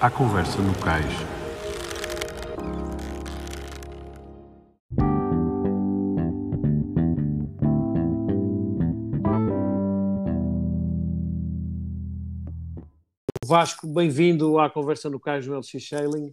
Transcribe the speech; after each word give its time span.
À 0.00 0.08
conversa 0.08 0.62
no 0.62 0.72
cais. 0.78 1.04
Vasco, 13.44 13.88
bem-vindo 13.88 14.60
à 14.60 14.70
conversa 14.70 15.10
no 15.10 15.18
cais 15.18 15.44
do 15.46 15.58
LX 15.58 15.88
Sailing. 15.88 16.32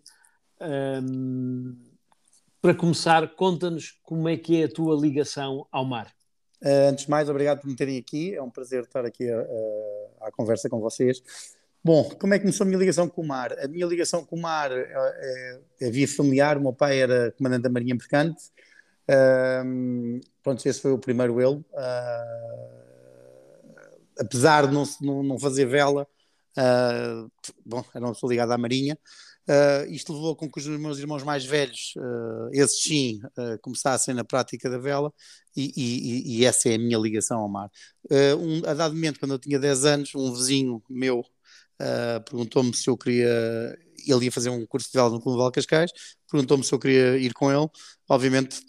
Um, 0.62 1.76
para 2.62 2.76
começar, 2.76 3.28
conta-nos 3.36 4.00
como 4.04 4.30
é 4.30 4.38
que 4.38 4.62
é 4.62 4.66
a 4.66 4.72
tua 4.72 4.96
ligação 4.96 5.66
ao 5.72 5.84
mar. 5.84 6.14
Uh, 6.62 6.90
antes 6.90 7.06
de 7.06 7.10
mais, 7.10 7.28
obrigado 7.30 7.62
por 7.62 7.68
me 7.68 7.76
terem 7.76 7.98
aqui. 7.98 8.36
É 8.36 8.44
um 8.44 8.52
prazer 8.52 8.84
estar 8.84 9.04
aqui 9.04 9.28
a, 9.28 9.40
a, 9.40 10.28
à 10.28 10.32
conversa 10.32 10.70
com 10.70 10.80
vocês. 10.80 11.24
Bom, 11.86 12.10
como 12.20 12.34
é 12.34 12.40
que 12.40 12.46
começou 12.46 12.64
a 12.64 12.68
minha 12.68 12.80
ligação 12.80 13.08
com 13.08 13.22
o 13.22 13.28
mar? 13.28 13.54
A 13.60 13.68
minha 13.68 13.86
ligação 13.86 14.26
com 14.26 14.36
o 14.36 14.42
mar 14.42 14.72
é, 14.72 15.62
é, 15.82 15.92
via 15.92 16.08
familiar. 16.08 16.58
O 16.58 16.62
meu 16.62 16.74
pai 16.74 17.00
era 17.00 17.32
comandante 17.34 17.62
da 17.62 17.70
Marinha 17.70 17.94
Mercante. 17.94 18.42
Uh, 19.08 20.20
pronto, 20.42 20.66
esse 20.68 20.82
foi 20.82 20.92
o 20.92 20.98
primeiro 20.98 21.40
ele. 21.40 21.58
Uh, 21.58 22.10
apesar 24.20 24.66
de 24.66 24.74
não, 24.74 24.84
não, 25.00 25.22
não 25.22 25.38
fazer 25.38 25.68
vela, 25.68 26.08
uh, 26.58 27.32
bom, 27.64 27.86
era 27.94 28.04
uma 28.04 28.14
pessoa 28.14 28.32
ligada 28.32 28.56
à 28.56 28.58
Marinha. 28.58 28.98
Uh, 29.48 29.86
isto 29.92 30.12
levou 30.12 30.36
com 30.36 30.50
que 30.50 30.60
os 30.60 30.66
meus 30.66 30.98
irmãos 30.98 31.22
mais 31.22 31.46
velhos, 31.46 31.94
esses 32.52 32.82
sim, 32.82 33.20
começassem 33.62 34.16
na 34.16 34.24
prática 34.24 34.68
da 34.72 34.80
vela 34.80 35.14
e, 35.56 35.72
e, 35.78 36.40
e, 36.40 36.46
essa 36.46 36.68
é 36.68 36.74
a 36.74 36.80
minha 36.80 36.98
ligação 36.98 37.42
ao 37.42 37.48
mar. 37.48 37.70
Um, 38.10 38.68
a 38.68 38.74
dado 38.74 38.96
momento, 38.96 39.20
quando 39.20 39.34
eu 39.34 39.40
tinha 39.40 39.60
10 39.60 39.86
anos, 39.86 40.16
um 40.16 40.34
vizinho 40.34 40.82
meu 40.90 41.24
perguntou-me 42.26 42.76
se 42.76 42.90
eu 42.90 42.98
queria. 42.98 43.78
Ele 44.08 44.26
ia 44.26 44.32
fazer 44.32 44.50
um 44.50 44.66
curso 44.68 44.88
de 44.88 44.94
vela 44.94 45.10
no 45.10 45.20
Clube 45.20 45.44
de 45.44 45.52
Cascais, 45.52 45.92
perguntou-me 46.30 46.64
se 46.64 46.72
eu 46.72 46.80
queria 46.80 47.18
ir 47.18 47.34
com 47.34 47.52
ele. 47.52 47.68
Obviamente, 48.08 48.62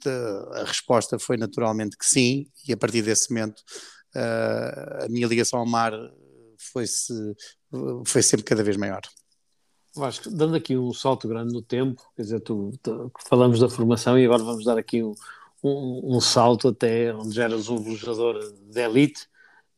a 0.53 0.65
resposta 0.65 1.19
foi 1.19 1.37
naturalmente 1.37 1.97
que 1.97 2.07
sim, 2.07 2.47
e 2.67 2.73
a 2.73 2.77
partir 2.77 3.03
desse 3.03 3.31
momento 3.31 3.63
a 4.15 5.07
minha 5.09 5.27
ligação 5.27 5.61
ao 5.61 5.67
mar 5.67 5.93
foi, 6.59 6.87
-se, 6.87 7.13
foi 8.07 8.23
sempre 8.23 8.45
cada 8.45 8.63
vez 8.63 8.77
maior. 8.77 9.03
Vasco, 9.95 10.31
dando 10.31 10.57
aqui 10.57 10.77
um 10.77 10.93
salto 10.93 11.27
grande 11.27 11.55
no 11.55 11.63
tempo, 11.63 12.03
quer 12.15 12.23
dizer, 12.23 12.41
tu, 12.41 12.73
tu 12.83 13.11
falamos 13.29 13.59
da 13.61 13.69
formação 13.69 14.19
e 14.19 14.27
agora 14.27 14.43
vamos 14.43 14.65
dar 14.65 14.77
aqui 14.77 15.03
um, 15.03 15.15
um, 15.65 16.17
um 16.17 16.21
salto 16.21 16.69
até 16.69 17.15
onde 17.15 17.35
já 17.35 17.45
eras 17.45 17.69
um 17.69 17.83
velejador 17.83 18.39
de 18.71 18.81
elite 18.81 19.27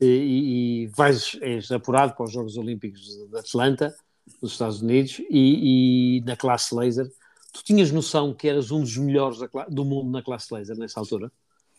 e, 0.01 0.85
e 0.85 0.87
vais, 0.89 1.37
és 1.41 1.71
apurado 1.71 2.15
para 2.15 2.25
os 2.25 2.33
Jogos 2.33 2.57
Olímpicos 2.57 3.03
de 3.31 3.39
Atlanta, 3.39 3.95
nos 4.43 4.53
Estados 4.53 4.83
Unidos, 4.83 5.21
e, 5.31 6.19
e, 6.19 6.21
na 6.23 6.37
classe 6.37 6.75
laser. 6.75 7.07
Tu 7.53 7.65
tinhas 7.65 7.91
noção 7.91 8.35
que 8.35 8.49
eras 8.49 8.71
um 8.71 8.81
dos 8.81 8.97
melhores 8.97 9.39
do 9.69 9.85
mundo 9.85 10.11
na 10.11 10.23
classe 10.23 10.53
laser 10.53 10.77
nessa 10.77 11.01
altura? 11.01 11.33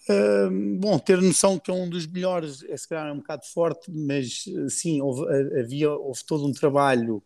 Uh, 0.09 0.79
bom, 0.79 0.97
ter 0.97 1.21
noção 1.21 1.59
que 1.59 1.69
é 1.69 1.73
um 1.73 1.87
dos 1.87 2.07
melhores 2.07 2.63
é 2.63 2.75
se 2.75 2.87
calhar 2.87 3.07
é 3.07 3.11
um 3.11 3.17
bocado 3.17 3.45
forte, 3.45 3.91
mas 3.91 4.45
sim, 4.69 5.01
houve, 5.01 5.23
havia, 5.59 5.91
houve 5.91 6.25
todo 6.25 6.47
um 6.47 6.51
trabalho 6.51 7.21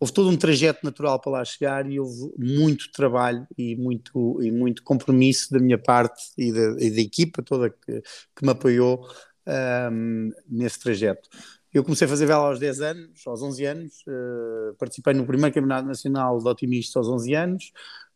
houve 0.00 0.12
todo 0.12 0.28
um 0.28 0.36
trajeto 0.36 0.84
natural 0.84 1.20
para 1.20 1.32
lá 1.32 1.44
chegar 1.44 1.90
e 1.90 1.98
houve 1.98 2.32
muito 2.38 2.90
trabalho 2.92 3.46
e 3.56 3.74
muito, 3.76 4.40
e 4.42 4.50
muito 4.50 4.82
compromisso 4.82 5.52
da 5.52 5.58
minha 5.58 5.78
parte 5.78 6.22
e 6.36 6.52
da, 6.52 6.76
e 6.78 6.90
da 6.90 7.00
equipa 7.00 7.42
toda 7.42 7.70
que, 7.70 8.00
que 8.36 8.44
me 8.44 8.50
apoiou 8.50 9.08
um, 9.48 10.30
nesse 10.48 10.78
trajeto. 10.78 11.28
Eu 11.72 11.84
comecei 11.84 12.06
a 12.06 12.08
fazer 12.08 12.26
vela 12.26 12.46
aos 12.46 12.58
10 12.58 12.80
anos, 12.80 13.26
aos 13.26 13.42
11 13.42 13.64
anos, 13.64 13.92
uh, 14.06 14.74
participei 14.78 15.14
no 15.14 15.26
primeiro 15.26 15.54
Campeonato 15.54 15.86
Nacional 15.86 16.38
de 16.38 16.48
Otimistas 16.48 16.96
aos 16.96 17.08
11 17.08 17.34
anos, 17.34 17.72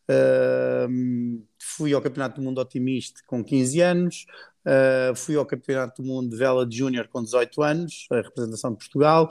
uh, 0.09 1.43
fui 1.59 1.93
ao 1.93 2.01
Campeonato 2.01 2.41
do 2.41 2.45
Mundo 2.45 2.61
Otimista 2.61 3.21
com 3.27 3.45
15 3.45 3.81
anos, 3.81 4.27
Uh, 4.63 5.13
fui 5.17 5.35
ao 5.35 5.45
Campeonato 5.45 6.01
do 6.01 6.07
Mundo 6.07 6.31
de 6.31 6.37
Vela 6.37 6.65
de 6.65 6.77
Júnior 6.77 7.09
com 7.09 7.21
18 7.21 7.63
anos, 7.65 8.07
a 8.13 8.21
representação 8.21 8.71
de 8.71 8.77
Portugal, 8.77 9.29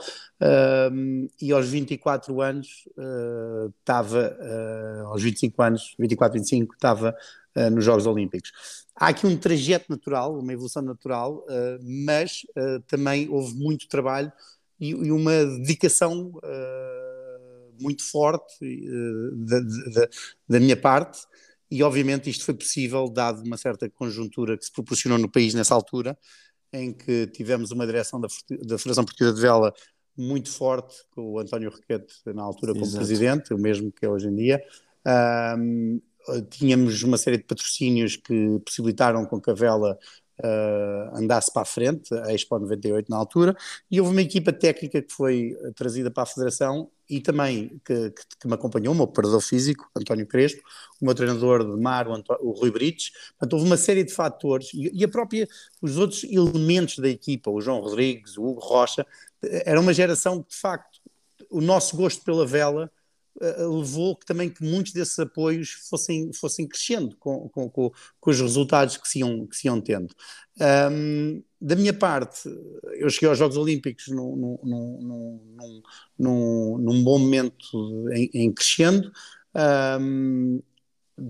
e 1.41 1.53
aos 1.53 1.69
24 1.69 2.41
anos 2.41 2.85
estava, 3.79 4.37
uh, 4.37 5.07
aos 5.07 5.23
25 5.23 5.61
anos, 5.61 5.95
24, 5.97 6.37
25, 6.37 6.73
estava 6.73 7.15
nos 7.71 7.85
Jogos 7.85 8.05
Olímpicos. 8.05 8.51
Há 8.95 9.07
aqui 9.07 9.25
um 9.25 9.37
trajeto 9.37 9.85
natural, 9.89 10.37
uma 10.37 10.53
evolução 10.53 10.81
natural, 10.81 11.45
mas 11.81 12.41
também 12.87 13.29
houve 13.29 13.55
muito 13.55 13.87
trabalho 13.87 14.31
e, 14.79 14.93
uma 15.11 15.45
dedicação 15.45 16.31
muito 17.79 18.03
forte 18.03 18.53
da, 19.33 19.59
da, 19.59 20.09
da 20.47 20.59
minha 20.59 20.77
parte 20.77 21.21
e 21.71 21.81
obviamente 21.81 22.29
isto 22.29 22.43
foi 22.43 22.53
possível 22.53 23.07
dado 23.07 23.41
uma 23.43 23.55
certa 23.55 23.89
conjuntura 23.89 24.57
que 24.57 24.65
se 24.65 24.71
proporcionou 24.71 25.17
no 25.17 25.31
país 25.31 25.53
nessa 25.53 25.73
altura, 25.73 26.17
em 26.73 26.91
que 26.91 27.27
tivemos 27.27 27.71
uma 27.71 27.85
direção 27.85 28.19
da, 28.19 28.27
da 28.49 28.77
Federação 28.77 29.05
Portuguesa 29.05 29.33
de 29.33 29.41
Vela 29.41 29.73
muito 30.17 30.51
forte, 30.51 30.93
com 31.11 31.31
o 31.31 31.39
António 31.39 31.69
Requete 31.69 32.13
na 32.25 32.43
altura 32.43 32.73
como 32.73 32.85
Exato. 32.85 32.97
presidente, 32.97 33.53
o 33.53 33.57
mesmo 33.57 33.89
que 33.89 34.05
é 34.05 34.09
hoje 34.09 34.27
em 34.27 34.35
dia. 34.35 34.61
Um, 35.57 36.01
tínhamos 36.49 37.03
uma 37.03 37.17
série 37.17 37.37
de 37.37 37.43
patrocínios 37.43 38.15
que 38.15 38.59
possibilitaram 38.65 39.25
com 39.25 39.39
que 39.39 39.49
a 39.49 39.53
vela 39.53 39.97
uh, 40.41 41.17
andasse 41.17 41.51
para 41.51 41.61
a 41.61 41.65
frente, 41.65 42.13
a 42.13 42.33
Expo 42.33 42.57
98 42.57 43.09
na 43.09 43.17
altura, 43.17 43.55
e 43.89 43.99
houve 43.99 44.13
uma 44.13 44.21
equipa 44.21 44.51
técnica 44.51 45.01
que 45.01 45.13
foi 45.13 45.55
trazida 45.75 46.09
para 46.11 46.23
a 46.23 46.25
Federação 46.25 46.89
e 47.09 47.19
também 47.19 47.81
que, 47.85 48.11
que, 48.11 48.23
que, 48.39 48.47
me 48.47 48.53
acompanhou, 48.53 48.93
o 48.93 48.95
meu 48.95 49.03
operador 49.03 49.41
físico, 49.41 49.89
António 49.95 50.25
Crespo, 50.25 50.61
o 51.01 51.05
meu 51.05 51.13
treinador 51.13 51.63
de 51.63 51.81
mar, 51.81 52.07
o, 52.07 52.13
Anto, 52.13 52.33
o 52.39 52.51
Rui 52.51 52.71
Brites. 52.71 53.11
Portanto, 53.31 53.53
houve 53.53 53.65
uma 53.65 53.77
série 53.77 54.03
de 54.03 54.13
fatores 54.13 54.73
e, 54.73 54.89
e, 54.93 55.03
a 55.03 55.07
própria, 55.07 55.47
os 55.81 55.97
outros 55.97 56.23
elementos 56.23 56.99
da 56.99 57.09
equipa, 57.09 57.51
o 57.51 57.61
João 57.61 57.81
Rodrigues, 57.81 58.37
o 58.37 58.45
Hugo 58.45 58.61
Rocha, 58.61 59.05
era 59.41 59.79
uma 59.79 59.93
geração 59.93 60.41
que, 60.41 60.49
de 60.49 60.55
facto, 60.55 60.99
o 61.49 61.59
nosso 61.59 61.97
gosto 61.97 62.23
pela 62.23 62.45
vela 62.45 62.89
uh, 63.41 63.77
levou 63.77 64.15
que 64.15 64.25
também 64.25 64.49
que 64.49 64.63
muitos 64.63 64.93
desses 64.93 65.17
apoios 65.19 65.71
fossem, 65.89 66.31
fossem 66.33 66.67
crescendo 66.67 67.15
com, 67.17 67.49
com, 67.49 67.69
com, 67.69 67.91
com 68.19 68.31
os 68.31 68.39
resultados 68.39 68.97
que 68.97 69.07
se 69.07 69.19
iam, 69.19 69.47
que 69.47 69.55
se 69.55 69.67
iam 69.67 69.81
tendo. 69.81 70.13
Um, 70.91 71.43
da 71.59 71.75
minha 71.75 71.93
parte, 71.93 72.49
eu 72.93 73.09
cheguei 73.09 73.29
aos 73.29 73.37
Jogos 73.37 73.57
Olímpicos 73.57 74.07
num, 74.07 74.35
num, 74.35 74.59
num, 74.63 75.83
num, 76.17 76.77
num 76.77 77.03
bom 77.03 77.19
momento 77.19 78.09
em, 78.11 78.29
em 78.33 78.51
crescendo. 78.51 79.11
Um, 79.99 80.61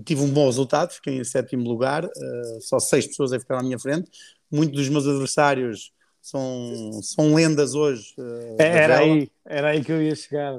tive 0.04 0.22
um 0.22 0.30
bom 0.30 0.46
resultado, 0.46 0.92
fiquei 0.92 1.16
em 1.18 1.24
sétimo 1.24 1.68
lugar, 1.68 2.04
uh, 2.04 2.60
só 2.60 2.78
seis 2.78 3.06
pessoas 3.06 3.32
a 3.32 3.40
ficar 3.40 3.60
à 3.60 3.62
minha 3.62 3.78
frente. 3.78 4.10
Muitos 4.50 4.76
dos 4.76 4.88
meus 4.88 5.06
adversários 5.06 5.92
são, 6.22 7.00
são 7.02 7.34
lendas 7.34 7.74
hoje. 7.74 8.14
Uh, 8.16 8.56
era, 8.58 8.98
aí, 9.00 9.30
era 9.44 9.70
aí 9.70 9.84
que 9.84 9.90
eu 9.90 10.00
ia 10.00 10.14
chegar. 10.14 10.58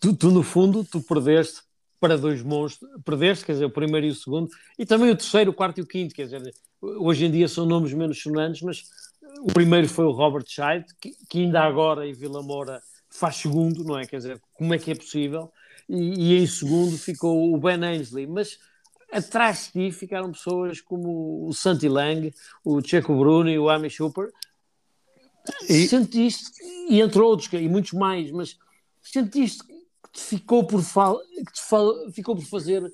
Tu, 0.00 0.16
tu, 0.16 0.30
no 0.30 0.42
fundo, 0.42 0.82
tu 0.82 1.02
perdeste 1.02 1.60
para 2.00 2.16
dois 2.16 2.42
monstros, 2.42 2.90
perdeste, 3.04 3.44
quer 3.44 3.52
dizer, 3.52 3.64
o 3.66 3.70
primeiro 3.70 4.06
e 4.06 4.10
o 4.10 4.14
segundo, 4.14 4.50
e 4.78 4.84
também 4.84 5.10
o 5.10 5.16
terceiro, 5.16 5.50
o 5.50 5.54
quarto 5.54 5.78
e 5.78 5.82
o 5.82 5.86
quinto, 5.86 6.14
quer 6.14 6.24
dizer, 6.24 6.54
hoje 6.82 7.24
em 7.24 7.30
dia 7.30 7.48
são 7.48 7.64
nomes 7.64 7.94
menos 7.94 8.20
sonantes, 8.20 8.60
mas 8.60 8.84
o 9.40 9.46
primeiro 9.46 9.88
foi 9.88 10.04
o 10.04 10.10
Robert 10.10 10.44
Scheid, 10.46 10.84
que, 11.00 11.12
que, 11.28 11.40
ainda 11.40 11.62
agora 11.62 12.06
em 12.06 12.12
Vila 12.12 12.42
Moura 12.42 12.82
faz 13.08 13.36
segundo, 13.36 13.84
não 13.84 13.98
é? 13.98 14.06
Quer 14.06 14.18
dizer, 14.18 14.42
como 14.52 14.74
é 14.74 14.78
que 14.78 14.90
é 14.90 14.94
possível? 14.94 15.50
E, 15.88 16.32
e 16.32 16.42
em 16.42 16.46
segundo 16.46 16.96
ficou 16.98 17.54
o 17.54 17.58
Ben 17.58 17.82
Ainsley, 17.82 18.26
mas 18.26 18.58
atrás 19.14 19.70
de 19.72 19.90
ti 19.90 19.92
ficaram 19.92 20.32
pessoas 20.32 20.80
como 20.80 21.46
o 21.46 21.54
Santi 21.54 21.88
Lang, 21.88 22.34
o 22.64 22.80
Checo 22.82 23.16
Bruno 23.16 23.48
e 23.48 23.58
o 23.58 23.70
Amy 23.70 23.88
Schuper. 23.88 24.32
E... 25.68 25.86
Sentiste, 25.86 26.52
e 26.88 27.00
entre 27.00 27.20
outros, 27.20 27.52
e 27.52 27.68
muitos 27.68 27.92
mais, 27.92 28.30
mas 28.32 28.58
sentiste 29.02 29.62
que 29.64 29.74
te 30.12 30.20
ficou 30.20 30.66
por, 30.66 30.82
que 30.82 31.52
te 31.52 32.12
ficou 32.12 32.34
por 32.34 32.44
fazer 32.44 32.90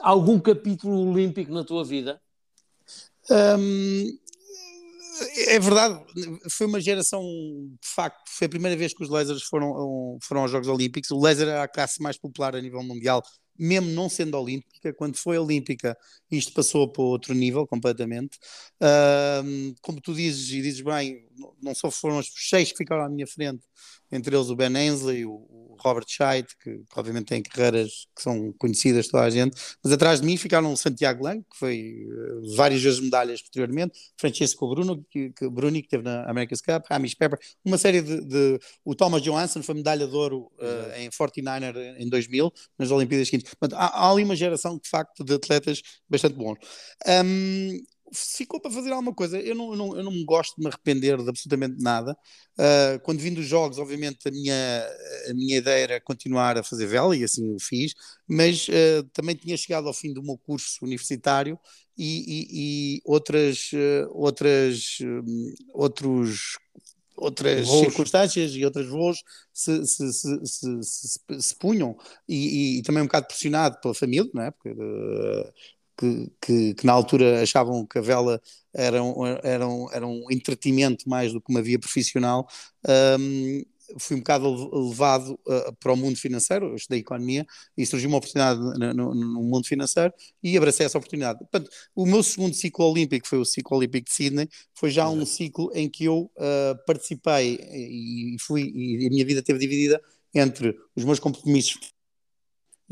algum 0.00 0.38
capítulo 0.38 1.10
olímpico 1.10 1.52
na 1.52 1.64
tua 1.64 1.84
vida? 1.84 2.20
Um, 3.30 4.18
é 5.46 5.60
verdade, 5.60 6.04
foi 6.50 6.66
uma 6.66 6.80
geração, 6.80 7.22
de 7.22 7.88
facto, 7.88 8.28
foi 8.28 8.46
a 8.46 8.50
primeira 8.50 8.76
vez 8.76 8.92
que 8.92 9.02
os 9.02 9.08
lasers 9.08 9.44
foram, 9.44 10.18
foram 10.20 10.42
aos 10.42 10.50
Jogos 10.50 10.68
Olímpicos. 10.68 11.10
O 11.10 11.20
laser 11.20 11.48
era 11.48 11.62
a 11.62 11.68
classe 11.68 12.02
mais 12.02 12.18
popular 12.18 12.56
a 12.56 12.60
nível 12.60 12.82
mundial, 12.82 13.22
mesmo 13.58 13.88
não 13.90 14.08
sendo 14.08 14.38
olímpica. 14.38 14.92
Quando 14.94 15.16
foi 15.16 15.38
olímpica, 15.38 15.96
isto 16.30 16.52
passou 16.52 16.90
para 16.90 17.02
outro 17.02 17.34
nível 17.34 17.66
completamente. 17.66 18.38
Um, 19.44 19.74
como 19.82 20.00
tu 20.00 20.14
dizes, 20.14 20.48
e 20.50 20.62
dizes 20.62 20.80
bem, 20.80 21.26
não 21.62 21.74
só 21.74 21.90
foram 21.90 22.18
os 22.18 22.30
seis 22.34 22.72
que 22.72 22.78
ficaram 22.78 23.04
à 23.04 23.08
minha 23.08 23.26
frente, 23.26 23.64
entre 24.10 24.34
eles 24.34 24.48
o 24.48 24.56
Ben 24.56 24.76
Ainsley, 24.76 25.24
o, 25.24 25.64
Robert 25.84 26.06
Scheidt, 26.06 26.56
que, 26.62 26.78
que, 26.78 26.98
obviamente 26.98 27.26
têm 27.26 27.42
carreiras 27.42 28.06
que 28.16 28.22
são 28.22 28.52
conhecidas 28.58 29.08
toda 29.08 29.24
a 29.24 29.30
gente, 29.30 29.56
mas 29.82 29.92
atrás 29.92 30.20
de 30.20 30.26
mim 30.26 30.36
ficaram 30.36 30.72
o 30.72 30.76
Santiago 30.76 31.24
Lang, 31.24 31.42
que 31.50 31.58
foi 31.58 32.06
uh, 32.06 32.56
várias 32.56 32.82
vezes 32.82 33.00
medalhas 33.00 33.42
posteriormente, 33.42 33.98
Francesco 34.16 34.68
Bruno, 34.68 35.04
que, 35.10 35.30
que, 35.30 35.48
Bruni, 35.48 35.82
que 35.82 35.88
teve 35.88 36.04
na 36.04 36.28
America's 36.30 36.60
Cup, 36.60 36.84
Hamish 36.88 37.14
Pepper, 37.14 37.38
uma 37.64 37.78
série 37.78 38.00
de, 38.02 38.20
de 38.24 38.58
o 38.84 38.94
Thomas 38.94 39.22
Johansson 39.22 39.62
foi 39.62 39.74
medalha 39.74 40.06
de 40.06 40.14
ouro 40.14 40.50
uh, 40.58 40.98
em 40.98 41.10
49er 41.10 41.96
em 41.98 42.08
2000, 42.08 42.52
nas 42.78 42.90
Olimpíadas. 42.90 43.30
Portanto, 43.30 43.74
há, 43.74 43.86
há 43.86 44.10
ali 44.10 44.24
uma 44.24 44.36
geração, 44.36 44.78
de 44.78 44.88
facto, 44.88 45.24
de 45.24 45.34
atletas 45.34 45.82
bastante 46.08 46.36
bons. 46.36 46.58
Um, 47.06 47.82
ficou 48.14 48.60
para 48.60 48.70
fazer 48.70 48.90
alguma 48.92 49.14
coisa. 49.14 49.38
Eu 49.38 49.54
não, 49.54 49.70
eu 49.72 49.76
não, 49.76 49.96
eu 49.98 50.04
não 50.04 50.12
me 50.12 50.24
gosto 50.24 50.56
de 50.56 50.62
me 50.62 50.68
arrepender 50.68 51.22
de 51.22 51.28
absolutamente 51.28 51.82
nada. 51.82 52.16
Uh, 52.58 52.98
quando 53.02 53.20
vim 53.20 53.34
dos 53.34 53.46
jogos, 53.46 53.78
obviamente, 53.78 54.28
a 54.28 54.30
minha, 54.30 54.88
a 55.30 55.34
minha 55.34 55.58
ideia 55.58 55.84
era 55.84 56.00
continuar 56.00 56.56
a 56.56 56.62
fazer 56.62 56.86
vela 56.86 57.16
e 57.16 57.24
assim 57.24 57.54
o 57.54 57.58
fiz, 57.58 57.94
mas 58.26 58.68
uh, 58.68 59.02
também 59.12 59.34
tinha 59.34 59.56
chegado 59.56 59.88
ao 59.88 59.94
fim 59.94 60.12
do 60.12 60.22
meu 60.22 60.38
curso 60.38 60.78
universitário 60.82 61.58
e, 61.96 62.24
e, 62.26 62.96
e 62.98 63.02
outras, 63.04 63.70
uh, 63.72 64.08
outras, 64.12 64.98
um, 65.02 65.54
outros 65.72 66.56
outras 67.16 67.66
voos. 67.66 67.80
circunstâncias 67.80 68.52
e 68.54 68.64
outras 68.64 68.86
voos 68.86 69.22
se, 69.52 69.86
se, 69.86 70.12
se, 70.12 70.46
se, 70.82 71.20
se 71.38 71.56
punham 71.56 71.96
e, 72.28 72.78
e, 72.78 72.82
também 72.82 73.02
um 73.02 73.06
bocado 73.06 73.26
pressionado 73.26 73.80
pela 73.80 73.94
família, 73.94 74.28
não 74.34 74.42
é? 74.42 74.50
Porque 74.50 74.70
uh, 74.70 75.52
que, 75.96 76.32
que, 76.40 76.74
que, 76.74 76.86
na 76.86 76.92
altura 76.92 77.42
achavam 77.42 77.86
que 77.86 77.98
a 77.98 78.02
vela 78.02 78.40
era 78.72 79.02
um, 79.02 79.26
era 79.42 79.68
um, 79.68 79.92
era 79.92 80.06
um 80.06 80.30
entretenimento 80.30 81.08
mais 81.08 81.32
do 81.32 81.40
que 81.40 81.50
uma 81.50 81.62
via 81.62 81.78
profissional, 81.78 82.46
um, 83.18 83.62
fui 83.98 84.16
um 84.16 84.20
bocado 84.20 84.88
levado 84.88 85.38
uh, 85.46 85.72
para 85.78 85.92
o 85.92 85.96
mundo 85.96 86.16
financeiro, 86.16 86.66
eu 86.66 86.74
estudei 86.74 87.00
economia 87.00 87.46
e 87.76 87.84
surgiu 87.84 88.08
uma 88.08 88.18
oportunidade 88.18 88.60
no, 88.60 88.94
no, 88.94 89.14
no, 89.14 89.42
mundo 89.42 89.66
financeiro 89.66 90.12
e 90.42 90.56
abracei 90.56 90.86
essa 90.86 90.98
oportunidade. 90.98 91.38
Portanto, 91.38 91.70
o 91.94 92.06
meu 92.06 92.22
segundo 92.22 92.54
ciclo 92.54 92.90
olímpico 92.90 93.26
foi 93.28 93.38
o 93.38 93.44
ciclo 93.44 93.76
olímpico 93.76 94.06
de 94.06 94.12
Sydney, 94.12 94.48
foi 94.74 94.90
já 94.90 95.08
um 95.08 95.24
ciclo 95.26 95.70
em 95.74 95.88
que 95.88 96.04
eu 96.04 96.30
uh, 96.36 96.84
participei 96.86 97.58
e 97.60 98.36
fui 98.40 98.72
e 98.74 99.06
a 99.06 99.10
minha 99.10 99.24
vida 99.24 99.42
teve 99.42 99.58
dividida 99.58 100.00
entre 100.34 100.76
os 100.96 101.04
meus 101.04 101.20
compromissos 101.20 101.93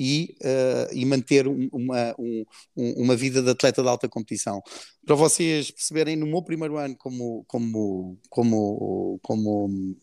e, 0.02 0.36
uh, 0.40 0.92
e 0.92 1.06
manter 1.06 1.46
uma, 1.46 2.12
um, 2.18 2.44
uma 2.74 3.14
vida 3.14 3.40
de 3.40 3.50
atleta 3.50 3.80
de 3.80 3.88
alta 3.88 4.08
competição. 4.08 4.60
Para 5.06 5.14
vocês 5.14 5.70
perceberem, 5.70 6.16
no 6.16 6.26
meu 6.26 6.42
primeiro 6.42 6.76
ano 6.76 6.96
como, 6.96 7.44
como, 7.46 8.18
como, 8.28 9.20
como, 9.22 9.96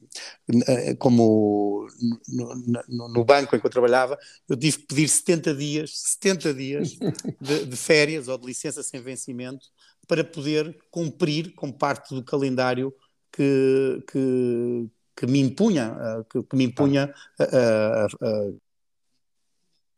eh, 0.67 0.95
como 0.95 1.85
no, 2.29 2.55
no, 2.87 3.09
no 3.09 3.25
banco 3.25 3.55
em 3.55 3.59
que 3.59 3.65
eu 3.65 3.71
trabalhava, 3.71 4.17
eu 4.47 4.55
tive 4.55 4.77
que 4.77 4.87
pedir 4.87 5.09
70 5.09 5.53
dias, 5.53 5.91
70 5.99 6.53
dias 6.53 6.97
de, 7.41 7.65
de 7.65 7.75
férias 7.75 8.29
ou 8.29 8.37
de 8.37 8.45
licença 8.45 8.81
sem 8.81 9.01
vencimento 9.01 9.67
para 10.07 10.23
poder 10.23 10.77
cumprir 10.89 11.53
com 11.55 11.71
parte 11.71 12.15
do 12.15 12.23
calendário 12.23 12.93
que, 13.33 14.01
que, 14.09 14.89
que 15.15 15.27
me 15.27 15.39
impunha, 15.39 15.97
eh, 15.99 16.23
que, 16.29 16.43
que 16.43 16.55
me 16.55 16.63
impunha 16.63 17.13
a, 17.37 18.05
a, 18.05 18.68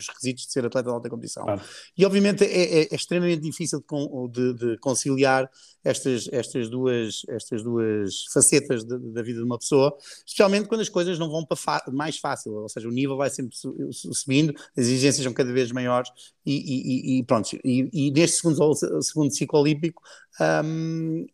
os 0.02 0.08
requisitos 0.08 0.46
de 0.46 0.52
ser 0.52 0.64
atleta 0.66 0.88
de 0.88 0.94
alta 0.94 1.08
competição. 1.08 1.44
Claro. 1.44 1.60
E 1.96 2.04
obviamente 2.04 2.44
é, 2.44 2.80
é, 2.80 2.88
é 2.90 2.94
extremamente 2.94 3.42
difícil 3.42 3.84
de, 4.30 4.54
de, 4.54 4.78
conciliar 4.78 5.50
estas, 5.84 6.28
estas, 6.32 6.68
duas, 6.68 7.22
estas 7.28 7.62
duas 7.62 8.24
facetas 8.32 8.84
de, 8.84 8.98
da 9.12 9.22
vida 9.22 9.38
de 9.38 9.44
uma 9.44 9.58
pessoa, 9.58 9.96
especialmente 10.26 10.68
quando 10.68 10.80
as 10.80 10.88
coisas 10.88 11.18
não 11.18 11.30
vão 11.30 11.44
para 11.44 11.82
mais 11.92 12.18
fácil, 12.18 12.52
ou 12.54 12.68
seja, 12.68 12.88
o 12.88 12.92
nível 12.92 13.16
vai 13.16 13.30
sempre 13.30 13.56
subindo, 13.90 14.54
as 14.76 14.84
exigências 14.84 15.24
são 15.24 15.32
cada 15.32 15.52
vez 15.52 15.72
maiores 15.72 16.10
e, 16.44 16.54
e, 16.54 17.18
e 17.18 17.24
pronto. 17.24 17.56
E, 17.64 17.88
e, 17.92 18.10
neste 18.10 18.36
segundo, 18.36 19.02
segundo 19.02 19.34
ciclo 19.34 19.60
olímpico. 19.60 20.02
Um, 20.40 21.26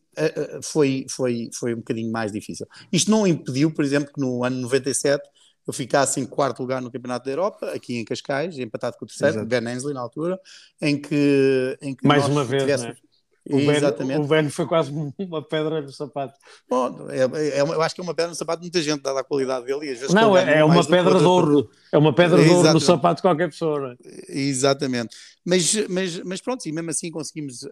foi, 0.62 1.06
foi, 1.08 1.48
foi 1.54 1.74
um 1.74 1.78
bocadinho 1.78 2.10
mais 2.10 2.32
difícil. 2.32 2.66
Isto 2.92 3.10
não 3.10 3.26
impediu, 3.26 3.72
por 3.72 3.84
exemplo, 3.84 4.12
que 4.12 4.20
no 4.20 4.44
ano 4.44 4.60
97 4.62 5.22
eu 5.68 5.72
ficasse 5.74 6.18
em 6.18 6.24
quarto 6.24 6.60
lugar 6.60 6.80
no 6.80 6.90
Campeonato 6.90 7.26
da 7.26 7.30
Europa, 7.30 7.70
aqui 7.72 7.98
em 7.98 8.04
Cascais, 8.04 8.58
empatado 8.58 8.96
com 8.96 9.04
o 9.04 9.08
terceiro, 9.08 9.34
Exato. 9.34 9.46
Ben 9.46 9.68
Ainsley 9.68 9.92
na 9.92 10.00
altura, 10.00 10.40
em 10.80 10.98
que, 10.98 11.78
em 11.82 11.94
que 11.94 12.08
mais 12.08 12.26
uma 12.26 12.42
vez, 12.42 12.62
tivéssemos... 12.62 12.94
né? 12.94 13.08
O 13.50 13.56
ben, 13.56 13.76
Exatamente. 13.76 14.20
o 14.20 14.24
ben 14.24 14.48
foi 14.50 14.66
quase 14.66 14.90
uma 15.18 15.42
pedra 15.42 15.80
no 15.80 15.90
sapato. 15.90 16.38
Bom, 16.68 17.08
é, 17.10 17.58
é, 17.58 17.60
eu 17.60 17.82
acho 17.82 17.94
que 17.94 18.00
é 18.00 18.04
uma 18.04 18.14
pedra 18.14 18.30
no 18.30 18.34
sapato 18.34 18.60
de 18.60 18.66
muita 18.66 18.82
gente, 18.82 19.02
dada 19.02 19.20
a 19.20 19.24
qualidade 19.24 19.64
dele. 19.64 19.86
E 19.86 19.92
às 19.92 19.98
vezes 19.98 20.14
não, 20.14 20.36
é, 20.36 20.58
é 20.58 20.64
uma 20.64 20.84
pedra 20.84 21.18
de 21.18 21.24
ouro. 21.24 21.70
É 21.90 21.96
uma 21.96 22.14
pedra 22.14 22.42
de 22.42 22.50
ouro 22.50 22.72
no 22.74 22.80
sapato 22.80 23.16
de 23.16 23.22
qualquer 23.22 23.48
pessoa. 23.48 23.96
É? 24.04 24.38
Exatamente. 24.38 25.16
Mas, 25.46 25.74
mas, 25.88 26.18
mas 26.24 26.40
pronto, 26.42 26.66
e 26.66 26.72
mesmo 26.72 26.90
assim 26.90 27.10
conseguimos 27.10 27.62
uh, 27.62 27.68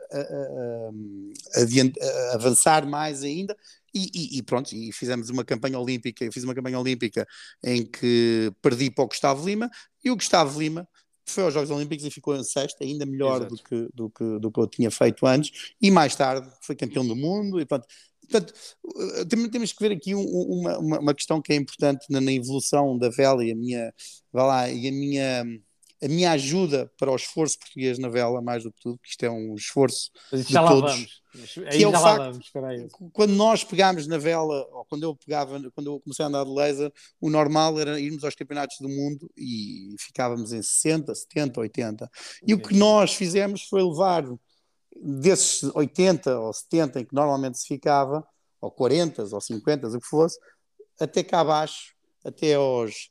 uh, 0.84 0.90
uh, 0.90 2.34
avançar 2.34 2.87
mais 2.87 3.22
ainda. 3.22 3.54
E, 3.96 4.10
e, 4.14 4.38
e, 4.38 4.43
pronto, 4.43 4.75
e 4.75 4.93
fizemos 4.93 5.31
uma 5.31 5.43
campanha 5.43 5.78
olímpica, 5.78 6.22
eu 6.22 6.31
fiz 6.31 6.44
uma 6.44 6.54
campanha 6.54 6.78
olímpica 6.78 7.26
em 7.64 7.82
que 7.82 8.52
perdi 8.60 8.90
para 8.90 9.04
o 9.04 9.08
Gustavo 9.08 9.46
Lima, 9.46 9.70
e 10.04 10.10
o 10.10 10.16
Gustavo 10.16 10.60
Lima 10.60 10.87
foi 11.25 11.44
aos 11.44 11.54
Jogos 11.54 11.70
Olímpicos 11.70 12.04
e 12.04 12.10
ficou 12.10 12.37
em 12.37 12.44
sexto, 12.44 12.82
ainda 12.82 13.06
melhor 13.06 13.46
do 13.46 13.56
que, 13.56 13.88
do, 13.94 14.10
que, 14.10 14.38
do 14.38 14.52
que 14.52 14.60
eu 14.60 14.66
tinha 14.66 14.90
feito 14.90 15.26
antes, 15.26 15.75
e 15.81 15.90
mais 15.90 16.14
tarde 16.14 16.46
foi 16.60 16.76
campeão 16.76 17.06
do 17.06 17.16
mundo, 17.16 17.58
e 17.58 17.64
pronto. 17.64 17.87
Portanto, 18.28 18.52
eh, 19.16 19.48
temos 19.50 19.72
que 19.72 19.82
ver 19.82 19.96
aqui 19.96 20.14
uma, 20.14 20.78
uma, 20.78 20.98
uma 20.98 21.14
questão 21.14 21.40
que 21.40 21.52
é 21.52 21.56
importante 21.56 22.04
na, 22.10 22.20
na, 22.20 22.32
evolução 22.32 22.98
da 22.98 23.08
vela 23.08 23.44
e 23.44 23.52
a 23.52 23.56
minha, 23.56 23.94
vá 24.31 24.44
lá, 24.44 24.70
e 24.70 24.88
a 24.88 24.93
minha 24.93 25.44
a 26.02 26.08
minha 26.08 26.32
ajuda 26.32 26.90
para 26.98 27.10
o 27.10 27.16
esforço 27.16 27.58
português 27.58 27.98
na 27.98 28.08
vela, 28.08 28.43
mais 28.43 28.64
do 28.64 28.72
que 28.72 28.81
tudo, 28.81 28.98
que 28.98 29.08
isto 29.08 29.25
é 29.25 29.31
um 29.31 29.54
esforço 29.54 30.10
de 30.32 30.43
já 30.43 30.60
lá 30.60 30.70
todos. 30.70 30.93
Vamos. 30.93 31.26
Aí 31.70 31.78
que 31.78 31.84
é 31.84 31.88
o 31.88 31.93
facto, 31.93 32.50
vamos, 32.52 32.93
quando 33.12 33.32
nós 33.34 33.62
pegámos 33.62 34.06
na 34.06 34.16
vela, 34.16 34.66
ou 34.72 34.84
quando 34.87 35.02
eu 35.02 35.14
pegava, 35.14 35.60
quando 35.75 35.90
eu 35.90 36.00
comecei 36.00 36.25
a 36.25 36.28
andar 36.28 36.44
de 36.44 36.50
laser, 36.50 36.93
o 37.20 37.28
normal 37.28 37.78
era 37.78 38.00
irmos 38.00 38.25
aos 38.25 38.34
campeonatos 38.34 38.76
do 38.81 38.88
mundo 38.88 39.31
e 39.37 39.94
ficávamos 39.98 40.52
em 40.52 40.62
60, 40.62 41.14
70, 41.14 41.60
80. 41.60 42.10
E 42.46 42.54
o 42.54 42.58
que 42.58 42.75
nós 42.75 43.14
fizemos 43.14 43.62
foi 43.62 43.82
levar 43.82 44.25
desses 44.98 45.62
80 45.75 46.38
ou 46.38 46.52
70 46.52 47.00
em 47.00 47.04
que 47.04 47.14
normalmente 47.14 47.58
se 47.58 47.66
ficava, 47.66 48.26
ou 48.60 48.70
40 48.70 49.22
ou 49.31 49.40
50, 49.40 49.88
o 49.88 50.00
que 50.00 50.06
fosse, 50.06 50.38
até 50.98 51.22
cá 51.22 51.40
abaixo, 51.40 51.94
até 52.25 52.54
aos 52.54 53.10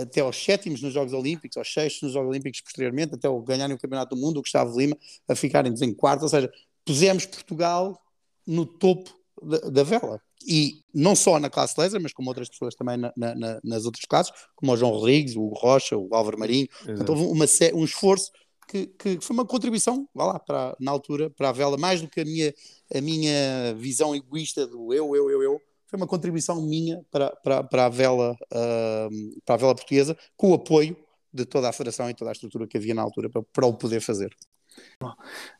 até 0.00 0.20
aos 0.20 0.36
sétimos 0.36 0.82
nos 0.82 0.92
Jogos 0.92 1.12
Olímpicos, 1.12 1.56
aos 1.56 1.72
sextos 1.72 2.02
nos 2.02 2.12
Jogos 2.12 2.30
Olímpicos 2.30 2.60
posteriormente, 2.60 3.14
até 3.14 3.28
o 3.28 3.40
ganharem 3.40 3.74
o 3.74 3.78
Campeonato 3.78 4.14
do 4.14 4.20
Mundo, 4.20 4.38
o 4.38 4.42
Gustavo 4.42 4.78
Lima, 4.78 4.96
a 5.28 5.34
ficarem 5.34 5.72
em 5.80 5.94
quarto, 5.94 6.22
ou 6.22 6.28
seja, 6.28 6.52
pusemos 6.84 7.26
Portugal 7.26 8.00
no 8.46 8.66
topo 8.66 9.10
da, 9.42 9.58
da, 9.58 9.82
vela. 9.82 10.20
E 10.46 10.82
não 10.92 11.14
só 11.14 11.38
na 11.38 11.48
classe 11.48 11.78
laser, 11.78 12.00
mas 12.00 12.12
como 12.12 12.28
outras 12.28 12.48
pessoas 12.48 12.74
também 12.74 12.96
na, 12.96 13.12
na, 13.16 13.60
nas 13.62 13.84
outras 13.84 14.04
classes, 14.04 14.32
como 14.56 14.72
o 14.72 14.76
João 14.76 14.92
Rodrigues, 14.92 15.36
o 15.36 15.48
Rocha, 15.48 15.96
o 15.96 16.08
Álvaro 16.12 16.38
Marinho. 16.38 16.68
Portanto, 16.84 17.08
houve 17.10 17.24
uma, 17.24 17.44
um 17.74 17.84
esforço 17.84 18.30
que, 18.68 18.86
que, 18.86 19.20
foi 19.20 19.34
uma 19.34 19.44
contribuição, 19.44 20.08
vá 20.14 20.24
lá, 20.24 20.38
para, 20.38 20.76
na 20.80 20.90
altura, 20.90 21.30
para 21.30 21.50
a 21.50 21.52
vela, 21.52 21.76
mais 21.76 22.00
do 22.00 22.08
que 22.08 22.20
a 22.20 22.24
minha, 22.24 22.54
a 22.94 23.00
minha 23.00 23.74
visão 23.76 24.14
egoísta 24.14 24.66
do 24.66 24.92
eu, 24.92 25.14
eu, 25.14 25.30
eu, 25.30 25.42
eu, 25.42 25.60
foi 25.92 25.98
uma 25.98 26.06
contribuição 26.06 26.62
minha 26.62 27.04
para, 27.10 27.36
para, 27.36 27.62
para, 27.62 27.84
a, 27.84 27.88
vela, 27.90 28.32
uh, 28.32 29.40
para 29.44 29.56
a 29.56 29.58
vela 29.58 29.74
portuguesa, 29.74 30.16
com 30.38 30.50
o 30.50 30.54
apoio 30.54 30.96
de 31.30 31.44
toda 31.44 31.68
a 31.68 31.72
federação 31.72 32.08
e 32.08 32.14
toda 32.14 32.30
a 32.30 32.32
estrutura 32.32 32.66
que 32.66 32.78
havia 32.78 32.94
na 32.94 33.02
altura 33.02 33.28
para, 33.28 33.42
para 33.42 33.66
o 33.66 33.74
poder 33.74 34.00
fazer. 34.00 34.34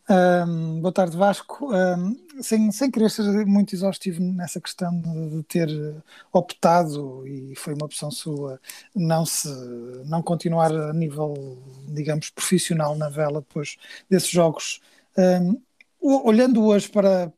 Um, 0.08 0.80
boa 0.80 0.90
tarde, 0.90 1.18
Vasco. 1.18 1.70
Um, 1.70 2.16
sem, 2.40 2.72
sem 2.72 2.90
querer 2.90 3.10
ser 3.10 3.44
muito 3.44 3.74
exaustivo 3.74 4.22
nessa 4.22 4.58
questão 4.58 4.98
de, 4.98 5.36
de, 5.36 5.42
ter 5.42 5.68
optado, 6.32 7.26
e 7.28 7.54
foi 7.54 7.74
uma 7.74 7.84
opção 7.84 8.10
sua, 8.10 8.58
não, 8.94 9.26
se, 9.26 9.50
não 10.06 10.22
continuar 10.22 10.72
a 10.72 10.94
nível, 10.94 11.62
digamos, 11.88 12.30
profissional 12.30 12.96
na 12.96 13.10
vela 13.10 13.42
depois 13.42 13.76
desses 14.08 14.30
jogos. 14.30 14.80
Um, 15.18 15.60
olhando 16.00 16.64
hoje 16.64 16.88
para, 16.88 17.30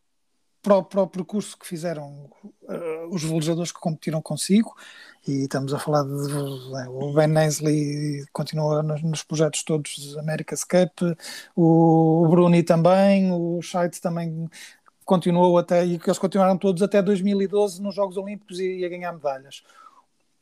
para 0.65 0.79
o, 0.79 0.83
para 0.83 1.03
o 1.03 1.07
percurso 1.07 1.59
que 1.59 1.67
fizeram 1.67 2.31
uh, 2.63 3.09
os 3.11 3.23
velejadores 3.23 3.71
que 3.71 3.79
competiram 3.79 4.23
consigo, 4.23 4.75
e 5.29 5.43
estamos 5.43 5.75
a 5.75 5.79
falar 5.79 6.03
de, 6.03 6.27
de 6.27 6.89
o 6.89 7.13
Ben 7.13 7.37
Ainsley 7.37 8.25
continua 8.33 8.83
nos, 8.83 9.03
nos, 9.03 9.23
projetos 9.23 9.63
todos 9.63 10.17
America's 10.17 10.65
Cup, 10.65 11.19
o, 11.55 12.25
o 12.25 12.29
Bruni 12.29 12.63
também, 12.63 13.31
o 13.31 13.61
Scheidt 13.61 14.01
também 14.01 14.49
continuou 15.05 15.59
até, 15.59 15.85
e 15.85 15.99
que 15.99 16.09
eles 16.09 16.19
continuaram 16.19 16.57
todos 16.57 16.83
até 16.83 17.03
2012 17.03 17.83
nos 17.83 17.95
Jogos 17.95 18.17
Olímpicos 18.17 18.59
e, 18.59 18.79
e 18.79 18.85
a 18.87 18.89
ganhar 18.89 19.13
medalhas. 19.13 19.63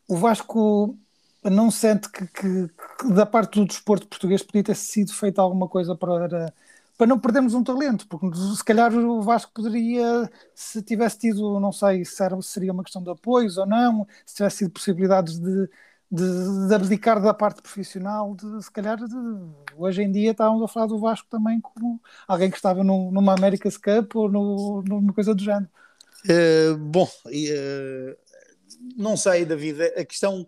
O 0.08 0.16
Vasco 0.16 0.96
não 1.42 1.68
sente 1.68 2.08
que, 2.08 2.28
que, 2.28 2.68
que, 3.00 3.12
da 3.12 3.26
parte 3.26 3.58
do 3.58 3.66
desporto 3.66 4.06
português 4.06 4.40
podia 4.40 4.62
ter 4.62 4.76
sido 4.76 5.12
feita 5.12 5.42
alguma 5.42 5.66
coisa 5.66 5.96
para 5.96 6.52
para 6.96 7.06
não 7.06 7.18
perdermos 7.18 7.54
um 7.54 7.64
talento, 7.64 8.06
porque 8.06 8.36
se 8.36 8.64
calhar 8.64 8.94
o 8.94 9.22
Vasco 9.22 9.52
poderia, 9.52 10.30
se 10.54 10.82
tivesse 10.82 11.18
tido, 11.18 11.58
não 11.58 11.72
sei 11.72 12.04
se 12.04 12.16
seria 12.42 12.72
uma 12.72 12.84
questão 12.84 13.02
de 13.02 13.10
apoios 13.10 13.56
ou 13.56 13.66
não, 13.66 14.06
se 14.26 14.36
tivesse 14.36 14.58
tido 14.58 14.70
possibilidades 14.70 15.38
de, 15.38 15.68
de, 16.10 16.68
de 16.68 16.74
abdicar 16.74 17.20
da 17.20 17.32
parte 17.32 17.62
profissional, 17.62 18.34
de, 18.36 18.62
se 18.62 18.70
calhar 18.70 18.98
de, 18.98 19.14
hoje 19.76 20.02
em 20.02 20.12
dia 20.12 20.32
estávamos 20.32 20.62
a 20.62 20.68
falar 20.68 20.86
do 20.86 20.98
Vasco 20.98 21.26
também 21.30 21.60
como 21.60 22.00
alguém 22.28 22.50
que 22.50 22.56
estava 22.56 22.84
no, 22.84 23.10
numa 23.10 23.34
America's 23.34 23.76
Cup 23.76 24.14
ou 24.14 24.30
no, 24.30 24.82
numa 24.86 25.12
coisa 25.12 25.34
do 25.34 25.42
género. 25.42 25.70
Uh, 26.24 26.76
bom, 26.76 27.08
uh, 27.26 28.16
não 28.96 29.16
sei, 29.16 29.44
David, 29.44 29.82
a 29.82 30.04
questão 30.04 30.46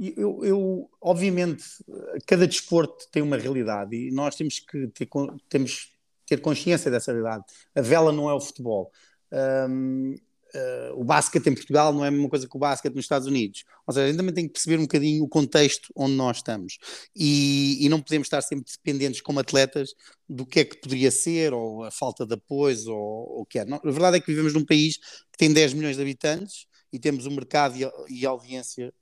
eu, 0.00 0.44
eu, 0.44 0.90
obviamente, 1.00 1.64
cada 2.26 2.46
desporto 2.46 3.06
tem 3.10 3.22
uma 3.22 3.36
realidade 3.36 3.96
e 3.96 4.10
nós 4.10 4.36
temos 4.36 4.60
que 4.60 4.86
ter, 4.88 5.08
temos 5.48 5.92
ter 6.26 6.40
consciência 6.40 6.90
dessa 6.90 7.12
realidade. 7.12 7.44
A 7.74 7.80
vela 7.80 8.12
não 8.12 8.28
é 8.28 8.34
o 8.34 8.40
futebol. 8.40 8.92
Um, 9.32 10.14
uh, 10.14 10.18
ah, 10.54 10.92
o 10.94 11.04
basquete 11.04 11.46
em 11.48 11.54
Portugal 11.54 11.92
não 11.92 12.04
é 12.04 12.08
a 12.08 12.10
mesma 12.10 12.28
coisa 12.28 12.48
que 12.48 12.56
o 12.56 12.60
basquete 12.60 12.94
nos 12.94 13.04
Estados 13.04 13.26
Unidos. 13.26 13.64
Ou 13.86 13.92
seja, 13.92 14.04
a 14.04 14.08
gente 14.08 14.18
também 14.18 14.34
tem 14.34 14.46
que 14.46 14.52
perceber 14.52 14.78
um 14.78 14.82
bocadinho 14.82 15.24
o 15.24 15.28
contexto 15.28 15.92
onde 15.96 16.14
nós 16.14 16.38
estamos. 16.38 16.78
E, 17.14 17.84
e, 17.84 17.88
não 17.88 18.00
podemos 18.00 18.26
estar 18.26 18.42
sempre 18.42 18.70
dependentes 18.70 19.20
como 19.20 19.40
atletas 19.40 19.90
do 20.28 20.46
que 20.46 20.60
é 20.60 20.64
que 20.64 20.80
poderia 20.80 21.10
ser, 21.10 21.52
ou 21.52 21.84
a 21.84 21.90
falta 21.90 22.26
de 22.26 22.34
apoio, 22.34 22.76
ou 22.88 23.40
o 23.42 23.46
que 23.46 23.58
é. 23.58 23.64
Não, 23.64 23.80
a 23.82 23.90
verdade 23.90 24.18
é 24.18 24.20
que 24.20 24.26
vivemos 24.26 24.54
num 24.54 24.64
país 24.64 24.96
que 24.96 25.38
tem 25.38 25.52
10 25.52 25.74
milhões 25.74 25.96
de 25.96 26.02
habitantes 26.02 26.66
e 26.92 26.98
temos 26.98 27.26
o 27.26 27.30
mercado 27.30 27.76
e 28.08 28.26
a, 28.26 28.30
audiência 28.30 28.92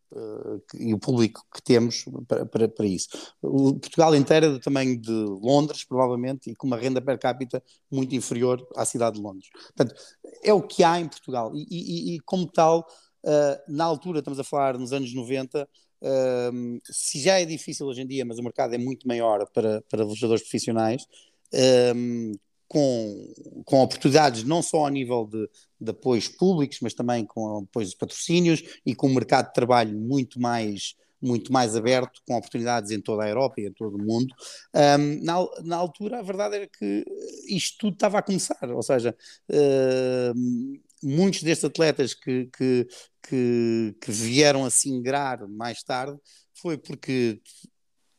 e 0.75 0.95
o 0.95 0.99
público 0.99 1.45
que 1.53 1.63
temos 1.63 2.05
para, 2.27 2.47
para, 2.47 2.69
para, 2.69 2.87
isso. 2.87 3.09
O 3.43 3.75
Portugal 3.75 4.15
inteiro 4.15 4.47
é 4.47 4.49
do 4.51 4.61
tamanho 4.61 4.99
de 5.01 5.11
Londres, 5.11 5.85
provavelmente, 5.85 6.51
e 6.51 6.55
com 6.55 6.67
uma 6.67 6.77
renda 6.77 7.01
per 7.01 7.19
capita 7.19 7.63
muito 7.91 8.15
inferior 8.15 8.67
à 8.77 8.85
cidade 8.85 9.17
de 9.17 9.23
Londres. 9.23 9.49
Portanto, 9.53 9.95
é 10.43 10.53
o 10.53 10.63
que 10.63 10.83
há 10.83 11.01
em 11.01 11.09
Portugal. 11.09 11.53
E, 11.55 11.67
e, 11.71 12.15
e 12.15 12.21
como 12.21 12.47
tal, 12.47 12.87
uh, 13.25 13.73
na 13.73 13.85
altura, 13.85 14.21
estamos 14.21 14.39
a 14.39 14.45
falar 14.45 14.79
nos 14.79 14.93
anos 14.93 15.13
90, 15.15 15.63
uh, 15.63 15.69
ehm, 16.03 16.79
se 16.85 17.21
já 17.21 17.41
é 17.41 17.45
difícil 17.45 17.87
hoje 17.87 18.03
em 18.03 18.07
dia, 18.07 18.25
mas 18.25 18.39
o 18.39 18.43
mercado 18.43 18.75
é 18.75 18.79
muito 18.79 19.07
maior 19.07 19.47
para, 19.53 19.83
para 19.83 20.05
jogadores 20.05 20.43
profissionais, 20.43 21.07
ehm, 21.53 22.33
com, 22.69 23.63
com 23.65 23.83
oportunidades 23.83 24.45
não 24.45 24.63
só 24.63 24.87
a 24.87 24.91
nível 24.91 25.27
de, 25.27 25.49
de 25.81 25.91
apoios 25.91 26.29
públicos, 26.29 26.79
mas 26.81 26.95
também 26.95 27.25
com 27.25 27.59
apoios 27.59 27.91
de 27.91 27.97
patrocínios 27.97 28.63
e 28.85 28.95
com 28.95 29.09
um 29.09 29.15
mercado 29.15 29.49
de 29.49 29.55
trabalho 29.55 29.97
muito 29.99 30.41
mais 30.41 30.95
muito 31.21 31.51
mais 31.51 31.75
aberto, 31.75 32.21
com 32.27 32.37
oportunidades 32.37 32.91
em 32.91 33.01
toda 33.01 33.25
a 33.25 33.29
Europa 33.29 33.61
e 33.61 33.67
em 33.67 33.73
todo 33.73 33.97
o 33.97 34.03
mundo. 34.03 34.35
Um, 34.75 35.25
na, 35.25 35.35
na, 35.65 35.77
altura, 35.77 36.19
a 36.19 36.23
verdade 36.23 36.57
era 36.57 36.67
que 36.67 37.05
isto 37.49 37.79
tudo 37.79 37.95
estava 37.95 38.19
a 38.19 38.23
começar, 38.23 38.71
ou 38.71 38.83
seja, 38.83 39.17
uh, 39.51 40.79
muitos 41.03 41.43
destes 41.43 41.65
atletas 41.65 42.13
que, 42.13 42.49
que, 42.57 42.87
que, 43.23 43.97
que 44.01 44.13
vieram 44.13 44.65
a 44.65 44.71
se 44.71 44.91
ingrar 44.91 45.49
mais 45.49 45.83
tarde 45.83 46.19
foi 46.55 46.77
porque 46.77 47.41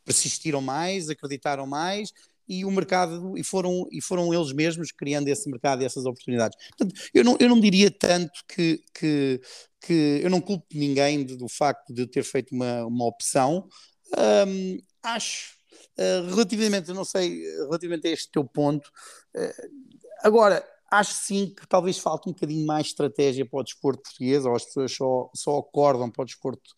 persistiram 0.03 0.61
mais, 0.61 1.09
acreditaram 1.09 1.67
mais 1.67 2.11
e 2.47 2.63
o 2.63 2.71
mercado, 2.71 3.37
e 3.37 3.43
foram, 3.43 3.87
e 3.91 4.01
foram 4.01 4.33
eles 4.33 4.53
mesmos 4.53 4.91
criando 4.91 5.27
esse 5.27 5.49
mercado 5.49 5.81
e 5.81 5.85
essas 5.85 6.05
oportunidades. 6.05 6.57
Portanto, 6.69 6.99
eu 7.13 7.23
não, 7.23 7.37
eu 7.39 7.49
não 7.49 7.59
diria 7.59 7.91
tanto 7.91 8.39
que, 8.47 8.81
que, 8.93 9.41
que 9.81 10.21
eu 10.23 10.29
não 10.29 10.39
culpo 10.39 10.65
ninguém 10.73 11.25
do 11.25 11.49
facto 11.49 11.93
de 11.93 12.07
ter 12.07 12.23
feito 12.23 12.53
uma, 12.53 12.85
uma 12.85 13.05
opção. 13.05 13.67
Um, 14.47 14.77
acho, 15.03 15.55
uh, 15.99 16.29
relativamente, 16.29 16.93
não 16.93 17.03
sei, 17.03 17.41
relativamente 17.65 18.07
a 18.07 18.11
este 18.11 18.31
teu 18.31 18.45
ponto, 18.45 18.87
uh, 19.35 19.69
agora, 20.23 20.65
acho 20.89 21.13
sim 21.13 21.53
que 21.53 21.67
talvez 21.67 21.97
falte 21.97 22.29
um 22.29 22.33
bocadinho 22.33 22.65
mais 22.65 22.87
estratégia 22.87 23.45
para 23.45 23.59
o 23.59 23.63
desporto 23.63 24.03
português, 24.03 24.45
ou 24.45 24.55
as 24.55 24.65
pessoas 24.65 24.91
só, 24.93 25.29
só 25.35 25.57
acordam 25.57 26.09
para 26.09 26.23
o 26.23 26.25
desporto, 26.25 26.69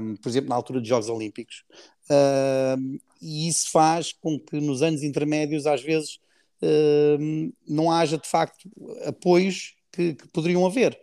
um, 0.00 0.16
por 0.16 0.28
exemplo, 0.28 0.48
na 0.48 0.56
altura 0.56 0.80
dos 0.80 0.88
Jogos 0.88 1.08
Olímpicos. 1.08 1.64
Um, 2.10 2.98
e 3.20 3.48
isso 3.48 3.70
faz 3.70 4.12
com 4.12 4.38
que 4.38 4.60
nos 4.60 4.82
anos 4.82 5.02
intermédios, 5.02 5.66
às 5.66 5.82
vezes, 5.82 6.18
uh, 6.62 7.52
não 7.66 7.90
haja 7.90 8.18
de 8.18 8.28
facto 8.28 8.68
apoios 9.06 9.74
que, 9.92 10.14
que 10.14 10.28
poderiam 10.28 10.66
haver. 10.66 10.98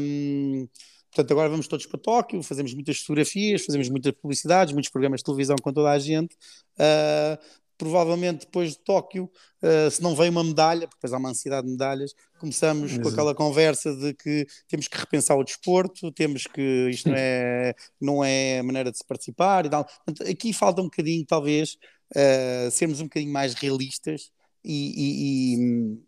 Um, 0.00 0.68
portanto, 1.10 1.30
agora 1.30 1.48
vamos 1.48 1.68
todos 1.68 1.86
para 1.86 2.00
Tóquio, 2.00 2.42
fazemos 2.42 2.74
muitas 2.74 2.98
fotografias, 2.98 3.64
fazemos 3.64 3.88
muitas 3.88 4.12
publicidades, 4.12 4.72
muitos 4.72 4.90
programas 4.90 5.20
de 5.20 5.24
televisão 5.24 5.56
com 5.62 5.72
toda 5.72 5.90
a 5.90 5.98
gente. 5.98 6.34
Uh, 6.74 7.38
provavelmente 7.76 8.46
depois 8.46 8.72
de 8.72 8.78
Tóquio, 8.78 9.30
uh, 9.62 9.90
se 9.90 10.02
não 10.02 10.14
vem 10.14 10.30
uma 10.30 10.42
medalha, 10.42 10.86
porque 10.86 10.96
depois 10.96 11.12
há 11.12 11.18
uma 11.18 11.30
ansiedade 11.30 11.66
de 11.66 11.72
medalhas, 11.72 12.14
começamos 12.38 12.92
Exato. 12.92 13.02
com 13.02 13.08
aquela 13.08 13.34
conversa 13.34 13.94
de 13.94 14.14
que 14.14 14.46
temos 14.68 14.88
que 14.88 14.98
repensar 14.98 15.36
o 15.36 15.44
desporto, 15.44 16.10
temos 16.12 16.44
que 16.46 16.88
isto 16.90 17.08
não 17.08 17.16
é, 17.16 17.74
não 18.00 18.24
é 18.24 18.58
a 18.58 18.62
maneira 18.62 18.90
de 18.90 18.98
se 18.98 19.04
participar 19.04 19.66
e 19.66 19.70
tal. 19.70 19.86
Aqui 20.30 20.52
falta 20.52 20.80
um 20.80 20.84
bocadinho, 20.86 21.24
talvez, 21.26 21.76
uh, 22.14 22.70
sermos 22.70 23.00
um 23.00 23.04
bocadinho 23.04 23.32
mais 23.32 23.54
realistas 23.54 24.30
e, 24.64 24.74
e, 24.74 25.54
e, 25.54 25.98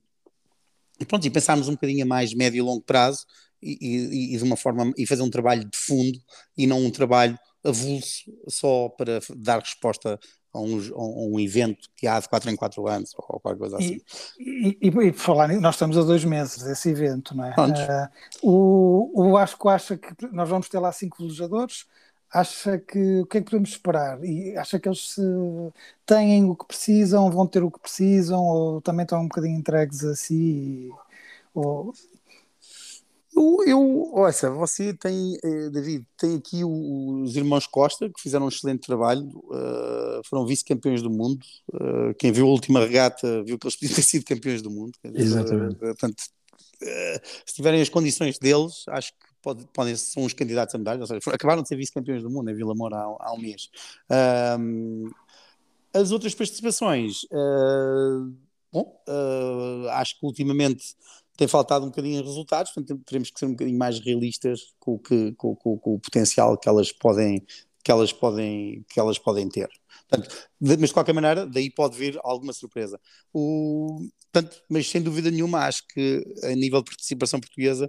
e, 1.01 1.05
pronto, 1.05 1.27
e 1.27 1.31
pensarmos 1.31 1.69
um 1.69 1.73
bocadinho 1.73 2.05
a 2.05 2.07
mais 2.07 2.35
médio 2.35 2.59
e 2.59 2.63
longo 2.63 2.83
prazo 2.83 3.27
e, 3.63 4.35
e, 4.35 4.37
de 4.37 4.45
uma 4.45 4.57
forma 4.57 4.93
e 4.97 5.07
fazer 5.07 5.23
um 5.23 5.31
trabalho 5.31 5.65
de 5.65 5.77
fundo 5.77 6.19
e 6.57 6.67
não 6.67 6.85
um 6.85 6.91
trabalho 6.91 7.39
avulso 7.65 8.33
só 8.49 8.89
para 8.89 9.21
dar 9.37 9.61
resposta 9.61 10.19
a 10.52 10.61
um, 10.61 10.78
a 10.95 11.26
um 11.26 11.40
evento 11.40 11.88
que 11.97 12.07
há 12.07 12.19
de 12.19 12.28
4 12.28 12.50
em 12.50 12.57
4 12.57 12.88
anos 12.88 13.14
ou 13.17 13.23
qualquer 13.23 13.59
coisa 13.59 13.76
assim. 13.76 14.00
E, 14.38 14.78
e, 14.81 14.88
e, 14.88 14.90
por 14.90 15.12
falar 15.14 15.49
nós 15.61 15.75
estamos 15.75 15.97
a 15.99 16.02
dois 16.02 16.25
meses 16.25 16.62
desse 16.62 16.90
evento, 16.90 17.37
não 17.37 17.45
é? 17.45 17.55
Uh, 17.59 18.09
o, 18.43 19.23
o 19.28 19.33
Vasco 19.33 19.69
acha 19.69 19.97
que 19.97 20.14
nós 20.33 20.49
vamos 20.49 20.69
ter 20.69 20.78
lá 20.78 20.90
cinco 20.93 21.19
velejadores, 21.19 21.87
acha 22.33 22.78
que 22.78 23.21
o 23.21 23.26
que 23.26 23.38
é 23.38 23.40
que 23.40 23.50
podemos 23.50 23.71
esperar? 23.71 24.23
E 24.25 24.57
acha 24.57 24.78
que 24.78 24.88
eles 24.88 25.17
têm 26.07 26.45
o 26.45 26.55
que 26.55 26.67
precisam, 26.67 27.31
vão 27.31 27.47
ter 27.47 27.62
o 27.62 27.71
que 27.71 27.81
precisam, 27.81 28.43
ou 28.43 28.81
também 28.81 29.05
estão 29.05 29.21
um 29.21 29.28
bocadinho 29.28 29.59
entregues 29.59 30.05
a 30.05 30.14
si? 30.14 30.90
Ou, 31.55 31.93
eu, 33.38 33.64
eu 33.66 33.80
ouça, 34.12 34.50
você 34.50 34.92
tem, 34.92 35.38
eh, 35.42 35.71
David, 35.71 36.04
tem 36.16 36.37
aqui 36.37 36.64
o, 36.64 37.23
os 37.23 37.37
irmãos 37.37 37.66
Costa, 37.66 38.09
que 38.09 38.21
fizeram 38.21 38.47
um 38.47 38.49
excelente 38.49 38.80
trabalho, 38.80 39.26
uh, 39.26 40.21
foram 40.25 40.47
vice-campeões 40.47 41.02
do 41.02 41.11
mundo. 41.11 41.45
Uh, 41.73 42.14
quem 42.18 42.33
viu 42.33 42.47
a 42.47 42.50
última 42.50 42.80
regata 42.80 43.42
viu 43.45 43.59
que 43.59 43.66
eles 43.66 43.76
podiam 43.76 43.95
ter 43.95 44.02
sido 44.02 44.25
campeões 44.25 44.62
do 44.62 44.71
mundo. 44.71 44.92
Exatamente. 45.04 45.76
Uh, 45.76 45.78
portanto, 45.78 46.23
se 47.47 47.54
tiverem 47.54 47.80
as 47.80 47.88
condições 47.88 48.38
deles, 48.38 48.85
acho 48.88 49.12
que 49.12 49.26
pode, 49.42 49.66
podem 49.73 49.97
são 49.97 50.25
os 50.25 50.33
candidatos 50.33 50.75
a 50.75 50.78
medalha. 50.78 51.00
Ou 51.00 51.07
seja, 51.07 51.21
acabaram 51.33 51.62
de 51.62 51.68
ser 51.68 51.76
vice-campeões 51.76 52.23
do 52.23 52.30
mundo 52.30 52.50
em 52.50 52.54
Vila 52.54 52.75
Moura 52.75 52.97
há, 52.97 53.16
há 53.21 53.33
um 53.33 53.38
mês. 53.38 53.68
as 55.92 56.11
outras 56.11 56.35
participações, 56.35 57.26
bom, 58.73 59.00
acho 59.90 60.18
que 60.18 60.26
ultimamente 60.26 60.95
tem 61.38 61.47
faltado 61.47 61.85
um 61.85 61.88
bocadinho 61.88 62.21
em 62.21 62.25
resultados, 62.25 62.73
portanto 62.73 63.00
teremos 63.07 63.30
que 63.30 63.38
ser 63.38 63.47
um 63.47 63.52
bocadinho 63.52 63.78
mais 63.78 64.00
realistas 64.00 64.75
com 64.80 64.95
o, 64.95 64.99
que, 64.99 65.33
com, 65.35 65.54
com, 65.54 65.78
com 65.78 65.95
o 65.95 66.00
potencial 66.00 66.59
que 66.59 66.68
elas 66.68 66.90
podem, 66.90 67.47
que 67.85 67.92
elas 67.92 68.12
podem, 68.12 68.85
que 68.88 68.99
elas 68.99 69.21
podem 69.21 69.49
ter. 69.49 69.68
Portanto, 70.09 70.49
de, 70.61 70.76
mas 70.76 70.88
de 70.88 70.92
qualquer 70.92 71.12
maneira, 71.12 71.47
daí 71.47 71.71
pode 71.71 71.97
vir 71.97 72.18
alguma 72.25 72.52
surpresa. 72.52 72.99
O, 73.33 74.00
portanto, 74.33 74.61
mas 74.68 74.90
sem 74.90 75.00
dúvida 75.00 75.30
nenhuma, 75.30 75.61
acho 75.61 75.87
que 75.87 76.25
a 76.42 76.57
nível 76.57 76.83
de 76.83 76.90
participação 76.90 77.38
portuguesa 77.38 77.88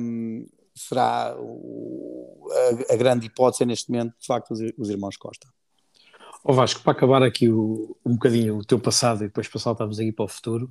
um, 0.00 0.46
será 0.74 1.36
o, 1.38 2.48
a, 2.88 2.94
a, 2.94 2.96
grande 2.96 3.26
hipótese 3.26 3.66
neste 3.66 3.90
momento, 3.90 4.14
de 4.18 4.26
facto, 4.26 4.52
os, 4.52 4.60
os 4.78 4.88
irmãos 4.88 5.18
Costa. 5.18 5.46
Ó 6.42 6.52
oh 6.52 6.54
Vasco, 6.54 6.82
para 6.82 6.92
acabar 6.92 7.22
aqui 7.22 7.50
o, 7.50 7.94
um 8.04 8.14
bocadinho 8.14 8.56
o 8.56 8.64
teu 8.64 8.78
passado 8.78 9.22
e 9.22 9.26
depois 9.26 9.48
para 9.48 9.60
saltarmos 9.60 9.98
aqui 9.98 10.12
para 10.12 10.24
o 10.24 10.28
futuro, 10.28 10.70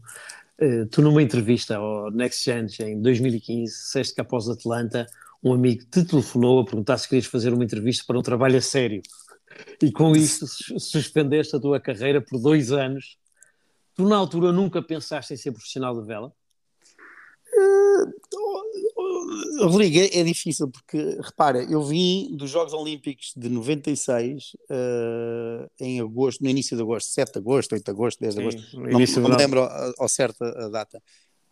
uh, 0.61 0.85
tu 0.87 1.01
numa 1.01 1.21
entrevista 1.21 1.77
ao 1.77 2.11
Next 2.11 2.43
Gen 2.43 2.67
em 2.81 3.01
2015, 3.01 3.71
disseste 3.71 4.15
que 4.15 4.21
após 4.21 4.49
Atlanta 4.49 5.05
um 5.43 5.53
amigo 5.53 5.83
te 5.85 6.05
telefonou 6.05 6.59
a 6.59 6.65
perguntar 6.65 6.97
se 6.97 7.07
querias 7.07 7.25
fazer 7.25 7.53
uma 7.53 7.63
entrevista 7.63 8.05
para 8.07 8.17
um 8.17 8.21
trabalho 8.21 8.57
a 8.57 8.61
sério 8.61 9.01
e 9.81 9.91
com 9.91 10.15
isso 10.15 10.47
suspendeste 10.79 11.55
a 11.55 11.59
tua 11.59 11.79
carreira 11.79 12.21
por 12.21 12.39
dois 12.39 12.71
anos. 12.71 13.17
Tu 13.95 14.07
na 14.07 14.15
altura 14.15 14.51
nunca 14.51 14.81
pensaste 14.81 15.33
em 15.33 15.37
ser 15.37 15.51
profissional 15.51 15.99
de 15.99 16.07
vela? 16.07 16.33
Rodrigo, 19.59 19.97
é, 19.97 20.19
é, 20.19 20.23
difícil 20.23 20.69
porque, 20.69 20.97
repara, 21.21 21.63
eu 21.63 21.83
vim 21.83 22.35
dos 22.35 22.49
Jogos 22.49 22.73
Olímpicos 22.73 23.33
de 23.35 23.49
96 23.49 24.53
uh, 24.53 24.57
eh, 24.69 25.69
em 25.79 25.99
agosto, 25.99 26.43
no 26.43 26.49
início 26.49 26.75
de 26.75 26.83
agosto, 26.83 27.09
7 27.09 27.33
de 27.33 27.39
agosto, 27.39 27.73
8 27.73 27.83
de 27.83 27.91
agosto, 27.91 28.19
10 28.19 28.35
de 28.35 28.41
agosto, 28.41 28.61
Sim, 28.61 28.77
não, 28.77 29.21
não 29.21 29.29
me 29.29 29.37
lembro 29.37 29.61
ao, 29.61 29.93
ao 29.99 30.09
certo 30.09 30.43
a, 30.43 30.65
a, 30.65 30.69
data. 30.69 31.01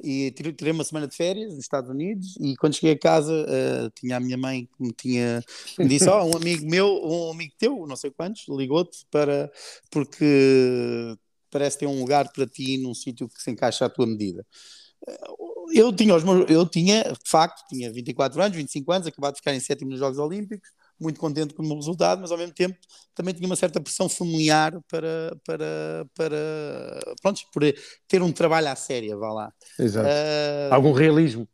E 0.03 0.31
tirei 0.31 0.71
uma 0.71 0.83
semana 0.83 1.07
de 1.07 1.15
férias 1.15 1.53
nos 1.53 1.59
Estados 1.59 1.89
Unidos 1.89 2.35
e 2.39 2.55
quando 2.55 2.73
cheguei 2.73 2.93
a 2.93 2.97
casa 2.97 3.33
uh, 3.33 3.89
tinha 3.91 4.17
a 4.17 4.19
minha 4.19 4.37
mãe 4.37 4.65
que 4.65 4.83
me 4.83 4.91
tinha 4.91 5.43
me 5.77 5.87
disse, 5.87 6.09
ó, 6.09 6.23
oh, 6.23 6.31
um 6.31 6.37
amigo 6.37 6.65
meu, 6.67 6.87
um 7.03 7.31
amigo 7.31 7.53
teu, 7.57 7.85
não 7.85 7.95
sei 7.95 8.09
quantos, 8.09 8.45
ligou-te 8.49 9.05
para 9.11 9.51
porque 9.91 11.15
parece 11.51 11.79
ter 11.79 11.85
um 11.85 11.99
lugar 11.99 12.31
para 12.31 12.47
ti 12.47 12.77
num 12.79 12.95
sítio 12.95 13.29
que 13.29 13.41
se 13.41 13.51
encaixa 13.51 13.85
à 13.85 13.89
tua 13.89 14.07
medida. 14.07 14.43
Eu 15.73 15.93
tinha, 15.93 16.15
os 16.15 16.23
meus, 16.23 16.49
eu 16.49 16.65
tinha, 16.65 17.03
de 17.03 17.29
facto, 17.29 17.65
tinha 17.67 17.91
24 17.91 18.41
anos, 18.41 18.57
25 18.57 18.91
anos, 18.91 19.07
acabado 19.07 19.33
de 19.33 19.39
ficar 19.39 19.53
em 19.53 19.59
sétimo 19.59 19.91
nos 19.91 19.99
Jogos 19.99 20.17
Olímpicos, 20.17 20.69
muito 20.99 21.19
contente 21.19 21.53
com 21.53 21.63
o 21.63 21.65
meu 21.65 21.75
resultado, 21.75 22.21
mas 22.21 22.31
ao 22.31 22.37
mesmo 22.37 22.53
tempo 22.53 22.77
também 23.15 23.33
tinha 23.33 23.47
uma 23.47 23.55
certa 23.55 23.81
pressão 23.81 24.07
familiar 24.07 24.79
para, 24.87 25.35
para, 25.45 26.05
para 26.15 26.99
pronto, 27.21 27.41
por 27.51 27.63
ter 28.07 28.21
um 28.21 28.31
trabalho 28.31 28.69
à 28.69 28.75
séria, 28.75 29.17
vá 29.17 29.33
lá. 29.33 29.53
Exato. 29.79 30.07
Uh, 30.07 30.73
algum 30.73 30.91
realismo. 30.91 31.47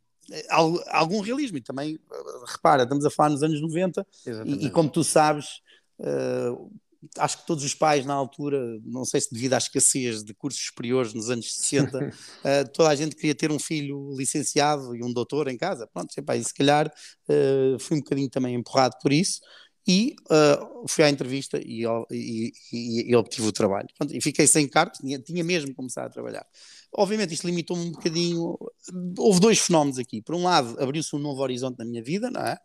Algum 0.90 1.20
realismo, 1.20 1.56
e 1.56 1.62
também, 1.62 1.98
repara, 2.46 2.82
estamos 2.82 3.06
a 3.06 3.10
falar 3.10 3.30
nos 3.30 3.42
anos 3.42 3.62
90, 3.62 4.06
e, 4.44 4.66
e, 4.66 4.70
como 4.70 4.90
tu 4.90 5.02
sabes, 5.02 5.62
uh, 6.00 6.70
acho 7.18 7.38
que 7.38 7.46
todos 7.46 7.64
os 7.64 7.74
pais 7.74 8.04
na 8.04 8.14
altura, 8.14 8.60
não 8.84 9.04
sei 9.04 9.20
se 9.20 9.32
devido 9.32 9.54
à 9.54 9.58
escassez 9.58 10.24
de 10.24 10.34
cursos 10.34 10.66
superiores 10.66 11.14
nos 11.14 11.30
anos 11.30 11.54
60, 11.54 11.98
uh, 11.98 12.02
toda 12.74 12.88
a 12.88 12.94
gente 12.94 13.14
queria 13.14 13.34
ter 13.34 13.50
um 13.52 13.58
filho 13.58 14.14
licenciado 14.16 14.94
e 14.96 15.02
um 15.02 15.12
doutor 15.12 15.48
em 15.48 15.56
casa. 15.56 15.86
Pronto, 15.86 16.12
e 16.16 16.44
se 16.44 16.54
calhar 16.54 16.88
uh, 16.88 17.78
fui 17.78 17.96
um 17.96 18.00
bocadinho 18.00 18.28
também 18.28 18.54
empurrado 18.54 18.96
por 19.00 19.12
isso. 19.12 19.40
E 19.86 20.14
uh, 20.30 20.86
fui 20.86 21.02
à 21.02 21.08
entrevista 21.08 21.58
e, 21.64 21.82
e, 22.10 22.52
e, 22.70 23.10
e 23.10 23.16
obtive 23.16 23.48
o 23.48 23.52
trabalho. 23.52 23.88
Pronto, 23.96 24.14
e 24.14 24.20
fiquei 24.20 24.46
sem 24.46 24.68
cargo, 24.68 24.92
tinha, 24.92 25.18
tinha 25.18 25.42
mesmo 25.42 25.74
começado 25.74 26.08
a 26.08 26.10
trabalhar. 26.10 26.46
Obviamente, 26.94 27.32
isto 27.32 27.46
limitou-me 27.46 27.84
um 27.84 27.92
bocadinho. 27.92 28.58
Houve 29.18 29.40
dois 29.40 29.58
fenómenos 29.58 29.98
aqui. 29.98 30.20
Por 30.20 30.34
um 30.34 30.42
lado, 30.42 30.76
abriu-se 30.78 31.16
um 31.16 31.18
novo 31.18 31.40
horizonte 31.40 31.78
na 31.78 31.86
minha 31.86 32.02
vida, 32.02 32.30
não 32.30 32.42
é? 32.42 32.58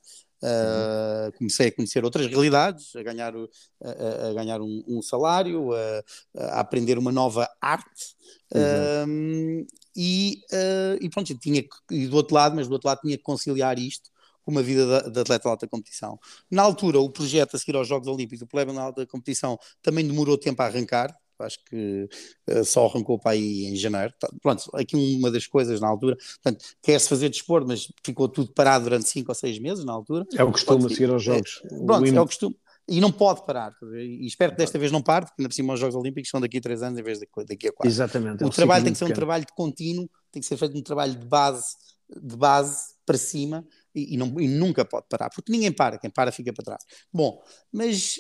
Uh, 0.44 1.32
comecei 1.38 1.68
a 1.68 1.72
conhecer 1.72 2.04
outras 2.04 2.28
realidades, 2.28 2.94
a 2.98 3.02
ganhar, 3.02 3.34
a, 3.34 4.28
a 4.30 4.34
ganhar 4.34 4.60
um, 4.60 4.84
um 4.86 5.02
salário, 5.02 5.72
a, 5.74 6.04
a, 6.38 6.60
aprender 6.60 6.98
uma 6.98 7.14
nova 7.14 7.50
arte. 7.62 8.14
Uh, 8.54 9.66
e, 9.96 10.42
uh, 10.52 10.98
e 11.02 11.10
pronto, 11.10 11.34
tinha 11.38 11.64
e 11.90 12.08
do 12.08 12.18
outro 12.18 12.36
lado, 12.36 12.56
mas 12.58 12.68
do 12.68 12.74
outro 12.74 12.90
lado 12.90 13.00
tinha 13.00 13.18
que 13.18 13.24
conciliar 13.24 13.80
isto 13.80 14.10
com 14.44 14.52
uma 14.52 14.62
vida 14.62 15.10
de, 15.10 15.20
atleta 15.22 15.44
de 15.44 15.50
alta 15.50 15.68
competição. 15.68 16.20
Na 16.52 16.64
altura, 16.64 17.00
o 17.00 17.10
projeto 17.10 17.56
a 17.56 17.60
seguir 17.60 17.78
aos 17.78 17.88
Jogos 17.88 18.10
Olímpicos, 18.10 18.42
o 18.42 18.48
plebe 18.48 18.74
na 18.74 18.82
alta 18.82 19.08
competição, 19.08 19.58
também 19.82 20.06
demorou 20.06 20.38
tempo 20.38 20.62
a 20.62 20.66
arrancar, 20.66 21.16
acho 21.40 21.60
que 21.66 22.08
uh, 22.50 22.64
só 22.64 22.86
arrancou 22.86 23.20
para 23.20 23.32
aí 23.32 23.66
em 23.66 23.76
janeiro. 23.76 24.14
Tá, 24.20 24.30
pronto, 24.42 24.70
aqui 24.74 25.16
uma 25.18 25.32
das 25.32 25.48
coisas 25.48 25.80
na 25.80 25.88
altura, 25.88 26.16
portanto, 26.16 26.66
quer-se 26.82 27.10
fazer 27.10 27.30
desporto, 27.30 27.68
mas 27.68 27.88
ficou 28.04 28.28
tudo 28.28 28.52
parado 28.54 28.86
durante 28.86 29.10
5 29.10 29.30
ou 29.30 29.36
6 29.36 29.60
meses 29.60 29.86
na 29.86 29.94
altura. 29.94 30.26
É 30.36 30.44
o 30.44 30.52
costume 30.52 30.86
a 30.86 30.90
seguir 30.90 31.10
aos 31.10 31.24
Jogos. 31.24 31.62
É, 31.66 31.86
pronto, 31.86 32.06
é 32.06 32.22
o 32.22 32.26
costume. 32.26 32.56
E 32.88 33.00
não 33.00 33.12
pode 33.12 33.46
parar. 33.46 33.74
E 33.94 34.28
espero 34.28 34.52
que 34.52 34.58
desta 34.58 34.78
vez 34.78 34.92
não 34.92 35.02
pare, 35.02 35.26
porque 35.26 35.42
ainda 35.42 35.50
por 35.50 35.56
cima 35.56 35.74
os 35.74 35.80
Jogos 35.80 35.96
Olímpicos 35.96 36.30
são 36.30 36.42
daqui 36.42 36.58
a 36.58 36.62
3 36.62 36.84
anos 36.84 37.00
em 37.00 37.04
vez 37.04 37.18
de 37.18 37.28
daqui 37.48 37.70
a 37.70 37.72
4. 37.72 37.88
Exatamente. 37.88 38.44
O 38.44 38.48
é 38.48 38.52
trabalho 38.52 38.84
tem 38.84 38.94
que 38.94 39.00
ser 39.00 39.06
um 39.06 39.14
trabalho 39.14 39.46
de 39.46 39.54
contínuo, 39.54 40.10
tem 40.32 40.42
que 40.42 40.48
ser 40.48 40.58
feito 40.58 40.78
um 40.78 40.82
trabalho 40.82 41.16
de 41.16 41.26
base, 41.26 41.76
de 42.10 42.36
base 42.36 42.94
para 43.06 43.18
cima 43.18 43.66
e, 43.96 44.16
e, 44.16 44.18
não, 44.18 44.40
e, 44.40 44.48
nunca 44.48 44.84
pode 44.86 45.08
parar, 45.10 45.30
porque 45.30 45.52
ninguém 45.52 45.72
para, 45.72 45.98
quem 45.98 46.10
para 46.10 46.32
fica 46.32 46.52
para 46.54 46.64
trás. 46.64 46.84
Bom, 47.12 47.42
mas 47.72 48.18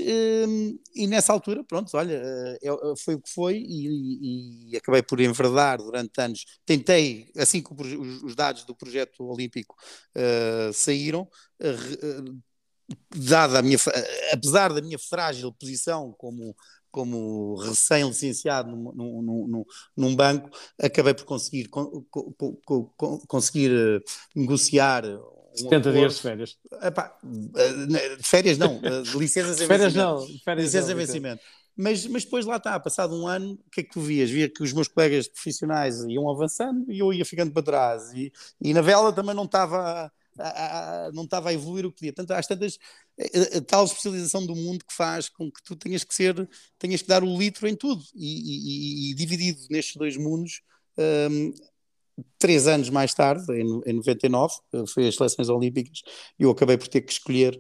hum, 0.47 0.77
e 0.95 1.07
nessa 1.07 1.33
altura, 1.33 1.63
pronto, 1.63 1.95
olha, 1.95 2.21
é, 2.61 2.69
foi 2.97 3.15
o 3.15 3.21
que 3.21 3.29
foi 3.29 3.57
e, 3.57 4.69
e, 4.71 4.77
acabei 4.77 5.01
por 5.03 5.19
enverdar 5.19 5.77
durante 5.79 6.19
anos. 6.21 6.45
Tentei, 6.65 7.31
assim 7.37 7.61
que 7.61 7.73
os, 7.73 8.23
os 8.23 8.35
dados 8.35 8.63
do 8.65 8.75
projeto 8.75 9.23
olímpico 9.23 9.75
uh, 10.15 10.73
saíram, 10.73 11.23
uh, 11.61 12.41
dada 13.15 13.59
a 13.59 13.61
minha, 13.61 13.77
apesar 14.31 14.73
da 14.73 14.81
minha 14.81 14.99
frágil 14.99 15.51
posição 15.53 16.13
como 16.17 16.55
como 16.91 17.55
recém-licenciado 17.55 18.69
num, 18.69 18.93
num, 18.93 19.47
num, 19.47 19.65
num, 19.97 20.15
banco, 20.15 20.47
acabei 20.79 21.15
por 21.15 21.25
conseguir, 21.25 21.67
conseguir 23.27 24.03
negociar 24.35 25.03
70 25.55 25.89
um 25.89 25.93
dias 25.93 26.15
de 26.15 26.21
férias. 26.21 26.57
Epá, 26.81 27.17
eh, 27.55 28.15
de 28.17 28.23
férias 28.23 28.57
não, 28.57 28.79
de 28.79 29.17
licenças 29.17 29.61
em 29.61 29.67
férias 29.67 29.93
não, 29.93 30.25
férias 30.43 30.65
licenças 30.65 30.89
em 30.89 30.95
vencimento. 30.95 31.41
Mas, 31.75 32.05
mas 32.05 32.23
depois 32.23 32.45
lá 32.45 32.57
está, 32.57 32.79
passado 32.79 33.15
um 33.15 33.27
ano, 33.27 33.53
o 33.53 33.69
que 33.71 33.81
é 33.81 33.83
que 33.83 33.91
tu 33.91 34.01
vias? 34.01 34.29
Via 34.29 34.47
que 34.47 34.61
os 34.61 34.71
meus 34.73 34.87
colegas 34.87 35.27
profissionais 35.27 36.03
iam 36.03 36.29
avançando 36.29 36.91
e 36.91 36.99
eu 36.99 37.11
ia 37.11 37.25
ficando 37.25 37.51
para 37.51 37.63
trás. 37.63 38.13
E, 38.13 38.31
e 38.61 38.73
na 38.73 38.81
vela 38.81 39.11
também 39.11 39.33
não 39.33 39.45
estava 39.45 40.11
a, 40.37 41.07
a, 41.07 41.11
não 41.11 41.23
estava 41.23 41.49
a 41.49 41.53
evoluir 41.53 41.85
o 41.85 41.91
que 41.91 41.97
podia. 41.97 42.13
Portanto, 42.13 42.37
às 42.37 42.45
tantas, 42.45 42.77
a, 43.19 43.57
a, 43.57 43.61
tal 43.61 43.85
especialização 43.85 44.45
do 44.45 44.55
mundo 44.55 44.85
que 44.85 44.93
faz 44.93 45.29
com 45.29 45.51
que 45.51 45.63
tu 45.63 45.75
tenhas 45.75 46.03
que 46.03 46.13
ser, 46.13 46.47
tenhas 46.77 47.01
que 47.01 47.07
dar 47.07 47.23
o 47.23 47.37
litro 47.37 47.67
em 47.67 47.75
tudo. 47.75 48.03
E, 48.13 49.09
e, 49.09 49.11
e 49.11 49.13
dividido 49.15 49.59
nestes 49.69 49.95
dois 49.95 50.15
mundos, 50.15 50.61
um, 50.97 51.53
três 52.37 52.67
anos 52.67 52.89
mais 52.89 53.13
tarde, 53.13 53.45
em, 53.53 53.81
em 53.85 53.93
99, 53.93 54.53
foi 54.87 55.07
as 55.07 55.15
seleções 55.15 55.49
olímpicas, 55.49 56.01
e 56.39 56.43
eu 56.43 56.51
acabei 56.51 56.77
por 56.77 56.87
ter 56.87 57.01
que 57.01 57.11
escolher 57.11 57.55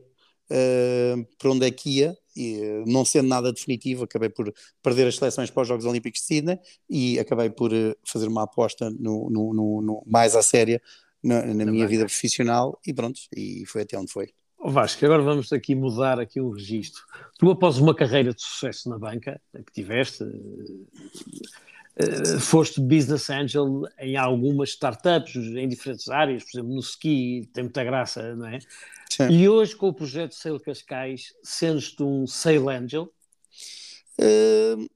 uh, 0.49 1.27
para 1.37 1.51
onde 1.51 1.65
é 1.65 1.71
que 1.71 1.99
ia, 1.99 2.17
e, 2.35 2.83
não 2.87 3.05
sendo 3.05 3.27
nada 3.27 3.53
definitivo, 3.53 4.03
acabei 4.03 4.29
por 4.29 4.51
perder 4.81 5.07
as 5.07 5.15
seleções 5.15 5.49
para 5.49 5.61
os 5.61 5.67
Jogos 5.67 5.85
Olímpicos 5.85 6.21
de 6.21 6.25
Sydney 6.25 6.59
e 6.89 7.19
acabei 7.19 7.49
por 7.49 7.71
fazer 8.05 8.27
uma 8.27 8.43
aposta 8.43 8.89
no, 8.89 9.29
no, 9.29 9.53
no, 9.53 9.81
no 9.81 10.03
mais 10.05 10.35
à 10.35 10.41
séria 10.41 10.81
na, 11.23 11.45
na 11.45 11.65
minha 11.65 11.87
vida 11.87 12.05
profissional 12.05 12.79
e 12.85 12.93
pronto, 12.93 13.19
e 13.35 13.65
foi 13.65 13.83
até 13.83 13.97
onde 13.97 14.11
foi. 14.11 14.29
Oh 14.65 14.71
Vasco, 14.71 15.03
agora 15.05 15.21
vamos 15.21 15.51
aqui 15.51 15.75
mudar 15.75 16.19
aqui 16.19 16.39
o 16.39 16.49
registro. 16.49 17.01
Tu, 17.37 17.51
após 17.51 17.77
uma 17.79 17.93
carreira 17.93 18.33
de 18.33 18.41
sucesso 18.41 18.89
na 18.89 18.97
banca, 18.97 19.41
que 19.53 19.73
tiveste, 19.73 20.23
Uh, 21.95 22.39
foste 22.39 22.81
business 22.81 23.29
angel 23.29 23.83
em 23.99 24.17
algumas 24.17 24.69
startups, 24.69 25.35
em 25.35 25.67
diferentes 25.67 26.09
áreas, 26.09 26.43
por 26.43 26.57
exemplo, 26.57 26.73
no 26.73 26.79
ski, 26.79 27.47
tem 27.53 27.65
muita 27.65 27.83
graça, 27.83 28.35
não 28.35 28.47
é? 28.47 28.59
Sim. 29.11 29.29
E 29.29 29.47
hoje, 29.47 29.75
com 29.75 29.89
o 29.89 29.93
projeto 29.93 30.33
Sail 30.33 30.59
Cascais, 30.59 31.33
sentes-te 31.43 32.01
um 32.01 32.25
Sail 32.25 32.67
Angel? 32.67 33.13
Uh, 34.19 34.89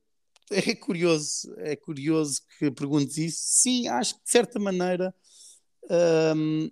é 0.50 0.76
curioso, 0.76 1.54
é 1.58 1.76
curioso 1.76 2.42
que 2.58 2.72
perguntes 2.72 3.18
isso. 3.18 3.40
Sim, 3.42 3.88
acho 3.88 4.16
que 4.16 4.24
de 4.24 4.32
certa 4.32 4.60
maneira 4.60 5.14
um, 6.36 6.70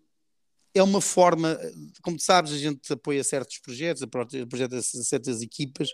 é 0.73 0.83
uma 0.83 1.01
forma, 1.01 1.57
como 2.01 2.17
tu 2.17 2.23
sabes, 2.23 2.51
a 2.51 2.57
gente 2.57 2.91
apoia 2.91 3.23
certos 3.23 3.59
projetos, 3.59 4.03
apoia 4.03 4.81
certas 4.81 5.41
equipas, 5.41 5.89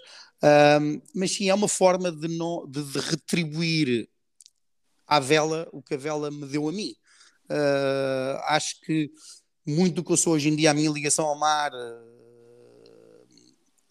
um, 0.81 1.01
mas 1.13 1.31
sim, 1.31 1.49
é 1.49 1.53
uma 1.53 1.67
forma 1.67 2.11
de, 2.11 2.27
não, 2.27 2.65
de, 2.67 2.83
de, 2.83 2.99
retribuir 2.99 4.09
à 5.11 5.19
vela 5.19 5.67
o 5.73 5.83
que 5.83 5.95
a 5.95 5.97
vela 5.97 6.31
me 6.31 6.45
deu 6.45 6.69
a 6.69 6.71
mim. 6.71 6.95
Uh, 7.49 8.39
acho 8.45 8.79
que 8.79 9.11
muito 9.67 9.95
do 9.95 10.05
que 10.05 10.13
eu 10.13 10.15
sou 10.15 10.33
hoje 10.33 10.47
em 10.47 10.55
dia, 10.55 10.71
a 10.71 10.73
minha 10.73 10.89
ligação 10.89 11.25
ao 11.25 11.37
mar 11.37 11.69
uh, 11.73 13.27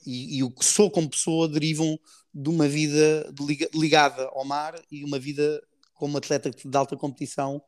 e, 0.06 0.38
e, 0.38 0.42
o 0.42 0.50
que 0.50 0.64
sou 0.64 0.90
como 0.90 1.10
pessoa 1.10 1.46
derivam 1.46 2.00
de 2.32 2.48
uma 2.48 2.66
vida 2.66 3.30
ligada 3.74 4.30
ao 4.32 4.46
mar 4.46 4.80
e 4.90 5.04
uma 5.04 5.18
vida 5.18 5.62
como 5.92 6.16
atleta 6.16 6.50
de 6.50 6.76
alta 6.76 6.96
competição 6.96 7.62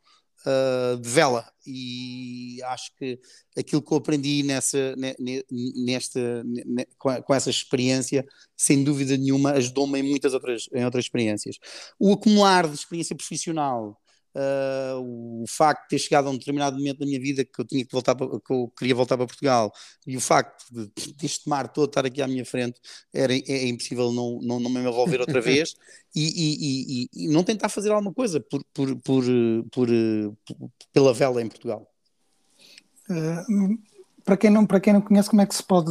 uh, 0.47 0.97
de 0.97 1.09
vela 1.09 1.51
e 1.67 2.61
acho 2.65 2.95
que 2.97 3.21
aquilo 3.57 3.81
que 3.81 3.93
eu 3.93 3.99
aprendi 3.99 4.43
nessa, 4.43 4.95
nesta, 5.77 6.45
com 6.99 7.35
essa 7.35 7.51
experiência, 7.51 8.27
sem 8.57 8.83
dúvida 8.83 9.17
nenhuma, 9.17 9.53
ajudou-me 9.53 10.01
em 10.01 10.03
muitas 10.03 10.35
outras, 10.35 10.69
em 10.73 10.85
outras 10.85 11.05
experiências. 11.05 11.59
O 11.99 12.13
acumular 12.13 12.67
de 12.67 12.75
experiência 12.75 13.15
profissional 13.15 14.02
Uh, 14.35 15.43
o 15.43 15.45
facto 15.47 15.83
de 15.83 15.89
ter 15.91 15.99
chegado 15.99 16.27
a 16.27 16.31
um 16.31 16.39
determinado 16.39 16.79
momento 16.79 17.01
da 17.01 17.05
minha 17.05 17.21
vida 17.21 17.45
que 17.45 17.61
eu 17.61 17.67
tinha 17.67 17.85
que 17.85 17.93
voltar 17.93 18.15
para, 18.15 18.27
que 18.29 18.51
eu 18.51 18.73
queria 18.79 18.95
voltar 18.95 19.19
para 19.19 19.27
Portugal 19.27 19.71
e 20.07 20.17
o 20.17 20.21
facto 20.23 20.65
de 20.73 21.13
deste 21.13 21.47
mar 21.51 21.69
todo 21.69 21.91
estar 21.91 22.07
aqui 22.07 22.23
à 22.23 22.27
minha 22.27 22.45
frente 22.47 22.81
era 23.13 23.35
é, 23.35 23.43
é 23.47 23.67
impossível 23.67 24.11
não, 24.11 24.41
não, 24.41 24.59
não 24.59 24.71
me 24.71 24.81
envolver 24.81 25.21
outra 25.21 25.39
vez 25.43 25.75
e, 26.15 26.23
e, 26.25 27.03
e, 27.03 27.27
e, 27.27 27.29
não 27.29 27.45
tentar 27.45 27.69
fazer 27.69 27.91
alguma 27.91 28.15
coisa 28.15 28.41
por, 28.41 28.65
por, 28.73 28.97
por, 28.97 29.25
por, 29.71 29.89
pela 30.95 31.13
vela 31.13 31.43
em 31.43 31.49
Portugal. 31.49 31.87
Uh, 33.11 33.79
para 34.25 34.37
quem, 34.37 34.51
não, 34.51 34.65
para 34.65 34.81
quem 34.81 34.93
não 34.93 35.01
conhece, 35.01 35.29
como 35.29 35.43
é 35.43 35.47
que 35.47 35.55
se 35.55 35.63
pode 35.63 35.91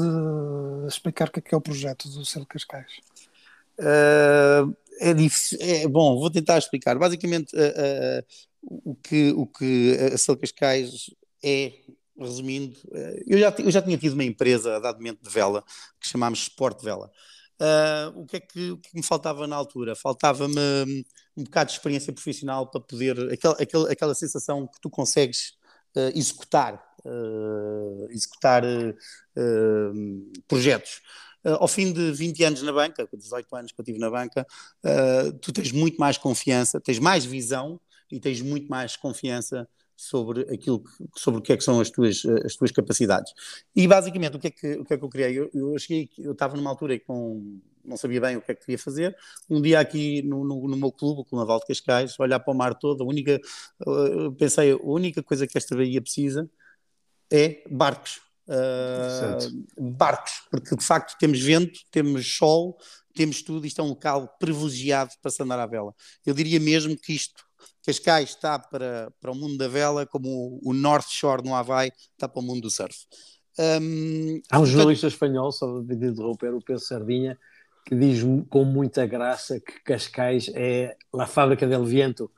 explicar 0.88 1.28
o 1.28 1.32
que 1.32 1.40
é, 1.40 1.42
que 1.42 1.54
é 1.54 1.58
o 1.58 1.62
projeto 1.62 2.10
do 2.10 2.26
Selo 2.26 2.46
Cascais? 2.46 2.92
Uh, 3.80 4.76
é 5.00 5.14
difícil. 5.14 5.58
É, 5.62 5.88
bom, 5.88 6.20
vou 6.20 6.30
tentar 6.30 6.58
explicar. 6.58 6.98
Basicamente, 6.98 7.56
uh, 7.56 7.60
uh, 7.60 8.92
o, 8.92 8.96
que, 8.96 9.32
o 9.32 9.46
que 9.46 9.98
a 10.14 10.18
Sel 10.18 10.38
Cascais 10.38 11.10
é, 11.44 11.74
resumindo, 12.18 12.78
uh, 12.90 13.24
eu, 13.28 13.40
já, 13.40 13.56
eu 13.60 13.72
já 13.72 13.82
tinha 13.82 13.98
tido 13.98 14.14
uma 14.14 14.24
empresa 14.24 14.76
a 14.76 14.80
dado 14.80 14.98
momento 14.98 15.22
de 15.22 15.30
vela 15.30 15.64
que 16.00 16.10
chamámos 16.10 16.44
Sport 16.44 16.84
Vela. 16.84 17.12
o, 18.16 18.26
que 18.26 18.38
é 18.38 18.40
que, 18.40 18.72
o 18.72 18.78
que 18.78 18.96
me 18.96 19.04
faltava 19.04 19.48
na 19.48 19.56
altura? 19.56 19.96
Faltava-me 19.96 21.06
um 21.36 21.44
bocado 21.44 21.70
de 21.70 21.78
experiência 21.78 22.12
profissional 22.14 22.68
para 22.70 22.82
poder, 22.82 23.32
aquela, 23.32 23.56
aquela, 23.56 23.92
aquela 23.92 24.16
sensação 24.16 24.68
que 24.68 24.80
tu 24.82 24.90
consegues 24.90 25.54
executar, 26.16 26.82
executar 28.10 28.64
projetos. 30.48 31.02
Uh, 31.46 31.58
ao 31.60 31.68
fim 31.68 31.92
de 31.92 32.12
20 32.12 32.44
anos 32.44 32.62
na 32.62 32.72
banca, 32.72 33.08
18 33.12 33.56
anos 33.56 33.72
que 33.72 33.80
eu 33.80 33.86
tive 33.86 34.00
na 34.00 34.10
banca, 34.10 34.46
uh, 34.86 35.34
tu 35.40 35.52
tens 35.52 35.72
muito 35.72 35.98
mais 35.98 36.18
confiança, 36.18 36.80
tens 36.80 37.00
mais 37.00 37.26
visão 37.26 37.80
e 38.12 38.20
tens 38.20 38.42
muito 38.42 38.68
mais 38.68 38.96
confiança 38.96 39.68
sobre 39.96 40.42
aquilo 40.54 40.84
que, 40.84 40.90
sobre 41.16 41.40
o 41.40 41.44
que 41.44 41.54
é 41.54 41.58
que 41.58 41.64
são 41.64 41.80
as 41.80 41.90
tuas, 41.90 42.26
as 42.44 42.56
tuas 42.56 42.72
capacidades. 42.72 43.32
E 43.76 43.88
basicamente 43.88 44.36
o 44.36 44.40
que 44.40 44.48
é 44.48 44.52
que, 44.52 44.74
o 44.74 44.86
que, 44.86 44.94
é 44.96 44.98
que 44.98 45.04
eu 45.04 45.10
criei? 45.10 45.38
Eu, 45.38 45.50
eu 45.54 45.78
cheguei, 45.78 46.10
eu 46.18 46.32
estava 46.32 46.58
numa 46.58 46.72
altura 46.72 47.00
com 47.00 47.62
não 47.84 47.98
sabia 47.98 48.22
bem 48.22 48.38
o 48.38 48.42
que 48.42 48.52
é 48.52 48.56
que 48.56 48.62
queria 48.62 48.78
fazer. 48.78 49.16
Um 49.50 49.62
dia 49.62 49.80
aqui 49.80 50.22
no, 50.22 50.44
no, 50.44 50.68
no 50.68 50.78
meu 50.78 50.92
clube, 50.92 51.22
o 51.22 51.26
Clube 51.26 51.42
Naval 51.42 51.60
de 51.60 51.68
Cascais, 51.68 52.20
olhar 52.20 52.40
para 52.40 52.54
o 52.54 52.56
mar 52.56 52.76
todo, 52.76 53.04
a 53.04 53.08
única, 53.08 53.40
pensei, 54.38 54.72
a 54.72 54.78
única 54.78 55.22
coisa 55.24 55.48
que 55.48 55.58
esta 55.58 55.76
Bahia 55.76 56.02
precisa 56.02 56.50
é 57.32 57.64
barcos. 57.70 58.22
Uh, 58.48 59.92
barcos, 59.92 60.34
porque 60.50 60.76
de 60.76 60.84
facto 60.84 61.18
temos 61.18 61.40
vento, 61.40 61.80
temos 61.92 62.36
sol, 62.36 62.76
temos 63.14 63.42
tudo, 63.42 63.66
isto 63.66 63.80
é 63.82 63.84
um 63.84 63.90
local 63.90 64.36
privilegiado 64.40 65.12
para 65.22 65.32
se 65.32 65.42
andar 65.42 65.60
à 65.60 65.66
vela. 65.66 65.94
Eu 66.26 66.34
diria 66.34 66.60
mesmo 66.60 66.98
que 66.98 67.14
isto, 67.14 67.44
Cascais 67.86 68.30
está 68.30 68.60
para, 68.60 69.12
para 69.20 69.32
o 69.32 69.36
mundo 69.36 69.58
da 69.58 69.68
vela, 69.68 70.06
como 70.06 70.60
o, 70.64 70.74
North 70.74 71.08
Shore 71.10 71.44
no 71.44 71.56
Havaí 71.56 71.92
está 72.12 72.28
para 72.28 72.42
o 72.42 72.44
mundo 72.44 72.62
do 72.62 72.70
surf. 72.70 72.96
Um, 73.60 74.42
Há 74.50 74.60
um 74.60 74.66
jornalista 74.66 75.08
espanhol, 75.08 75.52
só 75.52 75.82
de 75.82 75.94
interromper, 75.94 76.54
o 76.54 76.62
Pedro 76.62 76.82
Sardinha, 76.82 77.38
que 77.86 77.96
diz 77.96 78.22
com 78.50 78.64
muita 78.64 79.06
graça 79.06 79.60
que 79.60 79.84
Cascais 79.84 80.50
é 80.54 80.96
a 81.18 81.26
fábrica 81.26 81.68
del 81.68 81.86
viento 81.86 82.32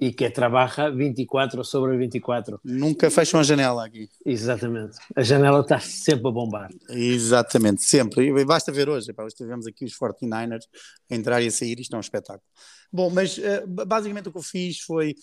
e 0.00 0.12
que 0.12 0.30
trabalha 0.30 0.90
24 0.90 1.64
sobre 1.64 1.96
24. 1.96 2.60
Nunca 2.64 3.10
fecham 3.10 3.40
a 3.40 3.42
janela 3.42 3.84
aqui. 3.84 4.08
Exatamente. 4.24 4.98
A 5.14 5.22
janela 5.22 5.60
está 5.60 5.80
sempre 5.80 6.28
a 6.28 6.30
bombar. 6.30 6.70
Exatamente, 6.88 7.82
sempre. 7.82 8.28
E 8.28 8.44
basta 8.44 8.70
ver 8.70 8.88
hoje. 8.88 9.12
hoje 9.16 9.34
tivemos 9.34 9.66
aqui 9.66 9.84
os 9.84 9.98
49ers 9.98 10.64
a 11.10 11.14
entrar 11.14 11.42
e 11.42 11.48
a 11.48 11.50
sair. 11.50 11.80
Isto 11.80 11.94
é 11.94 11.96
um 11.96 12.00
espetáculo. 12.00 12.42
Bom, 12.92 13.10
mas 13.10 13.38
uh, 13.38 13.66
basicamente 13.66 14.28
o 14.28 14.32
que 14.32 14.38
eu 14.38 14.42
fiz 14.42 14.80
foi. 14.80 15.14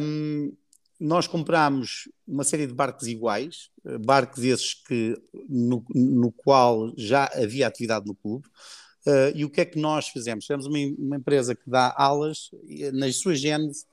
Um, 0.00 0.52
nós 1.00 1.28
comprámos 1.28 2.08
uma 2.26 2.42
série 2.42 2.66
de 2.66 2.74
barcos 2.74 3.06
iguais, 3.06 3.70
eh, 3.86 3.98
barcos 3.98 4.42
esses 4.42 4.74
que, 4.74 5.16
no, 5.48 5.84
no 5.94 6.32
qual 6.32 6.92
já 6.96 7.30
havia 7.34 7.68
atividade 7.68 8.04
no 8.04 8.16
clube. 8.16 8.48
Uh, 9.06 9.30
e 9.34 9.44
o 9.44 9.48
que 9.48 9.60
é 9.60 9.64
que 9.64 9.78
nós 9.78 10.08
fizemos? 10.08 10.44
Temos 10.46 10.66
uma, 10.66 10.76
uma 10.98 11.16
empresa 11.16 11.54
que 11.54 11.70
dá 11.70 11.94
aulas, 11.96 12.50
nas 12.92 13.16
suas 13.20 13.40
genes, 13.40 13.86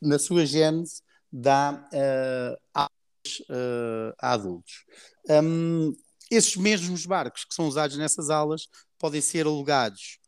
na 0.00 0.18
sua 0.18 0.44
gênese, 0.44 1.02
dá 1.32 1.88
uh, 1.92 2.60
aulas 2.74 3.40
uh, 3.48 4.14
a 4.18 4.32
adultos. 4.32 4.84
Um, 5.28 5.94
esses 6.30 6.56
mesmos 6.56 7.06
barcos 7.06 7.44
que 7.44 7.54
são 7.54 7.66
usados 7.66 7.96
nessas 7.96 8.30
aulas 8.30 8.68
podem 8.98 9.20
ser 9.20 9.46
alugados 9.46 10.18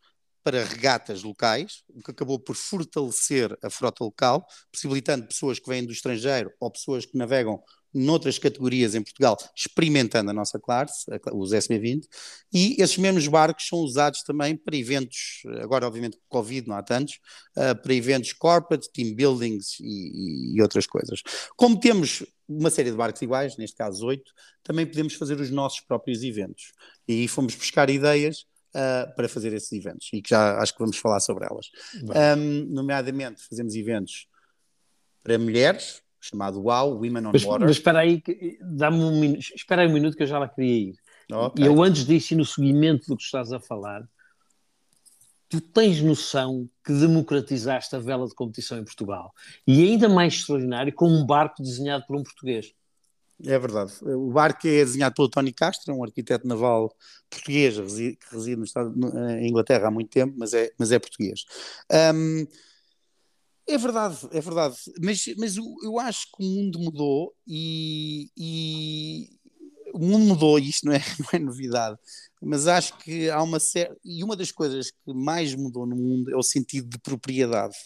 para 0.42 0.62
regatas 0.62 1.22
locais, 1.22 1.82
o 1.88 2.02
que 2.02 2.10
acabou 2.10 2.38
por 2.38 2.54
fortalecer 2.54 3.56
a 3.62 3.70
frota 3.70 4.04
local, 4.04 4.46
possibilitando 4.70 5.26
pessoas 5.26 5.58
que 5.58 5.68
vêm 5.68 5.84
do 5.84 5.92
estrangeiro 5.92 6.52
ou 6.60 6.70
pessoas 6.70 7.06
que 7.06 7.16
navegam 7.16 7.62
noutras 7.94 8.38
categorias 8.38 8.94
em 8.94 9.02
Portugal, 9.02 9.36
experimentando 9.56 10.30
a 10.30 10.34
nossa 10.34 10.58
classe, 10.58 11.04
os 11.32 11.52
SB20, 11.52 12.02
e 12.52 12.76
esses 12.82 12.98
mesmos 12.98 13.28
barcos 13.28 13.68
são 13.68 13.78
usados 13.78 14.22
também 14.22 14.56
para 14.56 14.76
eventos, 14.76 15.42
agora 15.60 15.86
obviamente 15.86 16.16
com 16.16 16.22
Covid 16.28 16.68
não 16.68 16.76
há 16.76 16.82
tantos, 16.82 17.20
uh, 17.56 17.80
para 17.80 17.94
eventos 17.94 18.32
corporate, 18.32 18.90
team 18.92 19.14
buildings 19.14 19.78
e, 19.80 20.56
e, 20.56 20.62
outras 20.62 20.86
coisas. 20.86 21.22
Como 21.56 21.78
temos 21.78 22.24
uma 22.48 22.70
série 22.70 22.90
de 22.90 22.96
barcos 22.96 23.22
iguais, 23.22 23.56
neste 23.56 23.76
caso 23.76 24.04
oito, 24.06 24.32
também 24.62 24.84
podemos 24.84 25.14
fazer 25.14 25.40
os 25.40 25.50
nossos 25.50 25.80
próprios 25.80 26.22
eventos. 26.22 26.72
E 27.06 27.28
fomos 27.28 27.54
buscar 27.54 27.88
ideias 27.88 28.46
Uh, 28.76 29.06
para 29.14 29.28
fazer 29.28 29.52
esses 29.52 29.70
eventos 29.70 30.08
e 30.12 30.20
que 30.20 30.30
já 30.30 30.58
acho 30.58 30.72
que 30.72 30.80
vamos 30.80 30.96
falar 30.96 31.20
sobre 31.20 31.46
elas. 31.46 31.66
Um, 32.36 32.64
nomeadamente, 32.74 33.40
fazemos 33.48 33.76
eventos 33.76 34.26
para 35.22 35.38
mulheres, 35.38 36.02
chamado 36.24 36.60
WOW, 36.60 36.96
Women 36.96 37.26
on 37.26 37.30
mas, 37.32 37.44
Water. 37.44 37.66
Mas 37.66 37.76
espera 37.76 38.00
aí, 38.00 38.22
dá-me 38.60 38.98
um 38.98 39.20
minuto, 39.20 39.40
espera 39.54 39.82
aí 39.82 39.88
um 39.88 39.92
minuto 39.92 40.16
que 40.16 40.22
eu 40.22 40.26
já 40.26 40.38
lá 40.38 40.48
queria 40.48 40.90
ir. 40.90 40.94
Okay. 41.30 41.64
E 41.64 41.66
eu 41.66 41.82
antes 41.82 42.06
disso 42.06 42.34
e 42.34 42.36
no 42.36 42.44
seguimento 42.44 43.06
do 43.06 43.16
que 43.16 43.22
estás 43.22 43.52
a 43.52 43.60
falar, 43.60 44.08
tu 45.48 45.60
tens 45.60 46.00
noção 46.00 46.68
que 46.84 46.92
democratizaste 46.92 47.94
a 47.94 47.98
vela 47.98 48.26
de 48.26 48.34
competição 48.34 48.78
em 48.78 48.84
Portugal. 48.84 49.32
E 49.66 49.84
ainda 49.84 50.08
mais 50.08 50.34
extraordinário, 50.34 50.92
com 50.92 51.08
um 51.08 51.24
barco 51.24 51.62
desenhado 51.62 52.04
por 52.06 52.16
um 52.16 52.22
português. 52.22 52.72
É 53.44 53.58
verdade. 53.58 53.92
O 54.02 54.30
barco 54.30 54.66
é 54.66 54.84
desenhado 54.84 55.14
pelo 55.14 55.28
Tony 55.28 55.52
Castro, 55.52 55.94
um 55.94 56.04
arquiteto 56.04 56.46
naval 56.46 56.94
português 57.28 57.76
que 57.76 58.16
reside 58.30 58.56
no 58.56 58.64
estado, 58.64 58.94
em 59.38 59.48
Inglaterra 59.48 59.88
há 59.88 59.90
muito 59.90 60.10
tempo, 60.10 60.34
mas 60.36 60.54
é, 60.54 60.70
mas 60.78 60.92
é 60.92 60.98
português. 60.98 61.44
Um, 62.14 62.46
é 63.66 63.78
verdade, 63.78 64.18
é 64.30 64.40
verdade. 64.40 64.76
Mas, 65.00 65.24
mas 65.38 65.56
eu 65.56 65.98
acho 65.98 66.26
que 66.32 66.44
o 66.44 66.46
mundo 66.46 66.78
mudou 66.78 67.34
e, 67.46 68.30
e 68.36 69.28
o 69.94 69.98
mundo 70.00 70.26
mudou, 70.26 70.58
e 70.58 70.68
isto 70.68 70.86
não 70.86 70.92
é, 70.92 70.98
não 71.20 71.28
é 71.32 71.38
novidade, 71.38 71.96
mas 72.42 72.66
acho 72.66 72.98
que 72.98 73.30
há 73.30 73.42
uma 73.42 73.60
série. 73.60 73.94
E 74.04 74.22
uma 74.24 74.36
das 74.36 74.50
coisas 74.50 74.90
que 74.90 75.14
mais 75.14 75.54
mudou 75.54 75.86
no 75.86 75.96
mundo 75.96 76.30
é 76.30 76.36
o 76.36 76.42
sentido 76.42 76.88
de 76.88 76.98
propriedade. 76.98 77.76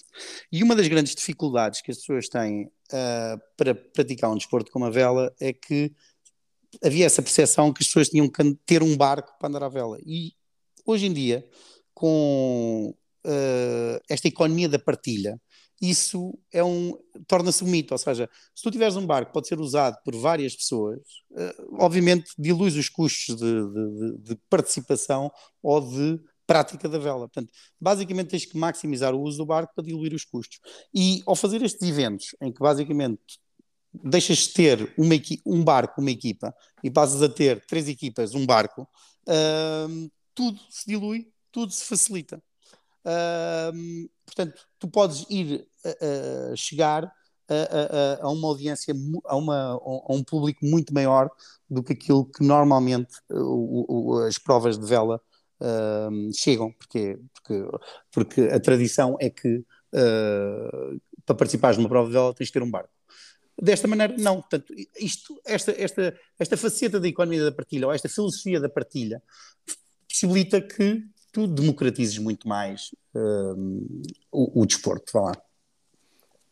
E 0.50 0.62
uma 0.62 0.74
das 0.74 0.88
grandes 0.88 1.14
dificuldades 1.14 1.80
que 1.82 1.90
as 1.90 1.98
pessoas 1.98 2.28
têm 2.28 2.64
uh, 2.64 3.40
para 3.56 3.74
praticar 3.74 4.30
um 4.30 4.36
desporto 4.36 4.72
como 4.72 4.86
a 4.86 4.90
vela 4.90 5.32
é 5.38 5.52
que 5.52 5.92
havia 6.82 7.06
essa 7.06 7.22
percepção 7.22 7.72
que 7.72 7.82
as 7.82 7.86
pessoas 7.86 8.08
tinham 8.08 8.28
que 8.28 8.54
ter 8.66 8.82
um 8.82 8.96
barco 8.96 9.38
para 9.38 9.48
andar 9.48 9.62
à 9.62 9.68
vela. 9.68 9.98
E 10.04 10.32
hoje 10.84 11.06
em 11.06 11.12
dia, 11.12 11.46
com 11.94 12.94
uh, 13.26 14.00
esta 14.08 14.28
economia 14.28 14.68
da 14.68 14.78
partilha, 14.78 15.38
isso 15.80 16.36
é 16.52 16.62
um 16.62 16.96
torna-se 17.26 17.62
um 17.62 17.68
mito, 17.68 17.94
ou 17.94 17.98
seja, 17.98 18.28
se 18.54 18.62
tu 18.62 18.70
tiveres 18.70 18.96
um 18.96 19.06
barco 19.06 19.28
que 19.28 19.34
pode 19.34 19.48
ser 19.48 19.60
usado 19.60 19.96
por 20.04 20.14
várias 20.14 20.54
pessoas, 20.54 21.00
uh, 21.30 21.76
obviamente 21.78 22.30
dilui 22.38 22.68
os 22.68 22.88
custos 22.88 23.36
de, 23.36 23.42
de, 23.42 24.18
de, 24.18 24.36
participação 24.48 25.30
ou 25.62 25.80
de 25.80 26.20
prática 26.46 26.88
da 26.88 26.98
vela. 26.98 27.28
Portanto, 27.28 27.50
basicamente 27.80 28.28
tens 28.28 28.44
que 28.44 28.56
maximizar 28.56 29.14
o 29.14 29.20
uso 29.20 29.38
do 29.38 29.46
barco 29.46 29.72
para 29.74 29.84
diluir 29.84 30.14
os 30.14 30.24
custos. 30.24 30.58
E 30.94 31.22
ao 31.26 31.36
fazer 31.36 31.62
estes 31.62 31.86
eventos, 31.88 32.34
em 32.40 32.52
que 32.52 32.60
basicamente 32.60 33.38
deixas 33.92 34.38
de 34.38 34.52
ter 34.52 34.94
uma 34.96 35.14
um 35.46 35.62
barco, 35.62 36.00
uma 36.00 36.10
equipa, 36.10 36.54
e 36.82 36.90
passas 36.90 37.22
a 37.22 37.28
ter 37.28 37.64
três 37.66 37.88
equipas, 37.88 38.34
um 38.34 38.46
barco, 38.46 38.82
uh, 39.28 40.10
tudo 40.34 40.58
se 40.70 40.86
dilui, 40.86 41.28
tudo 41.50 41.72
se 41.72 41.84
facilita. 41.84 42.42
Uh, 43.08 44.08
portanto, 44.26 44.60
tu 44.78 44.86
podes 44.88 45.24
ir 45.30 45.66
uh, 45.86 46.54
chegar 46.54 47.10
a, 47.48 48.20
a, 48.20 48.26
a, 48.26 48.30
uma 48.30 48.48
audiência, 48.48 48.94
a, 49.24 49.36
uma, 49.36 49.70
a 49.72 50.12
um 50.12 50.22
público 50.22 50.64
muito 50.66 50.92
maior 50.92 51.30
do 51.70 51.82
que 51.82 51.94
aquilo 51.94 52.26
que 52.26 52.44
normalmente 52.44 53.14
o, 53.30 54.18
as 54.26 54.36
provas 54.36 54.78
de 54.78 54.86
vela 54.86 55.18
uh, 55.60 56.30
chegam, 56.34 56.70
porque, 56.72 57.18
porque, 57.32 57.78
porque 58.12 58.40
a 58.42 58.60
tradição 58.60 59.16
é 59.18 59.30
que 59.30 59.56
uh, 59.56 61.00
para 61.24 61.34
participares 61.34 61.78
de 61.78 61.82
uma 61.82 61.88
prova 61.88 62.08
de 62.08 62.12
vela 62.12 62.34
tens 62.34 62.48
de 62.48 62.52
ter 62.52 62.62
um 62.62 62.70
barco. 62.70 62.90
Desta 63.60 63.88
maneira, 63.88 64.14
não. 64.18 64.40
Portanto, 64.40 64.72
isto, 65.00 65.40
esta, 65.44 65.72
esta, 65.72 66.16
esta 66.38 66.56
faceta 66.56 67.00
da 67.00 67.08
economia 67.08 67.44
da 67.44 67.52
partilha, 67.52 67.86
ou 67.86 67.92
esta 67.92 68.08
filosofia 68.08 68.60
da 68.60 68.68
partilha, 68.68 69.20
possibilita 70.08 70.60
que 70.60 71.02
tu 71.32 71.46
democratizes 71.46 72.18
muito 72.18 72.48
mais 72.48 72.90
uh, 73.14 74.10
o, 74.30 74.62
o, 74.62 74.66
desporto, 74.66 75.12
vá 75.12 75.20
lá. 75.20 75.32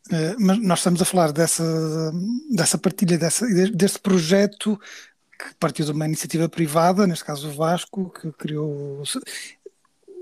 Uh, 0.07 0.35
mas 0.39 0.59
nós 0.59 0.79
estamos 0.79 1.01
a 1.01 1.05
falar 1.05 1.31
dessa, 1.31 1.63
dessa 2.49 2.77
partilha, 2.77 3.17
dessa, 3.17 3.45
deste 3.71 3.99
projeto 3.99 4.79
que 5.37 5.53
partiu 5.59 5.85
de 5.85 5.91
uma 5.91 6.05
iniciativa 6.05 6.49
privada, 6.49 7.05
neste 7.05 7.23
caso 7.23 7.47
o 7.47 7.51
Vasco, 7.51 8.09
que 8.09 8.31
criou. 8.31 9.03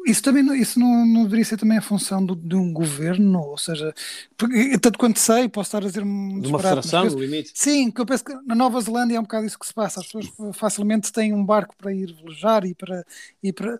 Isso 0.05 0.21
também 0.21 0.61
isso 0.61 0.79
não, 0.79 1.05
não 1.05 1.23
deveria 1.23 1.45
ser 1.45 1.57
também 1.57 1.77
a 1.79 1.81
função 1.81 2.23
do, 2.23 2.35
de 2.35 2.55
um 2.55 2.71
governo, 2.71 3.39
ou 3.39 3.57
seja, 3.57 3.91
porque, 4.37 4.77
tanto 4.77 4.99
quanto 4.99 5.19
sei, 5.19 5.49
posso 5.49 5.69
estar 5.69 5.83
a 5.83 5.87
dizer 5.87 6.03
um 6.03 6.39
de 6.39 6.47
uma 6.47 6.59
federação, 6.59 7.05
no 7.05 7.19
limite. 7.19 7.51
Sim, 7.55 7.89
que 7.89 8.01
eu 8.01 8.05
penso 8.05 8.23
que 8.23 8.33
na 8.45 8.53
Nova 8.53 8.79
Zelândia 8.81 9.15
é 9.15 9.19
um 9.19 9.23
bocado 9.23 9.47
isso 9.47 9.57
que 9.57 9.65
se 9.65 9.73
passa. 9.73 10.01
As 10.01 10.05
pessoas 10.05 10.27
facilmente 10.53 11.11
têm 11.11 11.33
um 11.33 11.43
barco 11.43 11.75
para 11.75 11.91
ir 11.91 12.13
velejar 12.13 12.65
e 12.65 12.75
para, 12.75 13.03
e 13.41 13.51
para 13.51 13.79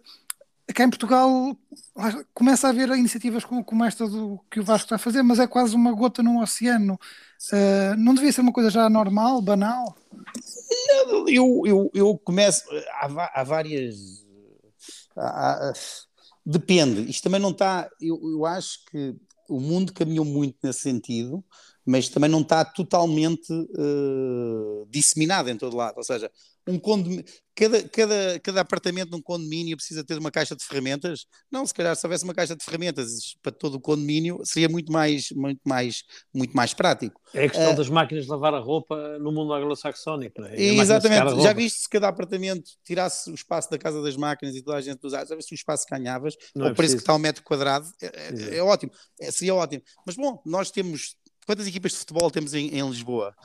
cá 0.73 0.83
em 0.83 0.89
Portugal 0.89 1.55
começa 2.33 2.67
a 2.67 2.69
haver 2.69 2.89
iniciativas 2.89 3.45
como, 3.45 3.63
como, 3.63 3.85
esta 3.85 4.07
do 4.07 4.39
que 4.49 4.59
o 4.59 4.63
Vasco 4.63 4.85
está 4.85 4.95
a 4.95 4.99
fazer, 4.99 5.21
mas 5.21 5.39
é 5.39 5.47
quase 5.47 5.75
uma 5.75 5.91
gota 5.91 6.23
no 6.23 6.41
oceano. 6.41 6.99
Uh, 7.51 7.95
não 7.97 8.13
devia 8.13 8.31
ser 8.31 8.41
uma 8.41 8.53
coisa 8.53 8.69
já 8.69 8.89
normal, 8.89 9.41
banal? 9.41 9.95
Eu, 11.27 11.65
eu, 11.65 11.91
eu 11.93 12.17
começo. 12.17 12.63
Há, 12.93 13.41
há 13.41 13.43
várias. 13.43 13.95
Há, 15.15 15.69
há, 15.69 15.73
depende. 16.45 17.09
Isto 17.09 17.23
também 17.23 17.39
não 17.39 17.51
está. 17.51 17.89
Eu, 18.01 18.19
eu 18.23 18.45
acho 18.45 18.85
que 18.85 19.15
o 19.49 19.59
mundo 19.59 19.93
caminhou 19.93 20.25
muito 20.25 20.57
nesse 20.63 20.79
sentido. 20.79 21.43
Mas 21.85 22.09
também 22.09 22.29
não 22.29 22.41
está 22.41 22.65
totalmente 22.65 23.51
uh, 23.53 24.87
disseminada 24.89 25.51
em 25.51 25.57
todo 25.57 25.75
lado. 25.75 25.97
Ou 25.97 26.03
seja, 26.03 26.31
um 26.67 26.79
cada, 27.55 27.83
cada, 27.89 28.39
cada 28.39 28.61
apartamento 28.61 29.11
num 29.11 29.21
condomínio 29.21 29.77
precisa 29.77 30.03
ter 30.03 30.17
uma 30.17 30.31
caixa 30.31 30.55
de 30.55 30.65
ferramentas. 30.65 31.27
Não, 31.51 31.65
se 31.65 31.73
calhar 31.73 31.95
se 31.95 32.05
houvesse 32.05 32.23
uma 32.23 32.33
caixa 32.33 32.55
de 32.55 32.65
ferramentas 32.65 33.35
para 33.41 33.51
todo 33.51 33.75
o 33.75 33.79
condomínio, 33.79 34.41
seria 34.43 34.67
muito 34.67 34.91
mais, 34.91 35.29
muito 35.31 35.61
mais, 35.63 36.03
muito 36.33 36.57
mais 36.57 36.73
prático. 36.73 37.21
É 37.33 37.45
a 37.45 37.49
questão 37.49 37.71
uh, 37.71 37.75
das 37.75 37.87
máquinas 37.87 38.25
de 38.25 38.31
lavar 38.31 38.55
a 38.55 38.59
roupa 38.59 39.19
no 39.19 39.31
mundo 39.31 39.53
anglo-saxónico. 39.53 40.41
É? 40.43 40.59
Exatamente. 40.59 41.43
Já 41.43 41.53
viste 41.53 41.81
se 41.81 41.89
cada 41.89 42.07
apartamento 42.07 42.71
tirasse 42.83 43.29
o 43.29 43.35
espaço 43.35 43.69
da 43.69 43.77
casa 43.77 44.01
das 44.01 44.17
máquinas 44.17 44.55
e 44.55 44.63
toda 44.63 44.77
a 44.77 44.81
gente 44.81 45.05
usasse, 45.05 45.29
já 45.29 45.35
viste 45.35 45.53
o 45.53 45.55
espaço 45.55 45.85
que 45.85 45.95
ganhavas, 45.95 46.35
não 46.55 46.65
o 46.65 46.69
é 46.69 46.73
preço 46.73 46.95
que 46.95 47.01
está 47.01 47.13
ao 47.13 47.19
metro 47.19 47.43
quadrado, 47.43 47.87
é, 48.01 48.07
é, 48.07 48.57
é 48.57 48.63
ótimo. 48.63 48.91
É, 49.21 49.29
seria 49.29 49.53
ótimo. 49.53 49.83
Mas 50.05 50.15
bom, 50.15 50.41
nós 50.45 50.71
temos 50.71 51.15
quantas 51.45 51.67
equipas 51.67 51.91
de 51.91 51.97
futebol 51.99 52.29
temos 52.31 52.53
em, 52.53 52.67
em 52.69 52.89
Lisboa? 52.89 53.35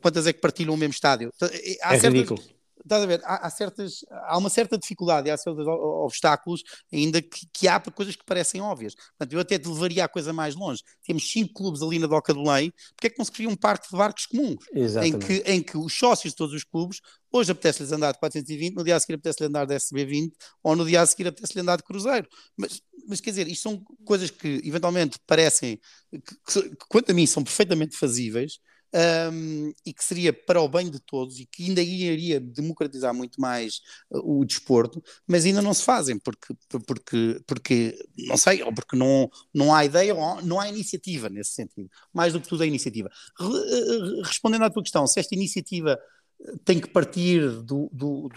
Quantas 0.00 0.26
é 0.26 0.32
que 0.32 0.40
partilham 0.40 0.74
o 0.74 0.76
mesmo 0.76 0.92
estádio? 0.92 1.32
Há 1.40 1.46
é 1.94 1.98
certas, 1.98 2.04
ridículo 2.12 2.57
estás 2.82 3.02
a 3.02 3.06
ver, 3.06 3.20
há, 3.24 3.46
há, 3.46 3.50
certas, 3.50 4.04
há 4.10 4.38
uma 4.38 4.50
certa 4.50 4.78
dificuldade, 4.78 5.30
há 5.30 5.36
certos 5.36 5.66
obstáculos, 5.66 6.62
ainda 6.92 7.20
que, 7.20 7.46
que 7.52 7.68
há 7.68 7.80
coisas 7.80 8.16
que 8.16 8.24
parecem 8.24 8.60
óbvias. 8.60 8.94
Portanto, 8.94 9.32
eu 9.32 9.40
até 9.40 9.58
te 9.58 9.68
levaria 9.68 10.04
a 10.04 10.08
coisa 10.08 10.32
mais 10.32 10.54
longe. 10.54 10.82
Temos 11.04 11.30
cinco 11.30 11.54
clubes 11.54 11.82
ali 11.82 11.98
na 11.98 12.06
Doca 12.06 12.32
do 12.32 12.42
Lei, 12.42 12.72
porque 12.94 13.08
é 13.08 13.10
que 13.10 13.18
não 13.18 13.24
se 13.24 13.32
cria 13.32 13.48
um 13.48 13.56
parque 13.56 13.88
de 13.90 13.96
barcos 13.96 14.26
comuns? 14.26 14.56
Em 15.04 15.18
que, 15.18 15.34
em 15.46 15.62
que 15.62 15.76
os 15.76 15.92
sócios 15.92 16.32
de 16.32 16.36
todos 16.36 16.54
os 16.54 16.64
clubes, 16.64 17.00
hoje 17.32 17.52
apetece-lhes 17.52 17.92
andar 17.92 18.12
de 18.12 18.18
420, 18.18 18.74
no 18.74 18.84
dia 18.84 18.96
a 18.96 19.00
seguir 19.00 19.14
apetece-lhes 19.14 19.48
andar 19.48 19.66
de 19.66 19.74
SB20, 19.74 20.32
ou 20.62 20.76
no 20.76 20.86
dia 20.86 21.02
a 21.02 21.06
seguir 21.06 21.28
apetece-lhes 21.28 21.62
andar 21.62 21.76
de 21.76 21.82
cruzeiro. 21.82 22.28
Mas, 22.56 22.80
mas 23.06 23.20
quer 23.20 23.30
dizer, 23.30 23.48
isto 23.48 23.62
são 23.62 23.82
coisas 24.04 24.30
que 24.30 24.60
eventualmente 24.64 25.18
parecem, 25.26 25.80
que, 26.10 26.20
que, 26.20 26.76
quanto 26.88 27.10
a 27.10 27.14
mim, 27.14 27.26
são 27.26 27.42
perfeitamente 27.42 27.96
fazíveis, 27.96 28.58
um, 28.94 29.72
e 29.84 29.92
que 29.92 30.04
seria 30.04 30.32
para 30.32 30.60
o 30.60 30.68
bem 30.68 30.90
de 30.90 30.98
todos 30.98 31.38
e 31.38 31.46
que 31.46 31.66
ainda 31.66 31.82
iria 31.82 32.40
democratizar 32.40 33.12
muito 33.12 33.40
mais 33.40 33.80
uh, 34.10 34.40
o 34.40 34.44
desporto, 34.44 35.02
mas 35.26 35.44
ainda 35.44 35.60
não 35.60 35.74
se 35.74 35.82
fazem 35.82 36.18
porque, 36.18 36.54
porque, 36.86 37.40
porque 37.46 38.06
não 38.16 38.36
sei, 38.36 38.62
ou 38.62 38.72
porque 38.72 38.96
não, 38.96 39.30
não 39.52 39.74
há 39.74 39.84
ideia 39.84 40.14
ou 40.14 40.42
não 40.42 40.58
há 40.58 40.68
iniciativa 40.68 41.28
nesse 41.28 41.52
sentido. 41.52 41.90
Mais 42.12 42.32
do 42.32 42.40
que 42.40 42.48
tudo 42.48 42.64
é 42.64 42.66
iniciativa. 42.66 43.10
Re, 43.38 43.46
uh, 43.46 44.22
respondendo 44.22 44.64
à 44.64 44.70
tua 44.70 44.82
questão, 44.82 45.06
se 45.06 45.20
esta 45.20 45.34
iniciativa 45.34 45.98
uh, 46.40 46.58
tem 46.58 46.80
que 46.80 46.88
partir 46.88 47.62
do, 47.62 47.90
do, 47.92 48.28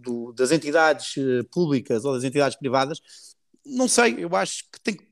do, 0.00 0.32
das 0.32 0.50
entidades 0.50 1.14
públicas 1.50 2.04
ou 2.04 2.14
das 2.14 2.24
entidades 2.24 2.58
privadas, 2.58 3.00
não 3.64 3.88
sei, 3.88 4.16
eu 4.18 4.34
acho 4.36 4.64
que 4.70 4.80
tem 4.80 4.96
que. 4.96 5.08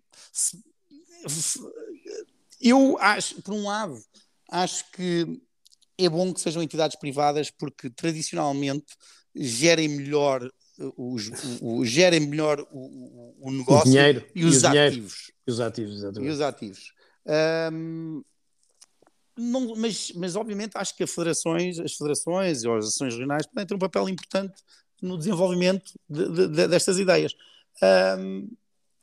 Eu 2.61 2.99
acho, 2.99 3.41
por 3.43 3.55
um 3.55 3.65
lado, 3.65 4.03
acho 4.49 4.91
que 4.93 5.41
é 5.99 6.09
bom 6.09 6.33
que 6.33 6.41
sejam 6.41 6.63
entidades 6.63 6.97
privadas 6.97 7.51
porque 7.51 7.91
tradicionalmente 7.91 8.87
gerem 9.35 9.89
melhor 9.89 10.49
os, 10.97 11.31
os 11.61 11.89
gerem 11.89 12.21
melhor 12.21 12.61
o, 12.71 13.35
o 13.41 13.51
negócio 13.51 13.89
o 13.89 13.91
dinheiro, 13.91 14.25
e 14.35 14.45
os, 14.45 14.63
e 14.63 14.67
ativos. 14.67 15.33
E 15.47 15.51
os 15.51 15.61
ativos, 15.61 15.95
exatamente. 15.97 16.29
E 16.29 16.31
os 16.31 16.41
ativos. 16.41 16.93
Um, 17.73 18.23
não, 19.37 19.77
mas, 19.77 20.13
mas 20.17 20.37
obviamente 20.37 20.77
acho 20.77 20.97
que 20.97 21.03
as 21.03 21.11
federações, 21.11 21.79
as 21.79 21.95
federações 21.95 22.65
ou 22.65 22.77
as 22.77 22.87
ações 22.87 23.15
regionais 23.15 23.47
podem 23.47 23.67
ter 23.67 23.75
um 23.75 23.79
papel 23.79 24.09
importante 24.09 24.55
no 25.01 25.17
desenvolvimento 25.17 25.93
de, 26.09 26.29
de, 26.29 26.49
de, 26.49 26.69
destas 26.69 26.99
ideias. 26.99 27.35
Um, 28.19 28.49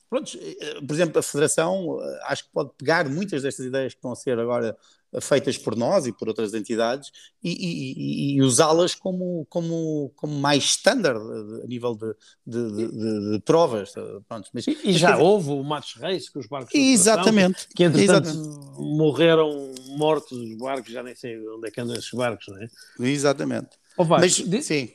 pronto, 0.09 0.37
eh, 0.37 0.81
por 0.85 0.93
exemplo, 0.93 1.19
a 1.19 1.23
Federação 1.23 1.97
eh, 2.01 2.19
acho 2.23 2.45
que 2.45 2.51
pode 2.51 2.71
pegar 2.77 3.07
muitas 3.09 3.43
destas 3.43 3.65
ideias 3.65 3.93
que 3.93 3.97
estão 3.97 4.11
a 4.11 4.15
ser 4.15 4.37
agora 4.37 4.77
feitas 5.21 5.57
por 5.57 5.75
nós 5.75 6.05
e 6.05 6.11
por 6.11 6.27
outras 6.27 6.53
entidades 6.53 7.11
e, 7.43 7.51
e, 7.51 8.35
e 8.35 8.41
usá-las 8.41 8.95
como, 8.95 9.45
como, 9.49 10.11
como 10.15 10.33
mais 10.35 10.63
standard 10.63 11.19
a 11.63 11.67
nível 11.67 11.95
de, 11.95 12.13
de, 12.45 12.71
de, 12.71 13.31
de 13.31 13.39
provas. 13.45 13.93
Pronto, 14.27 14.49
mas, 14.53 14.67
e, 14.67 14.93
já 14.93 15.11
mas, 15.11 15.19
houve 15.19 15.51
o 15.51 15.63
Matos 15.63 15.95
Reis 15.95 16.29
com 16.29 16.39
os 16.39 16.47
barcos 16.47 16.73
exatamente, 16.73 17.67
que 17.75 17.83
entretanto 17.83 18.29
exatamente. 18.29 18.79
morreram 18.79 19.73
mortos 19.97 20.37
os 20.37 20.57
barcos, 20.57 20.91
já 20.91 21.03
nem 21.03 21.15
sei 21.15 21.37
onde 21.47 21.67
é 21.67 21.71
que 21.71 21.81
andam 21.81 21.95
esses 21.95 22.11
barcos, 22.11 22.47
não 22.47 22.61
é? 22.61 22.67
Exatamente. 22.99 23.69
Oh, 23.97 24.03
mas, 24.03 24.35
sim 24.61 24.89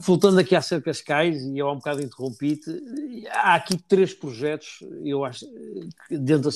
voltando 0.00 0.38
aqui 0.38 0.54
à 0.54 0.62
Ser 0.62 0.82
Cascais, 0.82 1.42
e 1.42 1.58
eu 1.58 1.68
há 1.68 1.72
um 1.72 1.76
bocado 1.76 2.02
interrompi-te, 2.02 2.70
há 3.30 3.54
aqui 3.54 3.76
três 3.76 4.14
projetos, 4.14 4.78
eu 5.04 5.24
acho, 5.24 5.46
dentro 6.10 6.50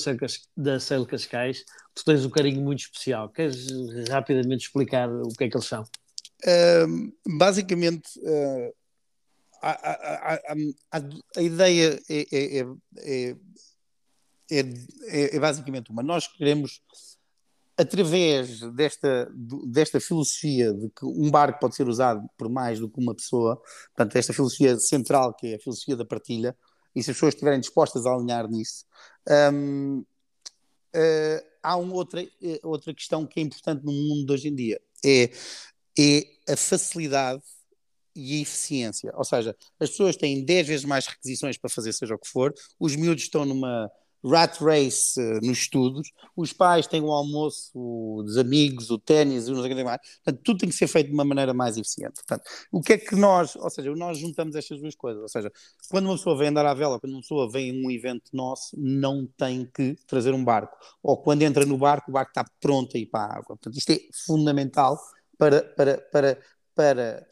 da 0.55 0.79
Ser 0.79 1.05
Cascais, 1.05 1.63
tu 1.93 2.03
tens 2.03 2.25
um 2.25 2.29
carinho 2.29 2.61
muito 2.61 2.79
especial. 2.79 3.29
Queres 3.29 3.67
rapidamente 4.09 4.65
explicar 4.65 5.09
o 5.09 5.29
que 5.29 5.45
é 5.45 5.49
que 5.49 5.57
eles 5.57 5.67
são? 5.67 5.83
Uh, 6.43 7.37
basicamente, 7.37 8.19
uh, 8.19 8.73
a, 9.61 9.71
a, 9.71 10.33
a, 10.91 11.01
a, 11.35 11.41
ideia 11.41 11.99
é, 12.09 12.25
é, 12.31 12.59
é, 12.97 13.45
é, 14.51 15.35
é 15.35 15.39
basicamente 15.39 15.89
uma. 15.89 16.03
Nós 16.03 16.27
queremos 16.27 16.81
através 17.77 18.59
desta, 18.73 19.31
desta 19.67 19.99
filosofia 19.99 20.73
de 20.73 20.89
que 20.89 21.05
um 21.05 21.29
barco 21.29 21.59
pode 21.59 21.75
ser 21.75 21.87
usado 21.87 22.27
por 22.35 22.49
mais 22.49 22.79
do 22.79 22.89
que 22.89 22.99
uma 22.99 23.13
pessoa, 23.13 23.61
portanto, 23.95 24.15
esta 24.15 24.33
filosofia 24.33 24.77
central 24.79 25.33
que 25.35 25.47
é 25.47 25.55
a 25.55 25.59
filosofia 25.59 25.95
da 25.95 26.05
partilha, 26.05 26.57
e 26.95 27.03
se 27.03 27.11
as 27.11 27.17
pessoas 27.17 27.35
estiverem 27.35 27.59
dispostas 27.59 28.05
a 28.05 28.13
alinhar 28.13 28.49
nisso, 28.49 28.83
um, 29.53 29.99
uh, 30.95 31.47
há 31.61 31.77
uma 31.77 31.93
outra, 31.93 32.23
eh, 32.23 32.59
outra 32.63 32.93
questão 32.93 33.27
que 33.27 33.39
é 33.39 33.43
importante 33.43 33.85
no 33.85 33.91
mundo 33.91 34.25
de 34.25 34.33
hoje 34.33 34.47
em 34.47 34.55
dia, 34.55 34.81
é, 35.05 35.29
é 35.99 36.53
a 36.53 36.57
facilidade 36.57 37.43
e 38.15 38.39
a 38.39 38.41
eficiência. 38.41 39.13
Ou 39.15 39.23
seja, 39.23 39.55
as 39.79 39.91
pessoas 39.91 40.15
têm 40.15 40.43
10 40.43 40.67
vezes 40.67 40.85
mais 40.85 41.05
requisições 41.05 41.57
para 41.57 41.69
fazer 41.69 41.93
seja 41.93 42.15
o 42.15 42.19
que 42.19 42.27
for, 42.27 42.51
os 42.79 42.95
miúdos 42.95 43.23
estão 43.23 43.45
numa 43.45 43.87
rat 44.23 44.59
race 44.61 45.19
uh, 45.19 45.39
nos 45.45 45.59
estudos, 45.59 46.11
os 46.35 46.53
pais 46.53 46.87
têm 46.87 47.01
o 47.01 47.11
almoço 47.11 47.71
dos 48.23 48.37
amigos, 48.37 48.89
o 48.89 48.97
ténis, 48.97 49.47
não 49.47 49.61
sei 49.61 49.71
o 49.71 49.75
que 49.75 49.83
mais. 49.83 49.99
Portanto, 50.23 50.41
tudo 50.43 50.59
tem 50.59 50.69
que 50.69 50.75
ser 50.75 50.87
feito 50.87 51.07
de 51.07 51.13
uma 51.13 51.25
maneira 51.25 51.53
mais 51.53 51.77
eficiente. 51.77 52.15
Portanto, 52.15 52.43
o 52.71 52.81
que 52.81 52.93
é 52.93 52.97
que 52.97 53.15
nós, 53.15 53.55
ou 53.55 53.69
seja, 53.69 53.95
nós 53.95 54.17
juntamos 54.17 54.55
estas 54.55 54.79
duas 54.79 54.95
coisas. 54.95 55.21
Ou 55.21 55.29
seja, 55.29 55.51
quando 55.89 56.05
uma 56.05 56.15
pessoa 56.15 56.37
vem 56.37 56.49
andar 56.49 56.65
à 56.65 56.73
vela, 56.73 56.99
quando 56.99 57.13
uma 57.13 57.21
pessoa 57.21 57.49
vem 57.49 57.69
em 57.69 57.85
um 57.85 57.91
evento 57.91 58.29
nosso, 58.33 58.75
não 58.77 59.27
tem 59.37 59.65
que 59.65 59.95
trazer 60.07 60.33
um 60.33 60.43
barco. 60.43 60.77
Ou 61.01 61.17
quando 61.17 61.43
entra 61.43 61.65
no 61.65 61.77
barco, 61.77 62.09
o 62.09 62.13
barco 62.13 62.31
está 62.31 62.45
pronto 62.59 62.95
a 62.95 62.99
ir 62.99 63.05
para 63.07 63.25
a 63.25 63.37
água. 63.37 63.57
Portanto, 63.57 63.77
isto 63.77 63.91
é 63.91 63.99
fundamental 64.25 64.99
para, 65.37 65.61
para, 65.61 65.97
para, 65.97 66.39
para 66.75 67.27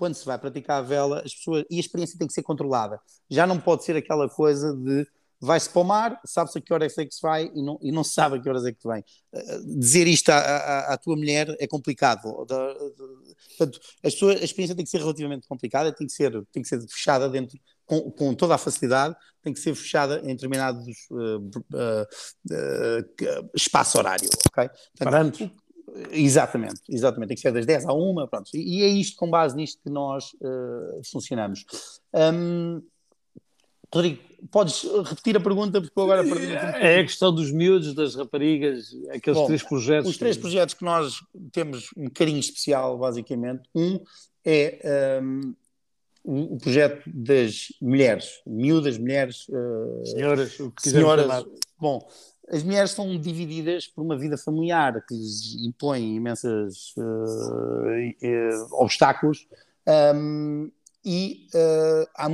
quando 0.00 0.14
se 0.14 0.24
vai 0.24 0.38
praticar 0.38 0.78
a 0.78 0.82
vela, 0.82 1.22
as 1.24 1.34
pessoas, 1.34 1.64
e 1.70 1.76
a 1.76 1.80
experiência 1.80 2.18
tem 2.18 2.26
que 2.26 2.32
ser 2.32 2.42
controlada. 2.42 2.98
Já 3.28 3.46
não 3.46 3.60
pode 3.60 3.84
ser 3.84 3.96
aquela 3.96 4.28
coisa 4.30 4.74
de 4.74 5.06
vai-se 5.40 5.70
para 5.70 5.80
o 5.80 5.84
mar, 5.84 6.20
sabe-se 6.24 6.58
a 6.58 6.60
que 6.60 6.72
horas 6.72 6.96
é 6.98 7.06
que 7.06 7.14
se 7.14 7.22
vai 7.22 7.50
e 7.54 7.62
não, 7.62 7.78
e 7.80 7.90
não 7.90 8.04
se 8.04 8.12
sabe 8.12 8.36
a 8.36 8.40
que 8.40 8.48
horas 8.48 8.66
é 8.66 8.72
que 8.72 8.86
vem. 8.86 9.02
Uh, 9.32 9.78
dizer 9.78 10.06
isto 10.06 10.28
à, 10.28 10.36
à, 10.36 10.94
à, 10.94 10.98
tua 10.98 11.16
mulher 11.16 11.56
é 11.58 11.66
complicado. 11.66 12.22
Portanto, 12.22 13.80
a, 14.04 14.10
sua, 14.10 14.32
a 14.32 14.44
experiência 14.44 14.76
tem 14.76 14.84
que 14.84 14.90
ser 14.90 14.98
relativamente 14.98 15.48
complicada, 15.48 15.92
tem 15.92 16.06
que 16.06 16.12
ser, 16.12 16.32
tem 16.52 16.62
que 16.62 16.68
ser 16.68 16.80
fechada 16.82 17.28
dentro, 17.28 17.58
com, 17.86 18.10
com 18.10 18.34
toda 18.34 18.54
a 18.54 18.58
facilidade, 18.58 19.16
tem 19.42 19.52
que 19.52 19.60
ser 19.60 19.74
fechada 19.74 20.20
em 20.24 20.34
determinados 20.34 20.86
uh, 21.10 21.38
uh, 21.38 22.06
espaço 23.54 23.98
horário, 23.98 24.28
ok? 24.46 24.68
Portanto, 24.98 25.50
Exatamente, 26.12 26.82
exatamente, 26.88 27.30
tem 27.30 27.34
que 27.34 27.40
ser 27.40 27.52
das 27.52 27.66
10 27.66 27.86
à 27.86 27.92
1, 27.92 28.28
pronto. 28.28 28.48
E, 28.54 28.78
e 28.78 28.82
é 28.84 28.86
isto, 28.86 29.16
com 29.16 29.28
base 29.28 29.56
nisto, 29.56 29.82
que 29.82 29.90
nós 29.90 30.26
funcionamos. 31.10 31.64
Um, 32.14 32.80
Rodrigo, 33.92 34.22
podes 34.50 34.84
repetir 35.04 35.36
a 35.36 35.40
pergunta 35.40 35.80
porque 35.80 35.98
eu 35.98 36.04
agora 36.04 36.22
perdi 36.24 36.52
É 36.52 37.00
a 37.00 37.02
questão 37.02 37.34
dos 37.34 37.50
miúdos, 37.50 37.94
das 37.94 38.14
raparigas, 38.14 38.94
aqueles 39.10 39.38
Bom, 39.38 39.46
três 39.46 39.62
projetos. 39.62 40.10
Os 40.10 40.16
três 40.16 40.36
projetos 40.36 40.74
que 40.74 40.84
nós 40.84 41.20
temos 41.52 41.90
um 41.96 42.08
carinho 42.08 42.38
especial, 42.38 42.96
basicamente. 42.98 43.62
Um 43.74 44.00
é 44.44 45.20
um, 45.22 45.54
o 46.24 46.58
projeto 46.58 47.02
das 47.06 47.72
mulheres, 47.80 48.40
miúdas, 48.46 48.98
mulheres. 48.98 49.46
Uh, 49.48 50.06
senhoras, 50.06 50.60
o 50.60 50.70
que 50.70 50.88
senhoras. 50.88 51.26
Chamar. 51.26 51.44
Bom, 51.78 52.08
as 52.48 52.62
mulheres 52.62 52.90
são 52.90 53.18
divididas 53.18 53.86
por 53.86 54.02
uma 54.02 54.18
vida 54.18 54.36
familiar 54.36 55.04
que 55.06 55.14
lhes 55.14 55.54
impõe 55.64 56.16
imensos 56.16 56.94
uh, 56.96 57.02
uh, 57.02 58.82
obstáculos. 58.82 59.46
Um, 60.14 60.70
e 61.04 61.46
uh, 61.54 62.10
há, 62.16 62.28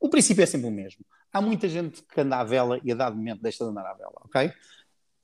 o 0.00 0.08
princípio 0.08 0.42
é 0.42 0.46
sempre 0.46 0.68
o 0.68 0.70
mesmo. 0.70 1.04
Há 1.32 1.40
muita 1.40 1.68
gente 1.68 2.02
que 2.02 2.20
anda 2.20 2.38
à 2.38 2.44
vela 2.44 2.78
e 2.84 2.92
a 2.92 2.94
dado 2.94 3.16
momento 3.16 3.40
deixa 3.40 3.64
de 3.64 3.70
andar 3.70 3.86
à 3.86 3.94
vela, 3.94 4.12
ok? 4.16 4.52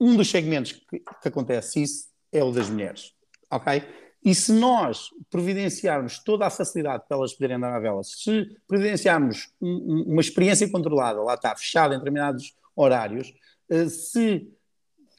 Um 0.00 0.16
dos 0.16 0.30
segmentos 0.30 0.72
que, 0.72 1.00
que 1.00 1.28
acontece 1.28 1.82
isso 1.82 2.08
é 2.32 2.42
o 2.42 2.50
das 2.50 2.68
mulheres, 2.70 3.12
ok? 3.50 3.82
E 4.24 4.34
se 4.34 4.52
nós 4.52 5.11
providenciarmos 5.30 6.18
toda 6.18 6.46
a 6.46 6.50
facilidade 6.50 7.04
para 7.06 7.16
elas 7.16 7.34
poderem 7.34 7.56
andar 7.56 7.74
à 7.74 7.78
vela, 7.78 8.02
se 8.02 8.56
providenciarmos 8.66 9.50
um, 9.61 9.68
um, 9.68 10.12
uma 10.12 10.20
experiência 10.20 10.68
controlada, 10.70 11.22
lá 11.22 11.34
está, 11.34 11.54
fechada 11.54 11.94
em 11.94 11.98
determinados 11.98 12.54
horários, 12.74 13.32
uh, 13.70 13.88
se 13.88 14.50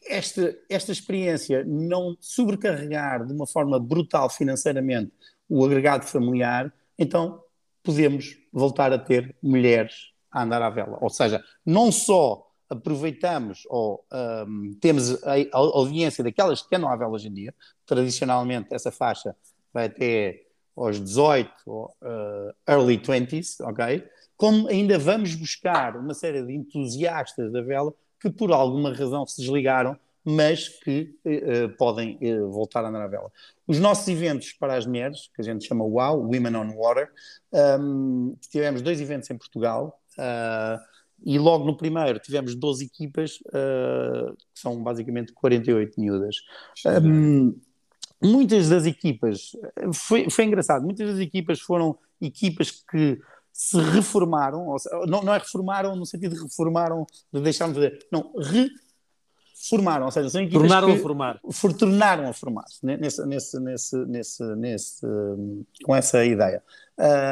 esta, 0.08 0.58
esta 0.70 0.92
experiência 0.92 1.64
não 1.66 2.18
sobrecarregar 2.20 3.26
de 3.26 3.34
uma 3.34 3.46
forma 3.46 3.80
brutal 3.80 4.30
financeiramente 4.30 5.12
o 5.48 5.64
agregado 5.64 6.06
familiar, 6.06 6.74
então 6.98 7.44
podemos 7.90 8.38
voltar 8.54 8.94
a 8.94 9.00
ter 9.00 9.36
mulheres 9.42 10.12
a 10.32 10.44
andar 10.44 10.62
à 10.62 10.70
vela. 10.70 11.00
Ou 11.02 11.10
seja, 11.10 11.44
não 11.66 11.92
só 11.92 12.48
aproveitamos 12.70 13.64
ou 13.68 14.06
um, 14.48 14.78
temos 14.80 15.24
a, 15.24 15.34
a, 15.34 15.58
audiência 15.58 16.24
daquelas 16.24 16.62
que 16.62 16.76
andam 16.76 16.88
à 16.88 16.96
vela 16.96 17.14
hoje 17.14 17.30
em 17.30 17.34
dia, 17.34 17.56
tradicionalmente 17.84 18.72
essa 18.72 18.92
faixa 18.92 19.36
vai 19.74 19.88
até 19.88 20.44
aos 20.78 21.04
18 21.04 21.52
ou 21.66 21.86
uh, 22.04 22.54
early 22.68 23.00
20s, 23.00 23.56
ok? 23.62 24.08
Como 24.38 24.68
ainda 24.68 25.00
vamos 25.00 25.34
buscar 25.34 25.98
uma 25.98 26.14
série 26.14 26.44
de 26.44 26.54
entusiastas 26.54 27.52
da 27.52 27.64
vela 27.64 27.92
que 28.22 28.30
por 28.30 28.52
alguma 28.52 28.94
razão 28.94 29.26
se 29.26 29.42
desligaram, 29.42 29.98
mas 30.24 30.70
que 30.70 31.16
uh, 31.26 31.76
podem 31.78 32.18
uh, 32.22 32.52
voltar 32.52 32.84
a 32.84 32.90
andar 32.90 33.04
à 33.04 33.08
vela. 33.08 33.32
Os 33.68 33.80
nossos 33.80 34.08
eventos 34.08 34.54
para 34.54 34.76
as 34.76 34.86
mulheres, 34.86 35.30
que 35.34 35.42
a 35.42 35.44
gente 35.44 35.66
chama 35.66 35.84
WOW, 35.84 36.24
Women 36.24 36.56
on 36.56 36.76
Water, 36.76 37.10
um, 37.80 38.36
tivemos 38.50 38.82
dois 38.82 39.00
eventos 39.00 39.30
em 39.30 39.38
Portugal, 39.38 40.00
uh, 40.18 40.80
e 41.26 41.38
logo 41.38 41.66
no 41.66 41.76
primeiro 41.76 42.18
tivemos 42.20 42.56
12 42.56 42.86
equipas, 42.86 43.40
que 43.40 44.60
são 44.62 44.82
basicamente 44.82 45.34
48 45.34 46.00
miúdas. 46.00 46.38
Um, 47.04 47.60
muitas 48.24 48.70
das 48.70 48.86
equipas, 48.86 49.52
foi, 49.94 50.30
foi 50.30 50.46
engraçado, 50.46 50.82
muitas 50.86 51.12
das 51.12 51.20
equipas 51.20 51.60
foram 51.60 51.98
equipas 52.22 52.72
que 52.72 53.20
se 53.52 53.78
reformaram, 53.78 54.78
seja, 54.78 55.06
não, 55.06 55.22
não, 55.22 55.34
é 55.34 55.38
reformaram 55.38 55.94
no 55.94 56.06
sentido 56.06 56.34
de 56.36 56.42
reformaram, 56.42 57.06
de 57.34 57.42
deixaram 57.42 57.74
de 57.74 57.80
fazer, 57.80 58.08
não, 58.10 58.32
reformaram, 58.38 58.70
ou 60.06 60.12
seja, 60.12 60.30
são 60.30 60.42
equipas 60.42 60.62
tornaram 60.62 60.88
que 60.88 61.00
a 61.00 61.02
formar. 61.02 61.40
For, 61.52 61.74
tornaram 61.74 62.30
a 62.30 62.34
formar-se 62.34 62.86
nesse, 62.86 63.26
nesse, 63.26 63.60
nesse, 63.60 63.98
nesse, 64.06 64.44
nesse, 64.56 65.08
com 65.84 65.96
essa 65.96 66.24
ideia. 66.24 66.64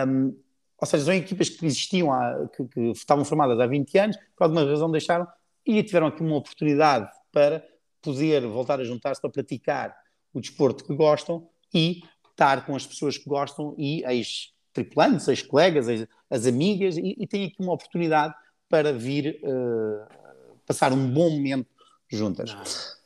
Um, 0.06 0.36
ou 0.80 0.86
seja, 0.86 1.06
são 1.06 1.14
equipas 1.14 1.50
que 1.50 1.66
existiam, 1.66 2.12
há, 2.12 2.48
que, 2.56 2.66
que, 2.66 2.92
estavam 2.92 3.24
formadas 3.24 3.60
há 3.60 3.66
20 3.66 3.98
anos, 3.98 4.18
por 4.36 4.44
alguma 4.44 4.64
razão 4.64 4.92
deixaram 4.92 5.28
e 5.66 5.82
tiveram 5.82 6.08
aqui 6.08 6.22
uma 6.22 6.36
oportunidade 6.36 7.10
para 7.32 7.66
poder 8.02 8.46
voltar 8.46 8.80
a 8.80 8.84
juntar-se 8.84 9.22
para 9.22 9.30
praticar 9.30 9.96
o 10.34 10.40
desporto 10.40 10.84
que 10.84 10.94
gostam 10.94 11.48
e 11.74 12.02
estar 12.30 12.66
com 12.66 12.76
as 12.76 12.86
pessoas 12.86 13.18
que 13.18 13.28
gostam 13.28 13.74
e 13.78 14.04
ex 14.06 14.54
tripulantes, 14.74 15.28
as 15.28 15.42
colegas, 15.42 15.88
as, 15.90 16.08
as 16.30 16.46
amigas, 16.46 16.98
e, 16.98 17.16
e 17.18 17.26
têm 17.26 17.46
aqui 17.46 17.56
uma 17.60 17.74
oportunidade 17.74 18.36
para 18.70 18.94
vir 18.94 19.40
uh, 19.44 20.58
passar 20.66 20.94
um 20.94 21.10
bom 21.10 21.32
momento 21.32 21.77
juntas. 22.10 22.98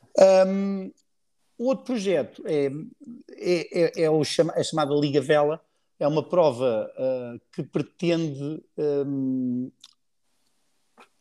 Um, 0.47 0.91
outro 1.57 1.85
projeto 1.85 2.43
é, 2.45 2.71
é, 3.31 4.01
é, 4.01 4.03
é 4.03 4.09
o 4.09 4.23
chama, 4.23 4.53
a 4.53 4.63
chamada 4.63 4.93
Liga 4.93 5.21
Vela, 5.21 5.61
é 5.99 6.07
uma 6.07 6.23
prova 6.23 6.91
uh, 6.97 7.39
que 7.51 7.63
pretende. 7.63 8.63
Um, 8.77 9.71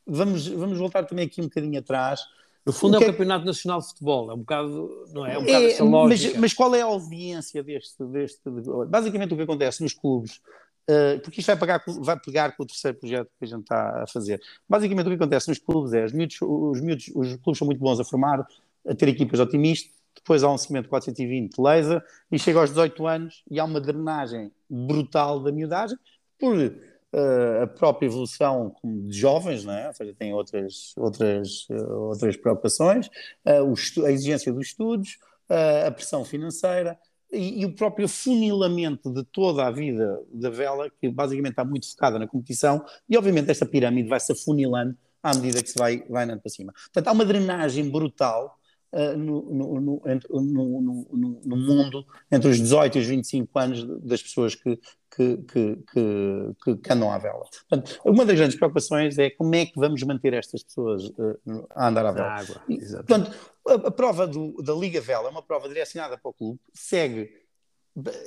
vamos, 0.06 0.46
vamos 0.48 0.78
voltar 0.78 1.04
também 1.04 1.26
aqui 1.26 1.40
um 1.40 1.44
bocadinho 1.44 1.78
atrás. 1.78 2.20
No 2.64 2.72
fundo 2.72 2.96
é 2.96 2.98
o 2.98 3.06
Campeonato 3.06 3.44
Nacional 3.44 3.80
de 3.80 3.88
Futebol, 3.88 4.30
é 4.30 4.34
um 4.34 4.38
bocado, 4.38 5.06
não 5.12 5.26
é? 5.26 5.34
é 5.34 5.38
um 5.38 5.44
bocado 5.44 5.64
é, 5.64 5.70
essa 5.72 5.84
lógica. 5.84 6.32
Mas, 6.32 6.40
mas, 6.40 6.54
qual 6.54 6.74
é 6.74 6.82
a 6.82 6.84
audiência 6.84 7.62
deste, 7.62 8.04
deste... 8.04 8.40
Basicamente 8.86 9.32
o 9.32 9.36
que 9.36 9.42
acontece 9.42 9.82
nos 9.82 9.94
clubes, 9.94 10.40
porque 11.22 11.40
isto 11.40 11.46
vai, 11.46 11.56
pagar, 11.56 11.82
vai 12.00 12.18
pegar 12.18 12.56
com 12.56 12.64
o 12.64 12.66
terceiro 12.66 12.98
projeto 12.98 13.30
que 13.38 13.44
a 13.44 13.48
gente 13.48 13.60
está 13.60 14.02
a 14.02 14.06
fazer. 14.06 14.40
Basicamente 14.68 15.06
o 15.06 15.10
que 15.10 15.14
acontece 15.16 15.48
nos 15.48 15.58
clubes 15.58 15.92
é, 15.92 16.04
os, 16.04 16.12
miúdos, 16.12 16.36
os, 16.40 16.80
miúdos, 16.80 17.08
os 17.14 17.36
clubes 17.36 17.58
são 17.58 17.66
muito 17.66 17.78
bons 17.78 18.00
a 18.00 18.04
formar, 18.04 18.44
a 18.86 18.94
ter 18.94 19.08
equipas 19.08 19.38
otimistas, 19.38 19.92
depois 20.14 20.42
há 20.42 20.50
um 20.50 20.58
segmento 20.58 20.88
420 20.88 21.58
laser 21.58 22.02
e 22.30 22.38
chega 22.38 22.60
aos 22.60 22.70
18 22.70 23.06
anos 23.06 23.44
e 23.50 23.58
há 23.58 23.64
uma 23.64 23.80
drenagem 23.80 24.52
brutal 24.68 25.40
da 25.40 25.52
miudagem 25.52 25.98
por 26.38 26.56
uh, 26.56 27.62
a 27.62 27.66
própria 27.66 28.06
evolução 28.06 28.74
de 28.84 29.18
jovens, 29.18 29.64
não 29.64 29.72
é? 29.72 29.88
ou 29.88 29.94
seja, 29.94 30.14
tem 30.18 30.32
outras, 30.32 30.94
outras, 30.96 31.66
uh, 31.70 32.08
outras 32.08 32.36
preocupações, 32.36 33.08
uh, 33.46 34.04
a 34.04 34.12
exigência 34.12 34.52
dos 34.52 34.68
estudos, 34.68 35.18
a 35.86 35.90
pressão 35.90 36.24
financeira 36.24 36.96
e, 37.32 37.60
e, 37.60 37.66
o 37.66 37.74
próprio 37.74 38.08
funilamento 38.08 39.12
de 39.12 39.24
toda 39.24 39.66
a 39.66 39.70
vida 39.70 40.20
da 40.32 40.50
vela, 40.50 40.90
que 40.90 41.08
basicamente 41.08 41.52
está 41.52 41.64
muito 41.64 41.90
focada 41.90 42.18
na 42.18 42.26
competição, 42.26 42.84
e 43.08 43.16
obviamente 43.16 43.50
esta 43.50 43.66
pirâmide 43.66 44.08
vai 44.08 44.20
se 44.20 44.32
afunilando 44.32 44.96
à 45.22 45.34
medida 45.34 45.62
que 45.62 45.70
se 45.70 45.78
vai, 45.78 46.02
vai 46.08 46.24
andando 46.24 46.40
para 46.40 46.50
cima. 46.50 46.72
Portanto, 46.72 47.08
há 47.08 47.12
uma 47.12 47.24
drenagem 47.24 47.88
brutal 47.88 48.58
no, 49.16 49.42
no, 49.42 49.80
no, 49.80 51.40
no, 51.44 51.56
mundo 51.56 52.04
entre 52.30 52.50
os 52.50 52.58
18 52.58 52.98
e 52.98 53.00
os 53.00 53.06
25 53.06 53.58
anos 53.58 53.84
das 54.00 54.20
pessoas 54.22 54.54
que, 54.54 54.78
que, 55.14 55.36
que, 55.36 56.76
que, 56.76 56.92
andam 56.92 57.10
à 57.10 57.18
vela. 57.18 57.44
Portanto, 57.68 58.00
uma 58.04 58.24
das 58.24 58.36
grandes 58.36 58.56
preocupações 58.56 59.18
é 59.18 59.30
como 59.30 59.54
é 59.54 59.66
que 59.66 59.78
vamos 59.78 60.02
manter 60.02 60.34
estas 60.34 60.62
pessoas 60.62 61.06
uh, 61.06 61.66
a 61.70 61.88
andar 61.88 62.06
à 62.06 62.12
vela. 62.12 62.32
Água, 62.32 62.62
portanto, 62.66 63.32
a, 63.66 63.74
a 63.74 63.90
prova 63.90 64.26
do, 64.26 64.60
da 64.62 64.74
Liga 64.74 65.00
Vela 65.00 65.28
é 65.28 65.30
uma 65.30 65.42
prova 65.42 65.68
direcionada 65.68 66.18
para 66.18 66.30
o 66.30 66.34
clube, 66.34 66.60
segue, 66.72 67.30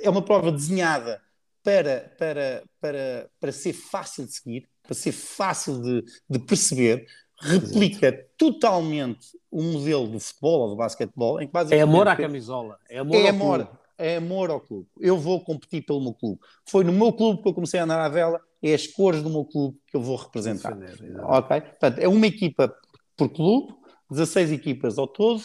é 0.02 0.08
uma 0.08 0.22
prova 0.22 0.50
desenhada 0.50 1.20
para, 1.62 2.14
para, 2.18 2.62
para, 2.80 3.30
para 3.40 3.52
ser 3.52 3.72
fácil 3.72 4.26
de 4.26 4.32
seguir, 4.32 4.68
para 4.82 4.94
ser 4.94 5.12
fácil 5.12 5.80
de, 5.80 6.04
de 6.28 6.38
perceber, 6.38 7.06
replica 7.40 8.08
Exato. 8.08 8.24
totalmente 8.36 9.38
o 9.50 9.62
modelo 9.62 10.06
do 10.08 10.20
futebol 10.20 10.60
ou 10.60 10.68
do 10.70 10.76
basquetebol, 10.76 11.40
em 11.40 11.46
que 11.46 11.52
basicamente... 11.52 11.80
É 11.80 11.82
amor 11.82 12.08
à 12.08 12.16
camisola, 12.16 12.78
é 12.88 12.98
amor 12.98 13.16
é 13.16 13.22
ao 13.22 13.28
amor, 13.28 13.64
clube 13.66 13.84
é 13.98 14.16
amor 14.16 14.50
ao 14.50 14.60
clube. 14.60 14.88
Eu 15.00 15.16
vou 15.18 15.40
competir 15.40 15.84
pelo 15.84 16.00
meu 16.00 16.12
clube. 16.12 16.40
Foi 16.66 16.84
no 16.84 16.92
meu 16.92 17.12
clube 17.12 17.42
que 17.42 17.48
eu 17.48 17.54
comecei 17.54 17.80
a 17.80 17.84
andar 17.84 18.00
à 18.00 18.08
vela, 18.08 18.40
é 18.62 18.74
as 18.74 18.86
cores 18.86 19.22
do 19.22 19.30
meu 19.30 19.44
clube 19.44 19.78
que 19.86 19.96
eu 19.96 20.00
vou 20.00 20.16
representar. 20.16 20.76
ok? 21.22 21.60
Portanto, 21.60 21.98
é 21.98 22.08
uma 22.08 22.26
equipa 22.26 22.74
por 23.16 23.28
clube, 23.28 23.74
16 24.10 24.52
equipas 24.52 24.98
ao 24.98 25.06
todo. 25.06 25.42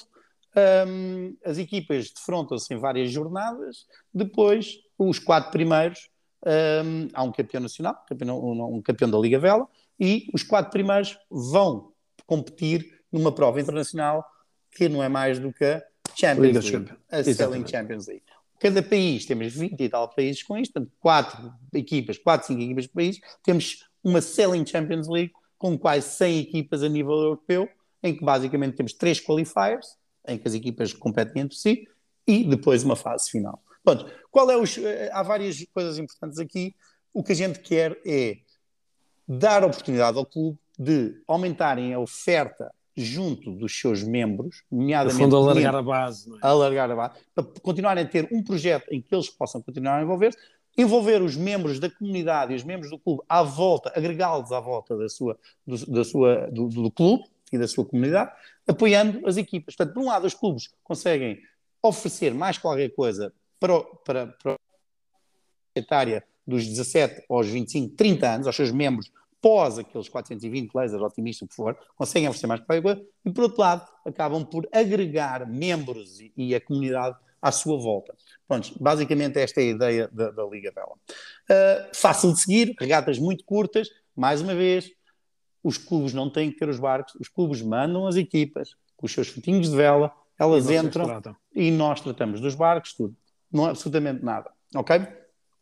Um, 0.87 1.35
as 1.45 1.57
equipas 1.57 2.09
defrontam-se 2.11 2.73
em 2.73 2.77
várias 2.77 3.11
jornadas. 3.11 3.85
Depois, 4.13 4.79
os 4.97 5.19
quatro 5.19 5.51
primeiros, 5.51 6.09
um, 6.45 7.07
há 7.13 7.23
um 7.23 7.31
campeão 7.31 7.61
nacional, 7.61 8.03
um, 8.11 8.77
um 8.77 8.81
campeão 8.81 9.09
da 9.09 9.17
Liga 9.17 9.39
Vela, 9.39 9.67
e 9.99 10.27
os 10.33 10.43
quatro 10.43 10.71
primeiros 10.71 11.17
vão 11.29 11.91
competir 12.25 13.01
numa 13.11 13.31
prova 13.31 13.59
internacional 13.59 14.25
que 14.71 14.87
não 14.87 15.03
é 15.03 15.09
mais 15.09 15.39
do 15.39 15.51
que 15.51 15.65
a 15.65 15.83
Champions 16.15 16.65
League, 16.65 16.91
a 17.11 17.23
Selling 17.23 17.67
Champions 17.67 18.07
League. 18.07 18.23
Cada 18.59 18.83
país, 18.83 19.25
temos 19.25 19.53
20 19.53 19.79
e 19.79 19.89
tal 19.89 20.07
países 20.09 20.43
com 20.43 20.57
isto, 20.57 20.73
portanto, 20.73 20.93
quatro 20.99 21.53
equipas, 21.73 22.17
quatro, 22.17 22.47
cinco 22.47 22.61
equipas 22.61 22.87
por 22.87 22.95
país, 22.95 23.19
temos 23.43 23.89
uma 24.03 24.21
Selling 24.21 24.65
Champions 24.65 25.07
League 25.07 25.31
com 25.57 25.77
quase 25.77 26.09
100 26.09 26.39
equipas 26.39 26.83
a 26.83 26.89
nível 26.89 27.13
europeu, 27.13 27.69
em 28.03 28.15
que 28.15 28.23
basicamente 28.23 28.75
temos 28.75 28.93
três 28.93 29.19
qualifiers, 29.19 29.97
em 30.27 30.37
que 30.37 30.47
as 30.47 30.53
equipas 30.53 30.93
competem 30.93 31.43
entre 31.43 31.57
si, 31.57 31.87
e 32.27 32.43
depois 32.43 32.83
uma 32.83 32.95
fase 32.95 33.29
final. 33.31 33.61
Pronto, 33.83 34.05
qual 34.31 34.49
é 34.51 34.57
os, 34.57 34.77
eh, 34.77 35.09
há 35.11 35.23
várias 35.23 35.63
coisas 35.73 35.97
importantes 35.97 36.39
aqui. 36.39 36.75
O 37.13 37.23
que 37.23 37.31
a 37.31 37.35
gente 37.35 37.59
quer 37.59 37.99
é 38.05 38.37
dar 39.27 39.63
oportunidade 39.63 40.17
ao 40.17 40.25
clube 40.25 40.57
de 40.77 41.21
aumentarem 41.27 41.93
a 41.93 41.99
oferta 41.99 42.71
junto 42.95 43.51
dos 43.51 43.79
seus 43.79 44.03
membros, 44.03 44.63
nomeadamente. 44.71 45.17
No 45.17 45.23
fundo, 45.23 45.37
alargar 45.37 45.75
a 45.75 45.81
base. 45.81 46.31
É? 46.31 46.37
Alargar 46.41 46.91
a 46.91 46.95
base, 46.95 47.19
para 47.33 47.43
continuarem 47.61 48.03
a 48.03 48.07
ter 48.07 48.27
um 48.31 48.43
projeto 48.43 48.87
em 48.91 49.01
que 49.01 49.13
eles 49.13 49.29
possam 49.29 49.61
continuar 49.61 49.99
a 49.99 50.03
envolver-se, 50.03 50.37
envolver 50.77 51.21
os 51.21 51.35
membros 51.35 51.79
da 51.79 51.89
comunidade 51.89 52.53
e 52.53 52.55
os 52.55 52.63
membros 52.63 52.89
do 52.89 52.97
clube 52.97 53.21
à 53.27 53.43
volta, 53.43 53.91
agregá-los 53.95 54.51
à 54.51 54.59
volta 54.59 54.97
da 54.97 55.09
sua, 55.09 55.37
do, 55.65 55.85
da 55.91 56.03
sua, 56.03 56.49
do, 56.51 56.67
do, 56.67 56.91
clube 56.91 57.23
e 57.51 57.57
da 57.57 57.67
sua 57.67 57.85
comunidade, 57.85 58.31
apoiando 58.67 59.25
as 59.27 59.37
equipas. 59.37 59.75
Portanto, 59.75 59.93
por 59.93 60.03
um 60.03 60.07
lado, 60.07 60.25
os 60.25 60.33
clubes 60.33 60.69
conseguem 60.83 61.39
oferecer 61.81 62.33
mais 62.33 62.57
qualquer 62.57 62.89
coisa 62.89 63.33
para, 63.59 63.83
para, 64.05 64.27
para 64.27 64.53
a 64.53 65.79
etária 65.79 66.23
dos 66.45 66.65
17 66.65 67.25
aos 67.29 67.47
25, 67.47 67.95
30 67.95 68.27
anos, 68.27 68.47
aos 68.47 68.55
seus 68.55 68.71
membros 68.71 69.11
pós 69.41 69.79
aqueles 69.79 70.09
420 70.09 70.73
lasers 70.73 71.01
otimistas, 71.01 71.45
o 71.45 71.49
que 71.49 71.55
for, 71.55 71.77
conseguem 71.95 72.27
oferecer 72.27 72.47
mais 72.47 72.61
qualquer 72.61 72.81
coisa, 72.81 73.01
e 73.25 73.31
por 73.31 73.45
outro 73.45 73.61
lado, 73.61 73.87
acabam 74.05 74.45
por 74.45 74.67
agregar 74.71 75.47
membros 75.47 76.19
e, 76.19 76.31
e 76.35 76.55
a 76.55 76.61
comunidade 76.61 77.17
à 77.41 77.51
sua 77.51 77.77
volta. 77.77 78.15
Pronto, 78.47 78.71
basicamente 78.79 79.39
esta 79.39 79.61
é 79.61 79.63
a 79.63 79.67
ideia 79.67 80.09
da, 80.11 80.31
da 80.31 80.43
Liga 80.45 80.71
Vela. 80.71 80.91
Uh, 80.91 81.95
fácil 81.95 82.33
de 82.33 82.39
seguir, 82.41 82.75
regatas 82.79 83.17
muito 83.17 83.45
curtas, 83.45 83.89
mais 84.15 84.41
uma 84.41 84.53
vez, 84.53 84.91
os 85.63 85.77
clubes 85.77 86.13
não 86.13 86.29
têm 86.29 86.51
que 86.51 86.57
ter 86.57 86.67
os 86.67 86.79
barcos, 86.79 87.15
os 87.15 87.27
clubes 87.27 87.61
mandam 87.61 88.07
as 88.07 88.15
equipas 88.15 88.75
com 88.97 89.05
os 89.05 89.13
seus 89.13 89.29
fotinhos 89.29 89.69
de 89.69 89.75
vela, 89.75 90.11
elas 90.37 90.69
entram 90.69 91.21
e 91.53 91.71
nós 91.71 92.01
tratamos 92.01 92.41
dos 92.41 92.55
barcos, 92.55 92.93
tudo. 92.93 93.15
Não 93.51 93.67
é 93.67 93.71
absolutamente 93.71 94.23
nada. 94.23 94.51
Ok? 94.75 94.95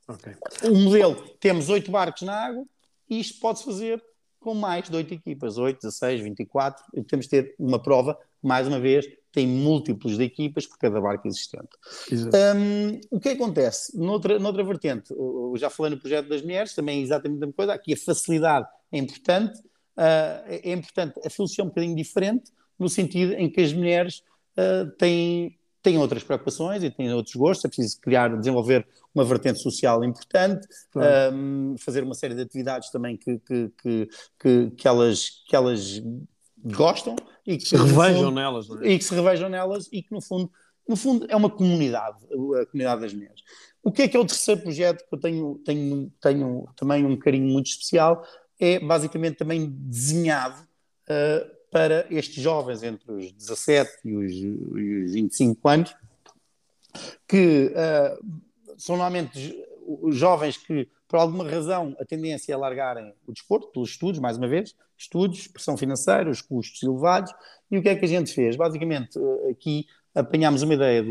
Ok. 0.07 0.33
O 0.63 0.75
modelo, 0.75 1.15
temos 1.39 1.69
oito 1.69 1.91
barcos 1.91 2.21
na 2.21 2.33
água, 2.33 2.65
e 3.09 3.19
isto 3.19 3.39
pode-se 3.39 3.65
fazer 3.65 4.03
com 4.39 4.53
mais 4.53 4.89
de 4.89 4.95
8 4.95 5.13
equipas, 5.13 5.57
8, 5.57 5.81
16, 5.81 6.21
24, 6.21 6.83
e 6.93 7.03
temos 7.03 7.25
de 7.25 7.29
ter 7.31 7.55
uma 7.59 7.81
prova 7.81 8.17
mais 8.41 8.67
uma 8.67 8.79
vez, 8.79 9.05
tem 9.31 9.45
múltiplos 9.45 10.17
de 10.17 10.23
equipas 10.23 10.65
por 10.65 10.77
cada 10.77 11.01
barco 11.01 11.27
existente. 11.27 11.69
Um, 12.11 12.99
o 13.11 13.19
que 13.19 13.29
acontece? 13.29 13.97
Noutra, 13.97 14.39
noutra 14.39 14.63
vertente, 14.63 15.11
eu 15.11 15.53
já 15.57 15.69
falei 15.69 15.91
no 15.91 15.99
projeto 15.99 16.29
das 16.29 16.41
mulheres, 16.41 16.73
também 16.73 16.99
é 16.99 17.01
exatamente 17.01 17.37
a 17.37 17.45
mesma 17.45 17.53
coisa, 17.53 17.73
aqui 17.73 17.93
a 17.93 17.97
facilidade 17.97 18.67
é 18.91 18.97
importante, 18.97 19.59
uh, 19.59 20.47
é 20.47 20.71
importante, 20.71 21.19
a 21.25 21.29
filosofia 21.29 21.63
é 21.63 21.65
um 21.65 21.69
bocadinho 21.69 21.95
diferente, 21.95 22.51
no 22.79 22.87
sentido 22.87 23.33
em 23.33 23.49
que 23.49 23.59
as 23.59 23.73
mulheres 23.73 24.23
uh, 24.57 24.89
têm, 24.97 25.57
têm 25.87 25.97
outras 25.97 26.21
preocupações 26.21 26.83
e 26.83 26.91
têm 26.91 27.13
outros 27.13 27.33
gostos, 27.33 27.63
é 27.63 27.69
preciso 27.69 28.01
criar, 28.01 28.35
desenvolver 28.37 28.85
uma 29.15 29.23
vertente 29.23 29.61
social 29.61 30.03
importante, 30.03 30.67
claro. 30.91 31.33
um, 31.33 31.75
fazer 31.79 32.03
uma 32.03 32.13
série 32.13 32.35
de 32.35 32.41
atividades 32.41 32.89
também 32.89 33.15
que, 33.15 33.39
que, 33.39 33.71
que, 33.81 34.09
que, 34.37 34.71
que 34.71 34.87
elas, 34.87 35.29
que 35.47 35.55
elas 35.55 36.03
gostam 36.57 37.15
e 37.45 37.57
que 37.57 37.65
se 37.69 37.77
revejam 37.77 38.25
fundo, 38.25 38.31
nelas, 38.31 38.69
é? 38.81 38.89
e 38.89 38.97
que 38.97 39.03
se 39.05 39.15
revejam 39.15 39.47
nelas 39.47 39.87
e 39.89 40.03
que 40.03 40.11
no 40.11 40.21
fundo, 40.21 40.51
no 40.85 40.97
fundo 40.97 41.25
é 41.29 41.35
uma 41.37 41.49
comunidade, 41.49 42.17
a 42.61 42.65
comunidade 42.65 43.01
das 43.01 43.13
mulheres. 43.13 43.41
O 43.81 43.89
que 43.89 44.01
é 44.01 44.07
que 44.09 44.17
é 44.17 44.19
o 44.19 44.25
terceiro 44.25 44.59
projeto 44.59 45.07
que 45.07 45.15
eu 45.15 45.19
tenho, 45.19 45.61
tenho, 45.63 46.11
tenho 46.19 46.67
também 46.75 47.05
um 47.05 47.15
carinho 47.15 47.47
muito 47.47 47.67
especial? 47.67 48.21
É 48.59 48.77
basicamente 48.77 49.37
também 49.37 49.69
desenhado 49.69 50.61
uh, 51.09 51.56
para 51.77 52.07
estes 52.09 52.41
jovens 52.41 52.81
entre 52.81 53.11
os 53.11 53.31
17 53.31 53.91
e 54.03 54.15
os, 54.15 54.31
e 54.33 55.03
os 55.05 55.11
25 55.13 55.69
anos, 55.69 55.95
que 57.27 57.71
uh, 57.71 58.41
são 58.79 58.97
normalmente 58.97 59.63
os 59.85 60.15
jovens 60.15 60.57
que 60.57 60.89
por 61.07 61.19
alguma 61.19 61.49
razão, 61.49 61.95
a 61.99 62.05
tendência 62.05 62.51
é 62.51 62.57
largarem 62.57 63.13
o 63.25 63.31
desporto, 63.31 63.67
pelos 63.67 63.91
estudos, 63.91 64.19
mais 64.19 64.37
uma 64.37 64.47
vez, 64.47 64.75
estudos, 64.97 65.47
pressão 65.47 65.77
financeira, 65.77 66.29
os 66.29 66.41
custos 66.41 66.83
elevados. 66.83 67.31
E 67.71 67.77
o 67.77 67.81
que 67.81 67.87
é 67.87 67.95
que 67.95 68.03
a 68.03 68.07
gente 68.07 68.33
fez? 68.33 68.57
Basicamente, 68.57 69.17
eh, 69.17 69.51
aqui 69.51 69.85
apanhámos 70.13 70.63
uma 70.63 70.73
ideia 70.73 71.01
de, 71.01 71.09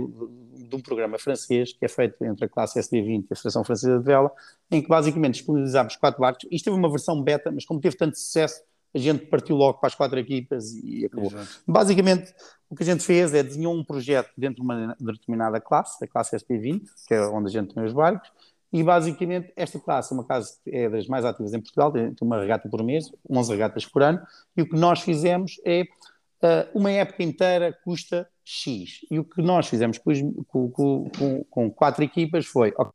de 0.69 0.77
um 0.77 0.81
programa 0.81 1.19
francês 1.19 1.73
que 1.73 1.83
é 1.83 1.89
feito 1.89 2.23
entre 2.27 2.45
a 2.45 2.49
classe 2.49 2.79
SD20 2.79 3.23
e 3.23 3.33
a 3.33 3.37
Federação 3.37 3.65
Francesa 3.65 3.99
de 3.99 4.05
Vela, 4.05 4.31
em 4.71 4.83
que 4.83 4.89
basicamente 4.89 5.35
disponibilizámos 5.37 5.97
quatro 5.97 6.21
barcos. 6.21 6.47
Isto 6.51 6.67
teve 6.67 6.77
uma 6.77 6.91
versão 6.91 7.23
beta, 7.23 7.51
mas 7.51 7.65
como 7.65 7.81
teve 7.81 7.97
tanto 7.97 8.19
sucesso, 8.19 8.61
a 8.97 9.01
gente 9.01 9.27
partiu 9.27 9.57
logo 9.57 9.79
para 9.79 9.89
as 9.89 9.95
quatro 9.95 10.19
equipas 10.19 10.73
e 10.75 11.05
acabou. 11.05 11.31
Exato. 11.31 11.49
Basicamente, 11.67 12.35
o 12.69 12.75
que 12.75 12.83
a 12.83 12.87
gente 12.87 13.05
fez 13.05 13.35
é 13.35 13.43
desenhou 13.43 13.75
um 13.75 13.85
projeto 13.85 14.31
dentro 14.37 14.57
de 14.57 14.63
uma 14.63 14.97
determinada 14.99 15.61
classe, 15.61 16.03
a 16.03 16.09
classe 16.09 16.37
SP20, 16.37 16.83
que 17.07 17.15
é 17.15 17.21
onde 17.27 17.49
a 17.49 17.51
gente 17.51 17.75
tem 17.75 17.85
os 17.85 17.93
barcos, 17.93 18.31
e 18.73 18.83
basicamente 18.83 19.53
esta 19.55 19.79
classe 19.79 20.13
é 20.13 20.15
uma 20.15 20.25
classe 20.25 20.59
é 20.67 20.89
das 20.89 21.07
mais 21.07 21.25
ativas 21.25 21.53
em 21.53 21.61
Portugal, 21.61 21.93
tem 21.93 22.15
uma 22.23 22.41
regata 22.41 22.69
por 22.69 22.83
mês, 22.83 23.13
11 23.29 23.53
regatas 23.53 23.87
por 23.87 24.03
ano, 24.03 24.21
e 24.57 24.63
o 24.63 24.69
que 24.69 24.77
nós 24.77 25.01
fizemos 25.01 25.61
é 25.65 25.83
uh, 25.83 26.69
uma 26.75 26.91
época 26.91 27.23
inteira 27.23 27.77
custa 27.85 28.29
X. 28.45 29.01
E 29.11 29.19
o 29.19 29.25
que 29.25 29.43
nós 29.43 29.69
fizemos 29.69 29.99
com, 29.99 30.43
com, 30.47 31.11
com, 31.11 31.45
com 31.45 31.71
quatro 31.71 32.03
equipas 32.03 32.47
foi. 32.47 32.73
Okay, 32.77 32.93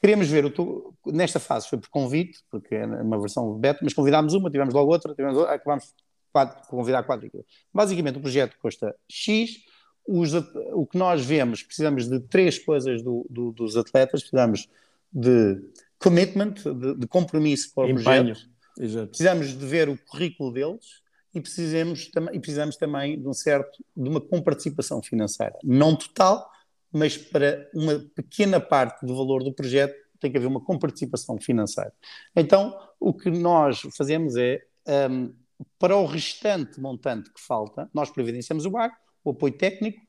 queremos 0.00 0.28
ver, 0.28 0.44
o 0.44 0.94
nesta 1.06 1.40
fase 1.40 1.68
foi 1.68 1.78
por 1.78 1.88
convite, 1.88 2.40
porque 2.50 2.74
é 2.74 2.86
uma 2.86 3.18
versão 3.18 3.54
beta, 3.54 3.80
mas 3.82 3.94
convidámos 3.94 4.34
uma, 4.34 4.50
tivemos 4.50 4.74
logo 4.74 4.90
outra, 4.90 5.14
tivemos 5.14 5.36
outra, 5.36 5.54
acabámos 5.54 5.94
quatro, 6.32 6.68
convidar 6.68 7.02
quatro 7.04 7.26
equipas. 7.26 7.46
Basicamente 7.72 8.18
o 8.18 8.20
projeto 8.20 8.56
custa 8.60 8.94
X, 9.08 9.58
os, 10.06 10.32
o 10.72 10.86
que 10.86 10.96
nós 10.96 11.24
vemos, 11.24 11.62
precisamos 11.62 12.08
de 12.08 12.20
três 12.20 12.58
coisas 12.58 13.02
do, 13.02 13.26
do, 13.28 13.52
dos 13.52 13.76
atletas, 13.76 14.20
precisamos 14.20 14.68
de 15.12 15.60
commitment, 15.98 16.54
de, 16.54 16.94
de 16.94 17.06
compromisso 17.06 17.72
para 17.74 17.84
o 17.84 17.90
Empenho. 17.90 18.24
projeto. 18.26 18.48
Exato. 18.78 19.08
Precisamos 19.08 19.48
de 19.56 19.66
ver 19.66 19.88
o 19.88 19.96
currículo 19.96 20.52
deles 20.52 21.00
e 21.34 21.40
precisamos, 21.40 22.10
e 22.32 22.38
precisamos 22.38 22.76
também 22.76 23.20
de 23.20 23.26
um 23.26 23.32
certo 23.32 23.82
de 23.96 24.08
uma 24.08 24.20
comparticipação 24.20 25.02
financeira, 25.02 25.56
não 25.64 25.96
total, 25.96 26.50
mas 26.96 27.14
para 27.14 27.68
uma 27.74 27.98
pequena 28.14 28.58
parte 28.58 29.04
do 29.04 29.14
valor 29.14 29.44
do 29.44 29.52
projeto 29.52 29.94
tem 30.18 30.30
que 30.30 30.38
haver 30.38 30.46
uma 30.46 30.62
comparticipação 30.62 31.38
financeira. 31.38 31.92
Então, 32.34 32.74
o 32.98 33.12
que 33.12 33.30
nós 33.30 33.82
fazemos 33.94 34.34
é, 34.34 34.62
um, 35.10 35.30
para 35.78 35.94
o 35.94 36.06
restante 36.06 36.80
montante 36.80 37.30
que 37.30 37.40
falta, 37.40 37.90
nós 37.92 38.08
providenciamos 38.08 38.64
o 38.64 38.70
barco, 38.70 38.96
o 39.22 39.30
apoio 39.30 39.52
técnico, 39.52 40.00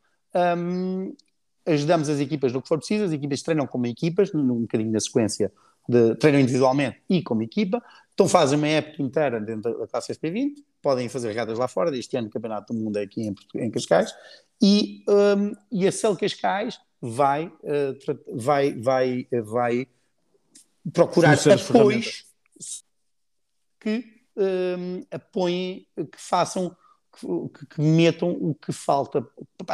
um, 0.58 1.14
ajudamos 1.66 2.08
as 2.08 2.22
equipas 2.22 2.54
no 2.54 2.62
que 2.62 2.70
for 2.70 2.78
preciso, 2.78 3.04
as 3.04 3.12
equipas 3.12 3.42
treinam 3.42 3.68
como 3.68 3.86
equipas, 3.86 4.32
num 4.32 4.62
bocadinho 4.62 4.92
na 4.92 5.02
sequência 5.02 5.52
de 5.90 6.16
treinam 6.16 6.40
individualmente 6.40 7.02
e 7.10 7.22
como 7.22 7.44
equipa, 7.44 7.84
então 8.14 8.30
fazem 8.30 8.58
uma 8.58 8.68
época 8.68 9.04
inteira 9.04 9.42
dentro 9.42 9.78
da 9.78 9.88
classe 9.88 10.14
SP20, 10.14 10.64
podem 10.82 11.10
fazer 11.10 11.28
regatas 11.28 11.60
lá 11.60 11.68
fora, 11.68 11.96
este 11.98 12.16
ano 12.16 12.28
o 12.28 12.32
Campeonato 12.32 12.74
do 12.74 12.80
Mundo 12.80 12.98
é 12.98 13.04
aqui 13.04 13.22
em, 13.22 13.36
em 13.56 13.70
Cascais, 13.70 14.14
e, 14.62 15.04
um, 15.08 15.54
e 15.72 15.88
a 15.88 15.92
CEL 15.92 16.16
Cascais 16.16 16.80
vai, 17.02 17.48
uh, 17.48 18.36
vai, 18.36 18.74
vai, 18.74 19.28
vai 19.44 19.88
procurar 20.92 21.38
apoios 21.52 22.26
que 23.80 24.04
um, 24.36 25.04
apoiem, 25.12 25.88
que 25.96 26.20
façam 26.20 26.76
que, 27.14 27.66
que, 27.66 27.82
metam 27.82 28.30
o 28.30 28.54
que 28.54 28.72
falta 28.72 29.28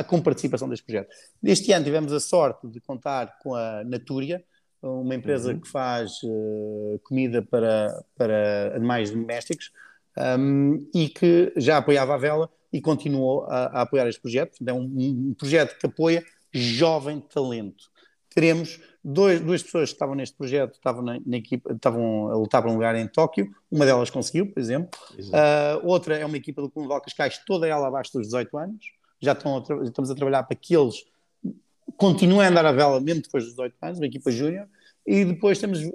com 0.07 0.21
participação 0.21 0.69
deste 0.69 0.85
projeto. 0.85 1.13
Este 1.43 1.71
ano 1.73 1.83
tivemos 1.83 2.13
a 2.13 2.19
sorte 2.19 2.67
de 2.67 2.79
contar 2.79 3.37
com 3.39 3.53
a 3.53 3.83
Natúria, 3.83 4.43
uma 4.81 5.15
empresa 5.15 5.51
uhum. 5.51 5.59
que 5.59 5.67
faz 5.67 6.21
uh, 6.23 6.99
comida 7.03 7.41
para, 7.41 8.03
para 8.15 8.75
animais 8.75 9.11
domésticos 9.11 9.71
um, 10.17 10.89
e 10.93 11.09
que 11.09 11.53
já 11.57 11.77
apoiava 11.77 12.13
a 12.15 12.17
vela 12.17 12.49
e 12.71 12.81
continuou 12.81 13.45
a, 13.45 13.65
a 13.65 13.81
apoiar 13.81 14.07
este 14.07 14.21
projeto. 14.21 14.57
É 14.65 14.73
um, 14.73 14.83
um 14.83 15.33
projeto 15.37 15.77
que 15.77 15.85
apoia 15.85 16.23
jovem 16.51 17.19
talento. 17.19 17.91
Teremos 18.33 18.79
Dois, 19.05 19.41
duas 19.41 19.61
pessoas 19.61 19.89
que 19.89 19.95
estavam 19.95 20.15
neste 20.15 20.37
projeto 20.37 20.75
estavam 20.75 21.01
na, 21.01 21.19
na, 21.25 21.35
equipa, 21.35 21.73
estavam 21.73 22.29
a 22.29 22.37
lutar 22.37 22.61
para 22.61 22.71
um 22.71 22.75
lugar 22.75 22.95
em 22.95 23.05
Tóquio, 23.05 23.53
uma 23.69 23.85
delas 23.85 24.09
conseguiu, 24.09 24.49
por 24.49 24.57
exemplo. 24.57 24.97
Uh, 25.19 25.85
outra 25.85 26.15
é 26.17 26.25
uma 26.25 26.37
equipa 26.37 26.61
do 26.61 26.69
Clube 26.69 26.87
Cascais, 27.01 27.37
toda 27.45 27.67
ela 27.67 27.85
abaixo 27.85 28.13
dos 28.13 28.27
18 28.27 28.57
anos. 28.57 28.85
Já 29.19 29.33
estão 29.33 29.57
a 29.57 29.83
estamos 29.83 30.09
a 30.09 30.15
trabalhar 30.15 30.43
para 30.43 30.55
que 30.55 30.73
eles 30.73 31.03
continuem 31.97 32.47
a 32.47 32.49
andar 32.49 32.65
a 32.65 32.71
vela 32.71 33.01
mesmo 33.01 33.23
depois 33.23 33.43
dos 33.43 33.53
18 33.53 33.75
anos, 33.81 33.99
uma 33.99 34.05
equipa 34.05 34.31
júnior. 34.31 34.69
E 35.05 35.25
depois 35.25 35.59
temos 35.59 35.81
uh, 35.81 35.91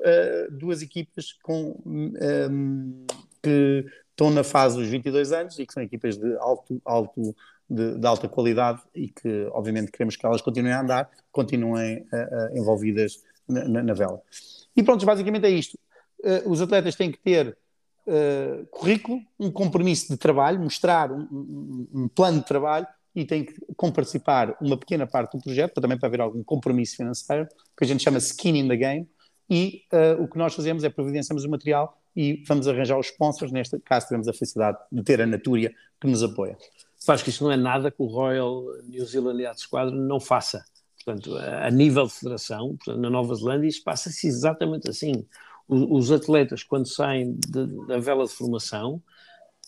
duas 0.51 0.83
equipas 0.83 1.33
com, 1.43 1.81
um, 1.87 3.07
que 3.43 3.87
estão 4.19 4.31
na 4.31 4.43
fase 4.43 4.77
dos 4.77 4.89
22 4.89 5.31
anos 5.31 5.59
e 5.61 5.65
que 5.65 5.73
são 5.73 5.81
equipas 5.81 6.19
de 6.19 6.37
alto, 6.39 6.83
alto 6.85 7.37
de, 7.71 7.95
de, 7.95 8.07
alta 8.07 8.29
qualidade 8.29 8.83
e 8.93 9.09
que, 9.09 9.49
obviamente, 9.53 9.93
queremos 9.93 10.17
que 10.17 10.27
elas 10.27 10.43
continuem 10.43 10.75
a 10.75 10.81
andar, 10.81 11.11
continuem 11.31 11.99
uh, 11.99 12.03
uh, 12.03 12.59
envolvidas 12.59 13.23
na, 13.49 13.69
na, 13.69 13.83
na, 13.85 13.95
vela. 13.95 14.21
E 14.77 14.83
pronto, 14.83 15.07
basicamente 15.07 15.47
é 15.47 15.51
isto. 15.51 15.79
Uh, 16.19 16.51
os 16.51 16.61
atletas 16.61 16.97
têm 16.97 17.13
que 17.13 17.19
ter 17.19 17.57
currículo, 18.71 19.21
um 19.39 19.51
compromisso 19.51 20.09
de 20.09 20.17
trabalho, 20.17 20.59
mostrar 20.59 21.13
um, 21.13 21.29
um, 21.31 21.89
um, 21.93 22.09
plano 22.09 22.39
de 22.39 22.47
trabalho 22.47 22.87
e 23.15 23.23
têm 23.23 23.45
que 23.45 23.55
comparticipar 23.77 24.57
uma 24.63 24.79
pequena 24.79 25.07
parte 25.07 25.37
do 25.37 25.43
projeto, 25.45 25.75
para 25.75 25.83
também 25.83 25.99
para 25.99 26.09
haver 26.09 26.23
algum 26.23 26.43
compromisso 26.43 26.97
financeiro, 26.97 27.47
que 27.77 27.85
a 27.85 27.87
gente 27.87 28.03
chama 28.03 28.17
skin 28.17 28.57
in 28.57 28.67
the 28.67 28.77
game, 28.79 29.07
e 29.51 29.83
o 30.19 30.27
que 30.27 30.39
nós 30.39 30.55
fazemos 30.55 30.85
é 30.85 30.89
providenciamos 30.89 31.45
o 31.45 31.51
material 31.51 31.99
e 32.19 32.43
vamos 32.47 32.67
arranjar 32.67 32.99
os 32.99 33.07
sponsors, 33.07 33.53
neste 33.53 33.79
caso 33.79 34.09
teremos 34.09 34.27
a 34.29 34.33
felicidade 34.33 34.79
de 34.91 35.03
ter 35.03 35.21
a 35.21 35.27
Natúria 35.27 35.73
que 36.01 36.07
nos 36.07 36.23
apoia 36.23 36.57
faz 37.05 37.23
que 37.23 37.31
isto 37.31 37.45
não 37.45 37.53
é 37.53 37.57
nada 37.57 37.91
que 37.91 38.03
o 38.03 38.07
Royal 38.07 38.65
New 38.85 39.05
Zealand 39.07 39.43
Yacht 39.43 39.63
Squadron 39.63 39.97
não 39.97 40.21
faça. 40.21 40.65
Portanto, 41.05 41.37
a 41.37 41.71
nível 41.71 42.07
de 42.07 42.13
federação, 42.13 42.77
portanto, 42.77 43.01
na 43.01 43.09
Nova 43.09 43.35
Zelândia, 43.35 43.69
isto 43.69 43.83
passa-se 43.83 44.27
exatamente 44.27 44.91
assim. 44.91 45.27
Os 45.67 46.11
atletas, 46.11 46.63
quando 46.63 46.87
saem 46.87 47.39
de, 47.49 47.67
da 47.87 47.99
vela 47.99 48.25
de 48.25 48.33
formação, 48.33 49.03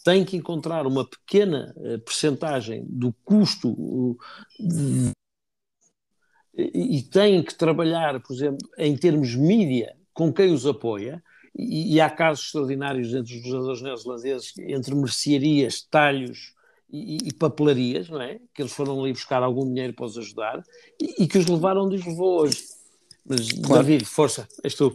têm 0.05 0.25
que 0.25 0.37
encontrar 0.37 0.87
uma 0.87 1.09
pequena 1.09 1.75
uh, 1.77 1.99
percentagem 2.01 2.85
do 2.89 3.13
custo 3.25 4.19
de, 4.59 5.13
e 6.55 7.03
têm 7.03 7.43
que 7.43 7.55
trabalhar, 7.55 8.21
por 8.21 8.35
exemplo, 8.35 8.69
em 8.77 8.97
termos 8.97 9.35
mídia 9.35 9.97
com 10.13 10.33
quem 10.33 10.53
os 10.53 10.67
apoia, 10.67 11.23
e, 11.57 11.95
e 11.95 12.01
há 12.01 12.09
casos 12.09 12.47
extraordinários 12.47 13.15
entre 13.15 13.37
os 13.37 13.43
jogadores 13.43 13.83
neozelandeses, 13.83 14.53
entre 14.59 14.95
mercearias, 14.95 15.83
talhos, 15.83 16.55
e, 16.93 17.29
e, 17.29 17.33
papelarias, 17.33 18.09
não 18.09 18.21
é? 18.21 18.39
Que 18.53 18.63
eles 18.63 18.73
foram 18.73 19.01
ali 19.01 19.13
buscar 19.13 19.43
algum 19.43 19.65
dinheiro 19.65 19.93
para 19.93 20.07
os 20.07 20.19
ajudar 20.19 20.63
e, 21.01 21.23
e 21.23 21.29
que 21.29 21.39
os 21.39 21.47
levaram 21.47 21.85
onde 21.87 21.97
os 21.97 22.05
levou 22.05 22.41
hoje. 22.41 22.65
Mas, 23.25 23.53
claro. 23.53 23.85
David, 23.85 24.05
força, 24.05 24.49
és 24.65 24.75
tu. 24.75 24.89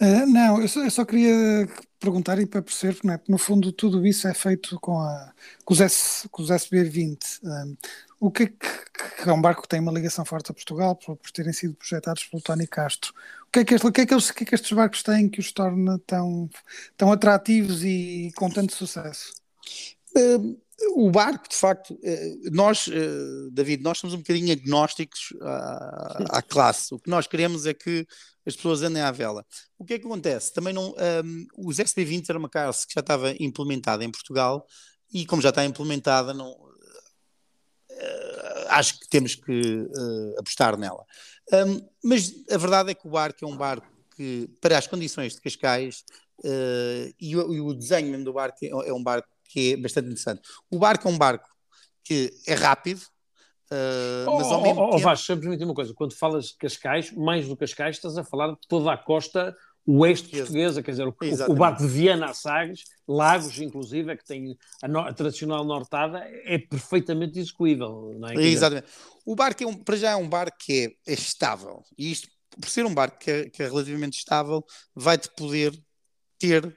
Uh, 0.00 0.26
não, 0.26 0.60
eu 0.60 0.68
só, 0.68 0.84
eu 0.84 0.90
só, 0.90 1.04
queria 1.04 1.68
perguntar 1.98 2.38
e 2.38 2.46
para 2.46 2.62
perceber, 2.62 2.98
não 3.04 3.14
é? 3.14 3.20
no 3.28 3.38
fundo 3.38 3.72
tudo 3.72 4.06
isso 4.06 4.28
é 4.28 4.34
feito 4.34 4.78
com, 4.80 4.98
a, 4.98 5.32
com 5.64 5.72
os, 5.72 5.80
S, 5.80 6.28
com 6.28 6.42
os 6.42 6.50
SB20. 6.50 7.40
Um, 7.42 7.76
o 8.22 8.30
que 8.30 8.44
é 8.44 8.46
que, 8.46 9.24
que, 9.24 9.28
é 9.28 9.32
um 9.32 9.42
barco 9.42 9.62
que 9.62 9.68
tem 9.68 9.80
uma 9.80 9.90
ligação 9.90 10.24
forte 10.24 10.52
a 10.52 10.54
Portugal, 10.54 10.94
por, 10.94 11.16
por 11.16 11.30
terem 11.32 11.52
sido 11.52 11.74
projetados 11.74 12.24
pelo 12.24 12.40
Tony 12.40 12.68
Castro? 12.68 13.12
O 13.48 13.50
que 13.50 13.58
é 13.58 13.64
que, 13.64 13.74
este, 13.74 13.90
que, 13.90 14.00
é 14.00 14.06
que, 14.06 14.14
eles, 14.14 14.30
o 14.30 14.34
que, 14.34 14.44
é 14.44 14.46
que 14.46 14.54
estes 14.54 14.72
barcos 14.72 15.02
têm 15.02 15.28
que 15.28 15.40
os 15.40 15.50
torna 15.50 15.98
tão, 16.06 16.48
tão 16.96 17.10
atrativos 17.10 17.82
e 17.82 18.30
com 18.36 18.48
tanto 18.48 18.76
sucesso? 18.76 19.32
Uh, 20.16 20.56
o 20.94 21.10
barco, 21.10 21.48
de 21.48 21.56
facto, 21.56 21.98
eh, 22.02 22.34
nós, 22.50 22.88
eh, 22.88 23.50
David, 23.52 23.82
nós 23.84 23.98
somos 23.98 24.14
um 24.14 24.18
bocadinho 24.18 24.52
agnósticos 24.52 25.32
à, 25.40 26.38
à, 26.38 26.42
classe. 26.42 26.92
O 26.92 26.98
que 26.98 27.08
nós 27.08 27.26
queremos 27.26 27.66
é 27.66 27.74
que 27.74 28.04
as 28.44 28.56
pessoas 28.56 28.82
andem 28.82 29.00
à 29.00 29.12
vela. 29.12 29.44
O 29.78 29.84
que 29.84 29.94
é 29.94 29.98
que 29.98 30.06
acontece? 30.06 30.52
Também 30.52 30.72
não. 30.72 30.92
Um, 31.24 31.46
os 31.56 31.76
XP20 31.76 32.28
era 32.28 32.38
uma 32.38 32.48
classe 32.48 32.86
que 32.86 32.94
já 32.94 33.00
estava 33.00 33.32
implementada 33.38 34.04
em 34.04 34.10
Portugal 34.10 34.66
e, 35.12 35.24
como 35.24 35.40
já 35.40 35.50
está 35.50 35.64
implementada, 35.64 36.34
não, 36.34 36.56
acho 38.68 38.98
que 38.98 39.08
temos 39.08 39.34
que 39.34 39.60
uh, 39.60 40.38
apostar 40.38 40.76
nela. 40.76 41.04
Um, 41.52 41.88
mas 42.02 42.32
a 42.50 42.56
verdade 42.56 42.90
é 42.90 42.94
que 42.94 43.06
o 43.06 43.10
barco 43.10 43.44
é 43.44 43.48
um 43.48 43.56
barco 43.56 43.86
que, 44.16 44.48
para 44.60 44.78
as 44.78 44.86
condições 44.86 45.34
de 45.34 45.40
Cascais, 45.40 46.04
uh, 46.40 47.14
e, 47.20 47.36
o, 47.36 47.52
e, 47.52 47.60
o, 47.60 47.74
desenho 47.74 48.22
do 48.24 48.32
barco 48.32 48.58
é, 48.62 48.68
é 48.68 48.92
um 48.92 49.02
barco 49.02 49.28
que 49.44 49.72
é 49.72 49.76
bastante 49.76 50.06
interessante. 50.06 50.42
O 50.70 50.78
barco 50.78 51.08
é 51.08 51.10
um 51.10 51.18
barco 51.18 51.48
que 52.04 52.32
é 52.46 52.54
rápido, 52.54 53.02
uh, 53.70 54.30
mas 54.30 54.46
ao 54.46 54.60
oh, 54.60 54.62
mesmo 54.62 54.80
oh, 54.80 54.86
oh, 54.86 54.90
tempo... 54.92 55.02
Vasco, 55.02 55.36
permite 55.36 55.64
uma 55.64 55.74
coisa, 55.74 55.94
quando 55.94 56.14
falas 56.14 56.46
de 56.46 56.56
Cascais, 56.56 57.12
mais 57.12 57.46
do 57.46 57.56
Cascais, 57.56 57.96
estás 57.96 58.16
a 58.16 58.24
falar 58.24 58.52
de 58.52 58.58
toda 58.68 58.92
a 58.92 58.96
costa 58.96 59.54
oeste 59.86 60.28
portuguesa, 60.28 60.82
quer 60.82 60.92
dizer, 60.92 61.06
o, 61.06 61.14
o, 61.48 61.54
barco 61.54 61.82
de 61.82 61.88
Viana 61.88 62.26
a 62.26 62.34
Sagres, 62.34 62.84
Lagos, 63.06 63.58
inclusive, 63.58 64.12
é 64.12 64.16
que 64.16 64.24
tem 64.24 64.56
a, 64.82 64.88
no, 64.88 65.00
a, 65.00 65.12
tradicional 65.12 65.64
nortada, 65.64 66.18
é 66.44 66.58
perfeitamente 66.58 67.38
execuível, 67.38 68.14
não 68.18 68.28
é? 68.28 68.34
Exatamente. 68.34 68.86
O 69.24 69.34
barco, 69.34 69.62
é 69.62 69.66
um, 69.66 69.74
para 69.74 69.96
já, 69.96 70.10
é 70.12 70.16
um 70.16 70.28
barco 70.28 70.56
que 70.60 70.94
é, 71.06 71.12
é 71.12 71.14
estável, 71.14 71.82
e 71.98 72.12
isto, 72.12 72.28
por 72.60 72.68
ser 72.68 72.86
um 72.86 72.94
barco 72.94 73.18
que 73.18 73.30
é, 73.30 73.50
que 73.50 73.62
é 73.62 73.66
relativamente 73.66 74.18
estável, 74.18 74.64
vai-te 74.94 75.28
poder 75.36 75.76
ter 76.38 76.76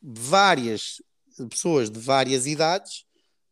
várias 0.00 1.02
pessoas 1.48 1.90
de 1.90 1.98
várias 1.98 2.46
idades 2.46 3.04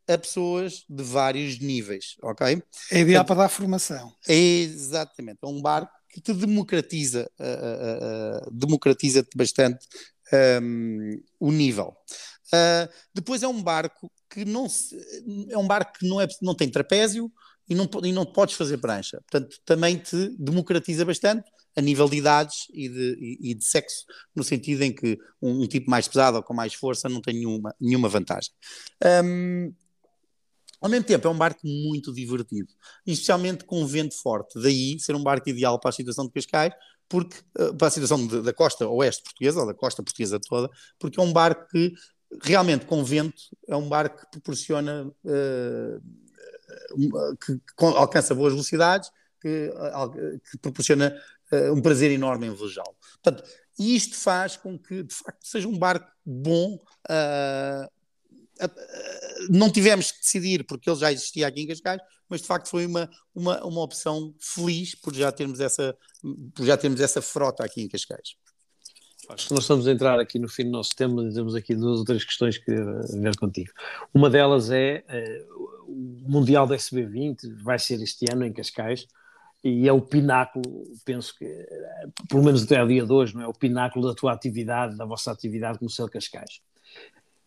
a 0.09 0.16
pessoas 0.16 0.85
de 0.89 1.03
vários 1.03 1.59
níveis, 1.59 2.16
ok? 2.22 2.62
É 2.91 3.01
ideal 3.01 3.24
para 3.24 3.43
dar 3.43 3.49
formação. 3.51 4.14
É 4.26 4.35
exatamente, 4.35 5.39
é 5.43 5.47
um 5.47 5.61
barco 5.61 5.93
que 6.18 6.32
te 6.32 6.34
democratiza, 6.34 7.30
uh, 7.38 8.48
uh, 8.48 8.50
democratiza-te 8.50 9.36
bastante 9.36 9.86
um, 10.62 11.20
o 11.40 11.52
nível. 11.52 11.96
depois 13.14 13.42
é 13.42 13.48
um 13.48 13.62
barco 13.62 14.10
que 14.28 14.44
não 14.44 14.68
se, 14.68 14.96
é 15.50 15.56
um 15.56 15.66
barco 15.66 15.98
que 15.98 16.08
não, 16.08 16.20
é, 16.20 16.26
não 16.42 16.54
tem 16.54 16.68
trapézio 16.68 17.32
e 17.68 17.74
não, 17.74 17.88
e 18.02 18.12
não 18.12 18.26
podes 18.26 18.56
fazer 18.56 18.78
prancha. 18.78 19.20
Portanto, 19.30 19.58
também 19.64 19.96
te 19.96 20.34
democratiza 20.38 21.04
bastante 21.04 21.50
a 21.76 21.80
nível 21.80 22.08
de 22.08 22.16
idades 22.16 22.66
e 22.72 22.88
de, 22.88 23.16
e, 23.20 23.50
e 23.50 23.54
de 23.54 23.64
sexo, 23.64 24.04
no 24.34 24.42
sentido 24.42 24.82
em 24.82 24.92
que 24.92 25.18
um, 25.40 25.62
um, 25.62 25.66
tipo 25.66 25.88
mais 25.90 26.08
pesado 26.08 26.38
ou 26.38 26.42
com 26.42 26.52
mais 26.52 26.74
força 26.74 27.08
não 27.08 27.20
tem 27.20 27.34
nenhuma, 27.34 27.74
nenhuma 27.80 28.08
vantagem. 28.08 28.50
Um, 29.24 29.72
ao 30.81 30.89
mesmo 30.89 31.05
tempo, 31.05 31.26
é 31.26 31.31
um 31.31 31.37
barco 31.37 31.61
muito 31.64 32.12
divertido, 32.12 32.72
especialmente 33.07 33.64
com 33.64 33.87
vento 33.87 34.14
forte. 34.20 34.61
Daí 34.61 34.99
ser 35.01 35.14
um 35.14 35.22
barco 35.22 35.49
ideal 35.49 35.79
para 35.79 35.91
a 35.91 35.93
situação 35.93 36.26
de 36.26 36.33
Cascais, 36.33 36.72
porque, 37.09 37.37
uh, 37.59 37.74
para 37.74 37.89
a 37.89 37.91
situação 37.91 38.26
de, 38.26 38.43
da 38.43 38.53
costa 38.53 38.87
oeste 38.87 39.22
portuguesa, 39.22 39.61
ou 39.61 39.66
da 39.66 39.74
costa 39.74 40.03
portuguesa 40.03 40.39
toda, 40.39 40.70
porque 40.99 41.18
é 41.18 41.22
um 41.22 41.33
barco 41.33 41.66
que, 41.70 41.93
realmente, 42.43 42.87
com 42.87 43.03
vento, 43.03 43.43
é 43.66 43.74
um 43.74 43.89
barco 43.89 44.20
que 44.20 44.31
proporciona, 44.31 45.07
uh, 45.07 46.01
que, 47.41 47.55
que, 47.57 47.85
alcança 47.85 48.35
boas 48.35 48.53
velocidades, 48.53 49.11
que, 49.41 49.72
que 50.51 50.59
proporciona 50.59 51.16
uh, 51.53 51.72
um 51.72 51.81
prazer 51.81 52.11
enorme 52.11 52.47
em 52.47 52.55
velejá-lo. 52.55 52.95
Portanto, 53.22 53.43
isto 53.79 54.16
faz 54.16 54.57
com 54.57 54.79
que, 54.79 55.03
de 55.03 55.14
facto, 55.14 55.47
seja 55.47 55.68
um 55.68 55.79
barco 55.79 56.11
bom. 56.24 56.79
Não 59.50 59.70
tivemos 59.70 60.12
que 60.12 60.20
decidir 60.20 60.64
porque 60.64 60.90
ele 60.90 60.98
já 60.98 61.12
existia 61.12 61.46
aqui 61.46 61.62
em 61.62 61.66
Cascais, 61.66 62.00
mas 62.28 62.40
de 62.40 62.46
facto 62.46 62.68
foi 62.68 62.86
uma, 62.86 63.09
uma, 63.34 63.64
uma 63.64 63.82
opção 63.82 64.34
feliz 64.40 64.94
por 64.94 65.14
já 65.14 65.30
termos 65.32 65.61
essa, 65.61 65.96
por 66.54 66.66
já 66.66 66.76
termos 66.76 67.00
essa 67.00 67.22
frota 67.22 67.64
aqui 67.64 67.82
em 67.82 67.88
Cascais. 67.88 68.36
Acho 69.28 69.48
que 69.48 69.54
nós 69.54 69.64
estamos 69.64 69.86
a 69.86 69.92
entrar 69.92 70.18
aqui 70.18 70.38
no 70.38 70.48
fim 70.48 70.64
do 70.64 70.70
nosso 70.70 70.96
tema 70.96 71.22
e 71.22 71.34
temos 71.34 71.54
aqui 71.54 71.74
duas 71.74 71.98
ou 71.98 72.04
três 72.04 72.24
questões 72.24 72.56
que 72.56 72.64
queria 72.64 72.84
ver 73.20 73.36
contigo. 73.36 73.70
Uma 74.12 74.30
delas 74.30 74.70
é 74.70 75.04
uh, 75.06 75.84
o 75.86 76.30
Mundial 76.30 76.66
da 76.66 76.76
SB20, 76.76 77.62
vai 77.62 77.78
ser 77.78 78.00
este 78.02 78.24
ano 78.32 78.46
em 78.46 78.52
Cascais 78.52 79.06
e 79.62 79.86
é 79.86 79.92
o 79.92 80.00
pináculo, 80.00 80.84
penso 81.04 81.34
que, 81.36 81.44
pelo 82.28 82.42
menos 82.42 82.62
até 82.62 82.78
ao 82.78 82.86
dia 82.86 83.04
de 83.04 83.12
hoje, 83.12 83.34
não 83.34 83.42
é? 83.42 83.46
O 83.46 83.52
pináculo 83.52 84.06
da 84.09 84.14
tua 84.14 84.32
atividade, 84.32 84.96
da 84.96 85.04
vossa 85.04 85.30
atividade 85.30 85.78
como 85.78 85.90
Céu 85.90 86.09
Cascais. 86.09 86.61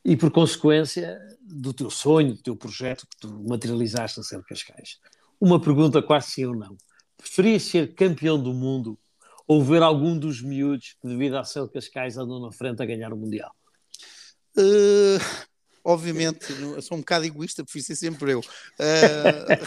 E 0.04 0.16
por 0.16 0.32
consequência 0.32 1.20
do 1.42 1.74
teu 1.74 1.90
sonho, 1.90 2.34
do 2.34 2.42
teu 2.42 2.56
projeto 2.56 3.08
que 3.08 3.18
tu 3.20 3.44
materializaste 3.48 4.20
a 4.20 4.24
Céu 4.24 4.44
Cascais. 4.44 5.00
Uma 5.40 5.60
pergunta 5.60 6.02
quase 6.02 6.32
sim 6.32 6.46
ou 6.46 6.56
não. 6.56 6.76
Preferias 7.18 7.64
ser 7.64 7.94
campeão 7.94 8.42
do 8.42 8.54
mundo 8.54 8.98
ou 9.48 9.64
ver 9.64 9.84
algum 9.84 10.18
dos 10.18 10.42
miúdos 10.42 10.96
que, 11.00 11.08
devido 11.08 11.38
a 11.38 11.44
Céu 11.44 11.68
Cascais, 11.68 12.18
andam 12.18 12.40
na 12.40 12.52
frente 12.52 12.82
a 12.82 12.86
ganhar 12.86 13.12
o 13.12 13.18
Mundial? 13.18 13.54
Uh, 14.58 15.20
obviamente, 15.84 16.46
sou 16.82 16.98
um 16.98 17.02
bocado 17.02 17.26
egoísta, 17.26 17.64
prefiro 17.64 17.86
ser 17.86 17.96
sempre 17.96 18.34
eu. 18.34 18.40
Uh, 18.40 18.44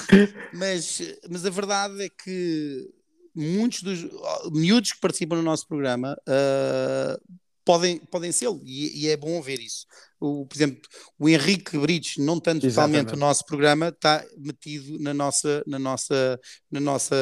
mas, 0.56 1.00
mas 1.28 1.44
a 1.44 1.50
verdade 1.50 2.02
é 2.02 2.08
que 2.08 2.90
muitos 3.34 3.82
dos 3.82 4.06
miúdos 4.52 4.92
que 4.92 5.00
participam 5.00 5.36
no 5.36 5.42
nosso 5.42 5.66
programa 5.66 6.16
uh, 6.28 7.36
podem, 7.64 7.98
podem 7.98 8.30
ser 8.30 8.48
e, 8.62 9.04
e, 9.04 9.08
é 9.08 9.16
bom 9.16 9.40
ver 9.40 9.60
isso. 9.60 9.86
O, 10.20 10.46
por 10.46 10.56
exemplo, 10.56 10.80
o 11.18 11.28
Henrique 11.28 11.78
Brites, 11.78 12.16
não 12.22 12.38
tanto 12.38 12.66
Exatamente. 12.66 13.04
totalmente 13.04 13.16
o 13.16 13.20
nosso 13.20 13.44
programa, 13.44 13.88
está 13.88 14.24
metido 14.38 14.98
na 14.98 15.14
nossa, 15.14 15.62
na 15.66 15.78
nossa, 15.78 16.40
na 16.70 16.80
nossa 16.80 17.16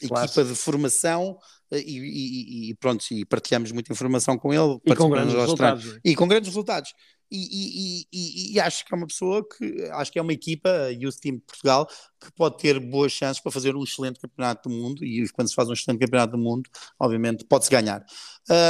equipa 0.00 0.44
de 0.44 0.54
formação 0.54 1.38
e, 1.70 1.98
e, 1.98 2.70
e, 2.70 2.74
pronto, 2.74 3.04
e 3.10 3.24
partilhamos 3.24 3.72
muita 3.72 3.92
informação 3.92 4.36
com 4.38 4.52
ele 4.52 4.78
e 4.84 4.94
com 4.94 5.08
grandes 5.08 5.34
resultados. 5.34 5.98
E 6.04 6.14
com 6.14 6.28
grandes 6.28 6.48
resultados 6.48 6.92
e, 7.34 8.06
e, 8.12 8.52
e, 8.54 8.60
acho 8.60 8.84
que 8.84 8.94
é 8.94 8.96
uma 8.96 9.06
pessoa 9.06 9.46
que 9.48 9.84
acho 9.92 10.12
que 10.12 10.18
é 10.18 10.22
uma 10.22 10.32
equipa, 10.32 10.68
a 10.68 10.88
Youth 10.88 11.16
Team 11.20 11.36
de 11.36 11.42
Portugal, 11.42 11.88
que 12.20 12.30
pode 12.32 12.58
ter 12.58 12.78
boas 12.78 13.10
chances 13.12 13.42
para 13.42 13.50
fazer 13.50 13.74
um 13.74 13.82
excelente 13.82 14.20
campeonato 14.20 14.68
do 14.68 14.74
mundo 14.74 15.04
e 15.04 15.26
quando 15.30 15.48
se 15.48 15.54
faz 15.54 15.68
um 15.68 15.72
excelente 15.72 16.00
campeonato 16.00 16.32
do 16.32 16.38
mundo, 16.38 16.68
obviamente 16.98 17.44
pode-se 17.44 17.70
ganhar. 17.70 18.04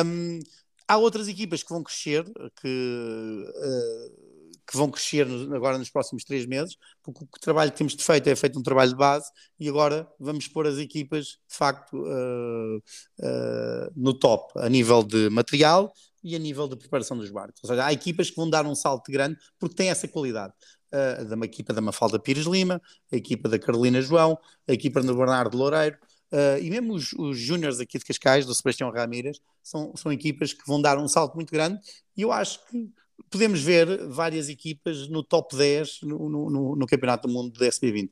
Um, 0.07 0.39
há 0.87 0.97
outras 0.97 1.27
equipas 1.27 1.63
que 1.63 1.71
vão 1.71 1.83
crescer, 1.83 2.25
que, 2.61 3.45
uh, 3.49 4.53
que 4.67 4.77
vão 4.77 4.91
crescer 4.91 5.27
agora 5.55 5.77
nos 5.77 5.91
próximos 5.91 6.23
três 6.23 6.47
meses, 6.47 6.77
porque 7.03 7.25
o 7.25 7.41
trabalho 7.41 7.73
que 7.73 7.79
temos 7.79 7.95
feito 7.95 8.29
é 8.29 8.37
feito 8.37 8.59
um 8.59 8.63
trabalho 8.63 8.91
de 8.91 8.97
base 8.97 9.31
e 9.59 9.69
agora 9.69 10.09
vamos 10.21 10.47
pôr 10.47 10.67
as 10.67 10.79
equipas 10.79 11.27
de 11.49 11.57
facto 11.57 11.97
uh, 11.97 12.77
uh, 12.77 13.93
no 13.97 14.15
top 14.15 14.53
a 14.57 14.69
nível 14.69 15.03
de 15.03 15.29
material 15.31 15.93
e 16.23 16.37
a 16.37 16.39
nível 16.39 16.69
de 16.69 16.77
preparação 16.77 17.17
dos 17.17 17.31
barcos. 17.31 17.63
Ou 17.65 17.69
seja, 17.69 17.85
há 17.85 17.93
equipas 17.93 18.31
que 18.31 18.37
vão 18.37 18.49
dar 18.49 18.67
um 18.67 18.75
salto 18.75 19.11
grande 19.11 19.39
porque 19.59 19.75
têm 19.75 19.91
essa 19.91 20.07
qualidade. 20.07 20.53
Uh, 20.93 21.25
da 21.25 21.47
equipa 21.47 21.73
da 21.73 21.81
Mafalda 21.81 22.19
Pires 22.19 22.45
Lima, 22.45 22.81
a 23.11 23.17
equipa 23.17 23.49
da 23.49 23.59
Carolina 23.59 24.03
João, 24.03 24.39
a 24.69 24.73
equipa 24.73 25.01
do 25.01 25.17
Bernardo 25.17 25.57
Loureiro, 25.57 25.97
uh, 26.33 26.63
e 26.63 26.69
mesmo 26.69 26.93
os, 26.93 27.15
os 27.15 27.39
júniores 27.39 27.81
aqui 27.81 27.99
de 27.99 28.05
Cascais, 28.05 28.45
do 28.45 28.55
Sebastião 28.55 28.91
Ramírez, 28.91 29.41
são, 29.63 29.95
são 29.97 30.13
equipas 30.13 30.53
que 30.53 30.67
vão 30.67 30.83
dar 30.83 30.99
um 30.99 31.09
salto 31.09 31.35
muito 31.35 31.51
grande 31.51 31.81
e 32.15 32.21
eu 32.21 32.31
acho 32.31 32.61
que 32.67 32.93
podemos 33.31 33.63
ver 33.63 34.07
várias 34.09 34.49
equipas 34.49 35.09
no 35.09 35.23
top 35.23 35.57
10 35.57 36.01
no, 36.03 36.29
no, 36.29 36.77
no 36.77 36.87
Campeonato 36.87 37.27
do 37.27 37.33
Mundo 37.33 37.53
do 37.53 37.65
SB20. 37.65 38.11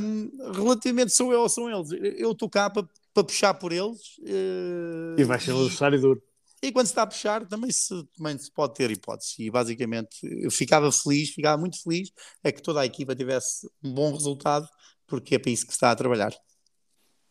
Um, 0.00 0.52
relativamente 0.52 1.12
sou 1.12 1.32
eu 1.32 1.40
ou 1.40 1.48
são 1.48 1.68
eles, 1.68 1.90
eu 2.18 2.32
estou 2.32 2.48
cá 2.48 2.70
para, 2.70 2.86
para 3.12 3.24
puxar 3.24 3.54
por 3.54 3.72
eles. 3.72 4.18
Uh, 4.20 5.18
e 5.18 5.24
vai 5.24 5.40
ser 5.40 5.52
um 5.52 5.60
adversário 5.62 6.00
duro. 6.00 6.22
E 6.62 6.72
quando 6.72 6.86
se 6.86 6.92
está 6.92 7.02
a 7.02 7.06
puxar, 7.06 7.46
também 7.46 7.70
se, 7.70 8.04
também 8.16 8.36
se 8.38 8.50
pode 8.50 8.74
ter 8.74 8.90
hipóteses. 8.90 9.34
E 9.38 9.50
basicamente 9.50 10.18
eu 10.22 10.50
ficava 10.50 10.90
feliz, 10.90 11.30
ficava 11.30 11.56
muito 11.56 11.82
feliz, 11.82 12.10
é 12.42 12.50
que 12.50 12.62
toda 12.62 12.80
a 12.80 12.86
equipa 12.86 13.14
tivesse 13.14 13.68
um 13.82 13.92
bom 13.92 14.12
resultado, 14.12 14.66
porque 15.06 15.34
é 15.34 15.38
para 15.38 15.50
isso 15.50 15.66
que 15.66 15.72
se 15.72 15.76
está 15.76 15.90
a 15.90 15.96
trabalhar. 15.96 16.32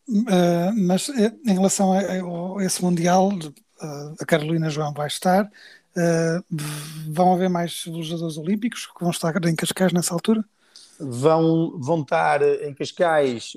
Uh, 0.08 0.72
mas 0.86 1.08
eh, 1.08 1.34
em 1.44 1.54
relação 1.54 1.92
a, 1.92 1.98
a, 1.98 2.64
esse 2.64 2.80
Mundial, 2.82 3.28
uh, 3.28 4.14
a 4.20 4.24
Carolina 4.24 4.70
João 4.70 4.92
vai 4.92 5.08
estar. 5.08 5.44
Uh, 5.96 6.44
vão 7.10 7.34
haver 7.34 7.48
mais 7.48 7.82
velejadores 7.84 8.36
olímpicos 8.36 8.86
que 8.86 9.00
vão 9.00 9.10
estar 9.10 9.34
em 9.44 9.56
Cascais 9.56 9.92
nessa 9.92 10.14
altura? 10.14 10.44
Vão, 11.00 11.78
vão 11.80 12.02
estar 12.02 12.40
em 12.42 12.72
Cascais 12.72 13.56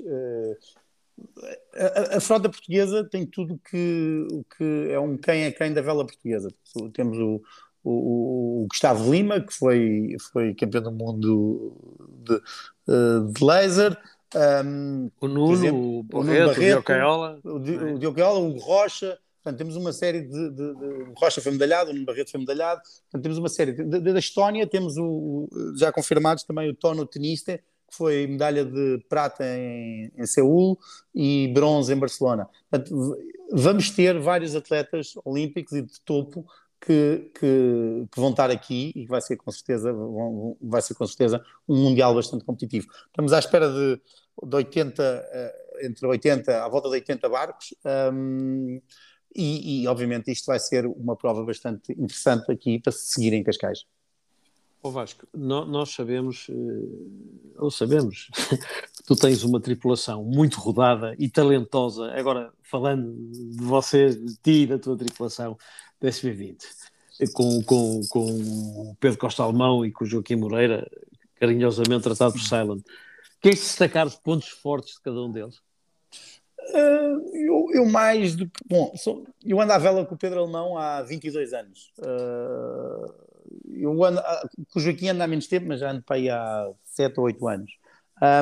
a, 1.74 2.16
a, 2.16 2.20
frota 2.20 2.48
portuguesa 2.48 3.04
tem 3.04 3.26
tudo 3.26 3.60
que, 3.70 4.26
que 4.56 4.88
é 4.90 4.98
um 4.98 5.16
quem 5.16 5.44
é 5.44 5.50
quem 5.50 5.72
da 5.72 5.80
vela 5.80 6.06
portuguesa. 6.06 6.52
Temos 6.92 7.18
o, 7.18 7.40
o, 7.82 8.62
o, 8.62 8.66
Gustavo 8.68 9.10
Lima, 9.10 9.40
que 9.40 9.52
foi, 9.52 10.16
foi 10.32 10.54
campeão 10.54 10.82
do 10.82 10.92
mundo 10.92 11.98
de, 12.24 12.34
eh, 12.88 13.32
de 13.32 13.44
laser. 13.44 13.96
Um, 14.64 15.10
o 15.20 15.26
Nuno, 15.26 15.52
exemplo, 15.52 16.06
o, 16.12 16.22
Nuno 16.22 16.46
Barreto, 16.46 16.58
o 16.58 16.60
Diogo 16.60 16.82
Caiola, 16.84 17.40
o, 17.42 17.58
Diogo 17.98 18.16
Caiola, 18.16 18.38
o 18.38 18.58
Rocha, 18.58 19.18
Portanto, 19.42 19.56
temos 19.56 19.74
uma 19.74 19.92
série 19.92 20.20
de, 20.20 20.50
de, 20.50 20.74
de 20.74 21.12
Rocha 21.16 21.40
foi 21.40 21.52
medalhado, 21.52 21.90
o 21.90 21.94
Nuno 21.94 22.04
Barreto 22.04 22.30
foi 22.30 22.40
medalhado. 22.40 22.82
Portanto, 22.82 23.22
temos 23.22 23.38
uma 23.38 23.48
série 23.48 23.72
de, 23.72 24.00
da 24.00 24.18
Estónia, 24.18 24.66
temos 24.66 24.98
o, 24.98 25.48
já 25.76 25.90
confirmados 25.90 26.44
também 26.44 26.68
o 26.68 26.74
Tono 26.74 27.06
Tenista, 27.06 27.58
que 27.90 27.96
foi 27.96 28.26
medalha 28.26 28.64
de 28.64 29.04
prata 29.08 29.44
em, 29.44 30.10
em 30.16 30.26
Seul 30.26 30.78
e 31.14 31.50
bronze 31.52 31.92
em 31.92 31.98
Barcelona. 31.98 32.48
Portanto, 32.70 33.16
vamos 33.52 33.90
ter 33.90 34.18
vários 34.18 34.54
atletas 34.54 35.14
olímpicos 35.24 35.72
e 35.72 35.82
de 35.82 36.00
topo 36.02 36.46
que, 36.80 37.30
que, 37.34 38.06
que, 38.10 38.20
vão 38.20 38.30
estar 38.30 38.50
aqui 38.50 38.92
e 38.94 39.04
que 39.04 39.10
vai 39.10 39.20
ser 39.20 39.36
com 39.36 39.50
certeza 39.50 39.92
vão, 39.92 40.56
vai 40.60 40.80
ser 40.80 40.94
com 40.94 41.06
certeza 41.06 41.44
um 41.68 41.76
mundial 41.76 42.14
bastante 42.14 42.44
competitivo. 42.44 42.86
Estamos 43.08 43.32
à 43.32 43.38
espera 43.38 43.68
de, 43.68 44.00
de 44.42 44.56
80 44.56 45.02
eh, 45.02 45.86
entre 45.86 46.06
80 46.06 46.64
à 46.64 46.68
volta 46.68 46.88
de 46.88 46.94
80 46.94 47.28
barcos 47.28 47.74
um, 48.12 48.80
e, 49.34 49.82
e, 49.82 49.88
obviamente 49.88 50.30
isto 50.30 50.46
vai 50.46 50.58
ser 50.58 50.86
uma 50.86 51.16
prova 51.16 51.44
bastante 51.44 51.92
interessante 51.92 52.50
aqui 52.50 52.80
para 52.80 52.92
se 52.92 53.12
seguir 53.12 53.32
em 53.32 53.44
Cascais. 53.44 53.84
Ó 54.82 54.90
Vasco, 54.90 55.26
nós 55.34 55.90
sabemos, 55.90 56.46
eh, 56.48 57.58
ou 57.58 57.70
sabemos, 57.70 58.30
que 58.96 59.02
tu 59.04 59.14
tens 59.14 59.44
uma 59.44 59.60
tripulação 59.60 60.24
muito 60.24 60.58
rodada 60.58 61.14
e 61.18 61.28
talentosa. 61.28 62.10
Agora, 62.12 62.50
falando 62.62 63.14
de 63.30 63.62
você, 63.62 64.08
de 64.08 64.36
ti 64.36 64.62
e 64.62 64.66
da 64.66 64.78
tua 64.78 64.96
tripulação 64.96 65.58
da 66.00 66.08
SV20, 66.08 66.64
com, 67.34 67.62
com, 67.62 68.00
com 68.08 68.20
o 68.20 68.96
Pedro 68.98 69.18
Costa 69.18 69.42
Alemão 69.42 69.84
e 69.84 69.92
com 69.92 70.04
o 70.04 70.06
Joaquim 70.06 70.36
Moreira, 70.36 70.90
carinhosamente 71.34 72.02
tratado 72.02 72.32
por 72.32 72.40
Silent. 72.40 72.82
Queres 73.42 73.60
destacar 73.60 74.06
os 74.06 74.16
pontos 74.16 74.48
fortes 74.48 74.94
de 74.94 75.02
cada 75.02 75.20
um 75.20 75.30
deles? 75.30 75.56
Uh, 76.70 77.36
eu, 77.36 77.66
eu, 77.74 77.86
mais 77.86 78.34
do 78.34 78.48
que. 78.48 78.60
Bom, 78.66 78.92
sou, 78.96 79.26
eu 79.44 79.60
ando 79.60 79.72
à 79.72 79.78
vela 79.78 80.06
com 80.06 80.14
o 80.14 80.18
Pedro 80.18 80.40
Alemão 80.40 80.78
há 80.78 81.02
22 81.02 81.52
anos. 81.52 81.92
Uh, 81.98 83.29
eu 83.72 84.04
ando, 84.04 84.20
ah, 84.20 84.48
o 84.74 84.80
Joaquim 84.80 85.08
ando 85.08 85.22
há 85.22 85.26
menos 85.26 85.46
tempo, 85.46 85.66
mas 85.68 85.80
já 85.80 85.90
ando 85.90 86.02
para 86.02 86.16
aí 86.16 86.28
há 86.28 86.70
7 86.84 87.18
ou 87.18 87.26
8 87.26 87.48
anos. 87.48 87.72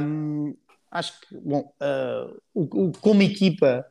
Um, 0.03 0.55
acho 0.91 1.21
que, 1.21 1.37
bom, 1.37 1.73
uh, 1.81 2.41
o, 2.55 2.87
o, 2.87 2.93
como 3.01 3.23
equipa, 3.23 3.87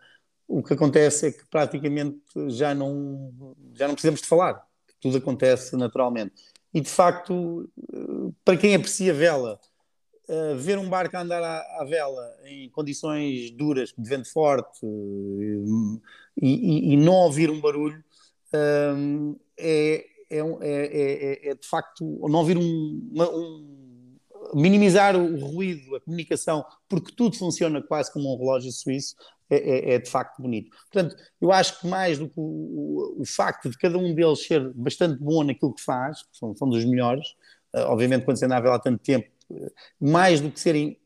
o 0.47 0.63
que 0.63 0.73
acontece 0.73 1.27
é 1.27 1.31
que 1.31 1.45
praticamente 1.49 2.19
já 2.47 2.73
não, 2.73 3.55
já 3.73 3.87
não 3.87 3.95
precisamos 3.95 4.21
de 4.21 4.27
falar, 4.27 4.65
tudo 4.99 5.17
acontece 5.17 5.75
naturalmente. 5.75 6.33
E 6.73 6.81
de 6.81 6.89
facto, 6.89 7.69
uh, 7.93 8.35
para 8.43 8.57
quem 8.57 8.75
aprecia 8.75 9.13
vela, 9.13 9.59
uh, 10.27 10.55
ver 10.57 10.77
um 10.77 10.89
barco 10.89 11.17
andar 11.17 11.41
à, 11.41 11.81
à, 11.81 11.85
vela 11.85 12.35
em 12.45 12.69
condições 12.69 13.51
duras, 13.51 13.93
de 13.97 14.09
vento 14.09 14.31
forte 14.31 14.85
e, 14.85 16.47
e, 16.47 16.93
e 16.93 16.97
não 16.97 17.13
ouvir 17.13 17.49
um 17.49 17.59
barulho 17.59 18.03
é 19.57 20.05
é, 20.29 20.39
é, 20.39 20.61
é, 20.61 21.49
é, 21.49 21.55
de 21.55 21.67
facto 21.67 22.03
não 22.27 22.39
ouvir 22.39 22.57
um, 22.57 23.09
uma, 23.11 23.29
um, 23.29 24.17
minimizar 24.53 25.15
o 25.15 25.39
ruído, 25.39 25.95
a 25.95 26.01
comunicação, 26.01 26.65
porque 26.87 27.13
tudo 27.15 27.37
funciona 27.37 27.81
quase 27.81 28.11
como 28.11 28.33
um 28.33 28.37
relógio 28.37 28.71
suíço, 28.71 29.15
é, 29.49 29.55
é, 29.55 29.93
é 29.93 29.99
de 29.99 30.09
facto 30.09 30.41
bonito. 30.41 30.69
Portanto, 30.91 31.15
eu 31.39 31.51
acho 31.51 31.79
que 31.79 31.87
mais 31.87 32.17
do 32.17 32.27
que 32.27 32.39
o, 32.39 32.41
o, 32.41 33.21
o, 33.21 33.25
facto 33.25 33.69
de 33.69 33.77
cada 33.77 33.97
um 33.97 34.13
deles 34.13 34.45
ser 34.45 34.73
bastante 34.73 35.21
bom 35.21 35.43
naquilo 35.43 35.73
que 35.73 35.81
faz, 35.81 36.25
são, 36.33 36.55
são 36.55 36.69
dos 36.69 36.83
melhores, 36.83 37.29
uh, 37.73 37.87
obviamente 37.87 38.25
quando 38.25 38.37
se 38.37 38.45
andava 38.45 38.73
há 38.73 38.79
tanto 38.79 39.01
tempo, 39.01 39.29
uh, 39.49 39.71
mais 39.99 40.41
do 40.41 40.51
que 40.51 40.59
serem 40.59 40.99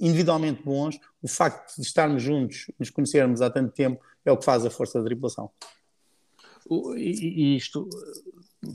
individualmente 0.00 0.62
bons, 0.62 0.98
o 1.22 1.28
facto 1.28 1.76
de 1.76 1.86
estarmos 1.86 2.22
juntos, 2.22 2.70
nos 2.78 2.90
conhecermos 2.90 3.42
há 3.42 3.50
tanto 3.50 3.72
tempo, 3.72 4.02
é 4.24 4.32
o 4.32 4.36
que 4.36 4.44
faz 4.44 4.64
a 4.64 4.70
força 4.70 4.98
da 4.98 5.04
tripulação. 5.04 5.50
E 6.96 7.56
isto, 7.56 7.88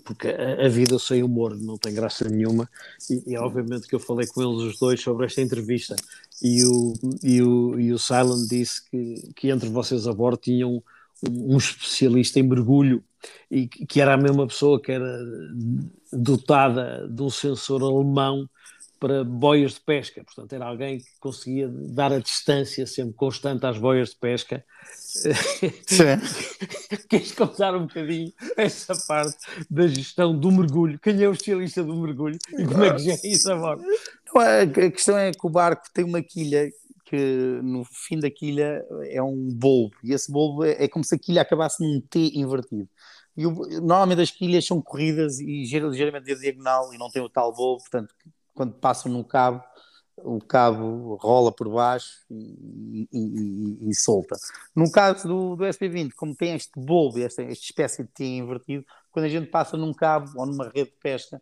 porque 0.03 0.27
a, 0.27 0.65
a, 0.65 0.69
vida 0.69 0.97
sem 0.99 1.23
humor 1.23 1.57
não 1.57 1.77
tem 1.77 1.93
graça 1.93 2.27
nenhuma, 2.27 2.69
e, 3.09 3.33
e, 3.33 3.37
obviamente 3.37 3.87
que 3.87 3.95
eu 3.95 3.99
falei 3.99 4.27
com 4.27 4.41
eles 4.41 4.73
os 4.73 4.79
dois 4.79 5.01
sobre 5.01 5.25
esta 5.25 5.41
entrevista, 5.41 5.95
e 6.41 6.63
o, 6.65 6.93
e 7.23 7.41
o, 7.41 7.79
e 7.79 7.93
o 7.93 7.99
Silent 7.99 8.47
disse 8.49 8.89
que, 8.89 9.31
que 9.35 9.49
entre 9.49 9.69
vocês 9.69 10.07
a 10.07 10.13
bordo 10.13 10.37
tinham 10.37 10.83
um, 11.27 11.55
um 11.55 11.57
especialista 11.57 12.39
em 12.39 12.43
mergulho, 12.43 13.03
e 13.51 13.67
que 13.67 13.99
era 13.99 14.13
a 14.13 14.17
mesma 14.17 14.47
pessoa 14.47 14.81
que 14.81 14.91
era 14.91 15.19
dotada 16.11 17.07
de 17.09 17.21
um 17.21 17.29
sensor 17.29 17.83
alemão 17.83 18.49
para 18.99 19.23
boias 19.23 19.75
de 19.75 19.79
pesca, 19.79 20.23
portanto 20.23 20.51
era 20.53 20.65
alguém 20.65 20.99
que 20.99 21.05
conseguia 21.19 21.69
dar 21.69 22.11
a 22.11 22.19
distância 22.19 22.85
sempre 22.85 23.13
constante 23.13 23.65
às 23.65 23.77
boias 23.77 24.09
de 24.09 24.17
pesca. 24.17 24.63
Queres 27.09 27.31
contar 27.31 27.75
um 27.75 27.87
bocadinho 27.87 28.31
essa 28.57 28.93
parte 29.07 29.37
da 29.69 29.87
gestão 29.87 30.37
do 30.37 30.51
mergulho? 30.51 30.99
Quem 30.99 31.23
é 31.23 31.29
o 31.29 31.31
especialista 31.31 31.83
do 31.83 31.95
mergulho 31.95 32.37
e 32.57 32.65
como 32.65 32.83
é 32.83 32.93
que 32.93 32.99
gera 32.99 33.21
isso 33.23 33.51
agora? 33.51 33.79
A 34.35 34.67
questão 34.91 35.17
é 35.17 35.31
que 35.31 35.47
o 35.47 35.49
barco 35.49 35.85
tem 35.93 36.03
uma 36.03 36.21
quilha 36.21 36.69
que 37.05 37.59
no 37.63 37.83
fim 37.85 38.19
da 38.19 38.29
quilha 38.29 38.85
é 39.05 39.23
um 39.23 39.49
bulbo 39.51 39.95
e 40.03 40.13
esse 40.13 40.31
bulbo 40.31 40.63
é, 40.63 40.83
é 40.83 40.87
como 40.87 41.03
se 41.03 41.15
a 41.15 41.17
quilha 41.17 41.41
acabasse 41.41 41.81
num 41.81 42.01
T 42.01 42.31
invertido. 42.35 42.87
E 43.35 43.47
o, 43.47 43.51
normalmente 43.81 44.21
as 44.21 44.29
quilhas 44.29 44.65
são 44.65 44.81
corridas 44.81 45.39
e 45.39 45.63
ligeiramente 45.63 46.25
de 46.25 46.35
diagonal 46.39 46.93
e 46.93 46.97
não 46.97 47.09
tem 47.09 47.21
o 47.21 47.29
tal 47.29 47.53
bulbo, 47.53 47.81
portanto 47.81 48.13
quando 48.53 48.73
passam 48.73 49.11
no 49.11 49.23
cabo, 49.23 49.63
o 50.17 50.39
cabo 50.39 51.15
rola 51.15 51.51
por 51.51 51.69
baixo 51.69 52.25
e, 52.29 53.07
e, 53.11 53.19
e, 53.83 53.89
e 53.89 53.95
solta. 53.95 54.35
No 54.75 54.91
caso 54.91 55.27
do, 55.27 55.55
do 55.55 55.63
SP20, 55.63 56.11
como 56.15 56.35
tem 56.35 56.55
este 56.55 56.71
bulbo, 56.75 57.19
esta, 57.19 57.41
esta 57.41 57.63
espécie 57.63 58.03
de 58.03 58.09
T 58.09 58.23
invertido, 58.25 58.85
quando 59.11 59.25
a 59.25 59.29
gente 59.29 59.49
passa 59.49 59.77
num 59.77 59.93
cabo 59.93 60.31
ou 60.35 60.45
numa 60.45 60.65
rede 60.65 60.91
de 60.91 60.97
pesca, 61.01 61.41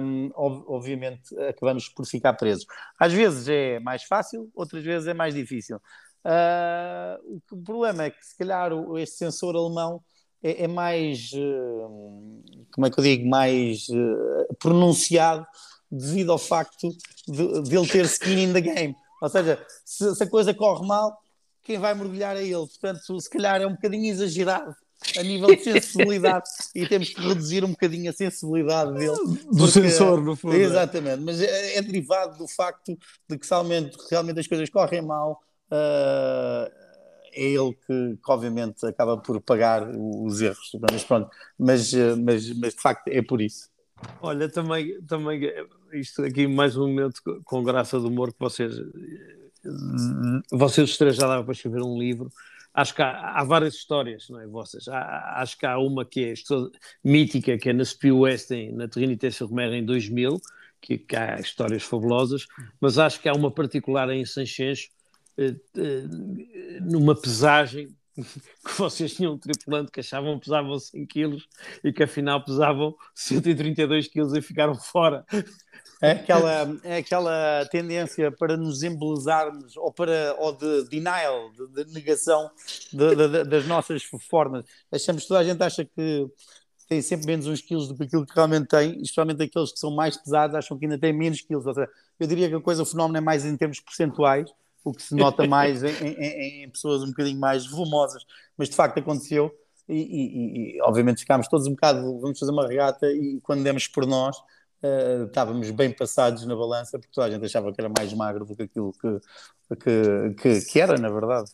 um, 0.00 0.30
obviamente 0.34 1.36
acabamos 1.40 1.88
por 1.88 2.06
ficar 2.06 2.34
presos. 2.34 2.64
Às 2.98 3.12
vezes 3.12 3.48
é 3.48 3.80
mais 3.80 4.04
fácil, 4.04 4.48
outras 4.54 4.84
vezes 4.84 5.08
é 5.08 5.14
mais 5.14 5.34
difícil. 5.34 5.80
Uh, 6.24 7.40
o, 7.50 7.60
problema 7.62 8.04
é 8.04 8.10
que, 8.10 8.24
se 8.24 8.36
calhar, 8.36 8.70
este 8.98 9.16
sensor 9.16 9.56
alemão 9.56 10.02
é, 10.42 10.64
é 10.64 10.68
mais, 10.68 11.30
uh, 11.32 12.42
como 12.72 12.86
é 12.86 12.90
que 12.90 12.98
eu 12.98 13.04
digo, 13.04 13.28
mais 13.28 13.88
uh, 13.88 14.54
pronunciado 14.58 15.46
devido 15.90 16.32
ao 16.32 16.38
facto 16.38 16.88
de, 17.26 17.62
de 17.62 17.76
ele 17.76 17.88
ter 17.88 18.04
skin 18.04 18.44
in 18.44 18.52
the 18.52 18.60
game. 18.60 18.94
Ou 19.20 19.28
seja, 19.28 19.64
se, 19.84 20.14
se, 20.14 20.22
a 20.22 20.26
coisa 20.26 20.54
corre 20.54 20.86
mal, 20.86 21.16
quem 21.62 21.78
vai 21.78 21.94
mergulhar 21.94 22.36
é 22.36 22.42
ele. 22.42 22.66
Portanto, 22.66 23.20
se 23.20 23.30
calhar 23.30 23.60
é 23.60 23.66
um 23.66 23.72
bocadinho 23.72 24.06
exagerado 24.06 24.74
a 25.16 25.22
nível 25.22 25.48
de 25.54 25.62
sensibilidade 25.62 26.48
e 26.74 26.86
temos 26.86 27.10
que 27.10 27.20
reduzir 27.20 27.64
um 27.64 27.70
bocadinho 27.70 28.10
a 28.10 28.12
sensibilidade 28.12 28.92
dele. 28.94 29.16
Do 29.16 29.56
porque, 29.56 29.68
sensor, 29.68 30.22
no 30.22 30.36
fundo. 30.36 30.56
Exatamente, 30.56 31.22
mas 31.22 31.40
é, 31.40 31.76
é, 31.76 31.82
derivado 31.82 32.38
do 32.38 32.48
facto 32.48 32.96
de 33.28 33.38
que 33.38 33.48
realmente, 33.48 33.96
realmente 34.10 34.40
as 34.40 34.46
coisas 34.46 34.68
correm 34.70 35.02
mal. 35.02 35.40
Uh, 35.70 36.88
é 37.34 37.42
ele 37.42 37.72
que, 37.86 38.16
que, 38.16 38.32
obviamente 38.32 38.84
acaba 38.86 39.16
por 39.18 39.40
pagar 39.40 39.86
os 39.94 40.40
erros, 40.40 40.72
mas 40.90 41.04
pronto, 41.04 41.30
mas, 41.58 41.92
mas, 41.92 42.52
mas 42.54 42.74
de 42.74 42.80
facto 42.80 43.06
é 43.08 43.22
por 43.22 43.40
isso. 43.40 43.68
Olha, 44.20 44.48
também, 44.48 45.00
também 45.02 45.40
isto 45.92 46.22
aqui 46.22 46.46
mais 46.46 46.76
um 46.76 46.88
momento 46.88 47.20
com 47.44 47.62
graça 47.62 47.98
do 47.98 48.08
humor 48.08 48.32
que 48.32 48.38
vocês 48.38 48.74
vocês 50.50 50.90
os 50.90 50.96
três 50.96 51.16
já 51.16 51.26
davam 51.26 51.44
para 51.44 51.52
escrever 51.52 51.82
um 51.82 51.98
livro 51.98 52.30
acho 52.78 52.94
que 52.94 53.02
há, 53.02 53.32
há, 53.32 53.44
várias 53.44 53.74
histórias, 53.74 54.28
não 54.28 54.40
é, 54.40 54.46
vossas? 54.46 54.86
Há, 54.88 55.40
acho 55.40 55.58
que 55.58 55.66
há 55.66 55.78
uma 55.78 56.04
que 56.04 56.26
é 56.26 56.34
mítica, 57.02 57.58
que 57.58 57.70
é 57.70 57.72
na 57.72 57.84
Speed 57.84 58.12
West, 58.12 58.50
na 58.72 58.86
Trinité 58.86 59.30
sur 59.30 59.52
Mer, 59.52 59.72
em 59.72 59.84
2000, 59.84 60.40
que, 60.80 60.96
que, 60.96 61.16
há 61.16 61.40
histórias 61.40 61.82
fabulosas, 61.82 62.46
mas 62.80 62.98
acho 62.98 63.20
que 63.20 63.28
há 63.28 63.32
uma 63.32 63.50
particular 63.50 64.08
em 64.10 64.24
Sanchens, 64.24 64.90
eh, 65.36 65.56
eh, 65.76 66.80
numa 66.80 67.20
pesagem 67.20 67.88
que 68.64 68.78
vocês 68.78 69.14
tinham 69.14 69.34
um 69.34 69.38
tripulante 69.38 69.90
que 69.90 70.00
achavam 70.00 70.38
que 70.38 70.46
pesavam 70.46 70.78
100 70.78 71.06
quilos 71.06 71.48
e 71.84 71.92
que 71.92 72.02
afinal 72.02 72.44
pesavam 72.44 72.94
132 73.14 74.08
quilos 74.08 74.34
e 74.34 74.42
ficaram 74.42 74.74
fora. 74.74 75.24
É 76.00 76.12
aquela, 76.12 76.78
é 76.84 76.96
aquela 76.98 77.66
tendência 77.70 78.30
para 78.30 78.56
nos 78.56 78.82
embelezarmos 78.82 79.76
ou, 79.76 79.92
para, 79.92 80.34
ou 80.38 80.52
de 80.52 80.88
denial, 80.88 81.50
de, 81.52 81.84
de 81.84 81.92
negação 81.92 82.50
de, 82.92 83.14
de, 83.14 83.44
das 83.44 83.66
nossas 83.66 84.02
formas. 84.28 84.64
Achamos 84.92 85.26
toda 85.26 85.40
a 85.40 85.44
gente 85.44 85.62
acha 85.62 85.84
que 85.84 86.26
tem 86.88 87.02
sempre 87.02 87.26
menos 87.26 87.46
uns 87.46 87.60
quilos 87.60 87.88
do 87.88 87.96
que 87.96 88.04
aquilo 88.04 88.24
que 88.24 88.34
realmente 88.34 88.66
tem, 88.66 89.00
especialmente 89.02 89.42
aqueles 89.42 89.72
que 89.72 89.78
são 89.78 89.90
mais 89.90 90.16
pesados 90.16 90.56
acham 90.56 90.78
que 90.78 90.86
ainda 90.86 90.98
têm 90.98 91.12
menos 91.12 91.42
quilos. 91.42 91.64
Seja, 91.64 91.88
eu 92.18 92.26
diria 92.26 92.48
que 92.48 92.54
a 92.54 92.60
coisa, 92.60 92.82
o 92.82 92.86
fenómeno 92.86 93.18
é 93.18 93.20
mais 93.20 93.44
em 93.44 93.56
termos 93.56 93.80
percentuais 93.80 94.50
o 94.88 94.92
que 94.92 95.02
se 95.02 95.14
nota 95.14 95.46
mais 95.46 95.82
em, 95.82 95.90
em, 95.90 96.64
em, 96.64 96.70
pessoas 96.70 97.02
um 97.02 97.08
bocadinho 97.08 97.38
mais 97.38 97.66
volumosas, 97.66 98.24
mas 98.56 98.68
de 98.68 98.76
facto 98.76 98.98
aconteceu 98.98 99.54
e, 99.88 99.96
e, 99.96 100.76
e, 100.76 100.82
obviamente 100.82 101.20
ficámos 101.20 101.48
todos 101.48 101.66
um 101.66 101.70
bocado, 101.70 102.20
vamos 102.20 102.38
fazer 102.38 102.52
uma 102.52 102.66
regata 102.66 103.10
e 103.10 103.40
quando 103.42 103.62
demos 103.62 103.86
por 103.86 104.06
nós 104.06 104.36
uh, 104.38 105.24
estávamos 105.26 105.70
bem 105.70 105.90
passados 105.90 106.44
na 106.46 106.54
balança 106.54 106.98
porque 106.98 107.12
toda 107.12 107.26
a 107.26 107.30
gente 107.30 107.44
achava 107.44 107.72
que 107.72 107.80
era 107.80 107.90
mais 107.96 108.12
magro 108.12 108.44
do 108.44 108.56
que 108.56 108.62
aquilo 108.62 108.92
que, 108.92 109.20
que, 109.76 110.34
que, 110.34 110.60
que 110.62 110.80
era 110.80 110.98
na 110.98 111.08
verdade. 111.08 111.50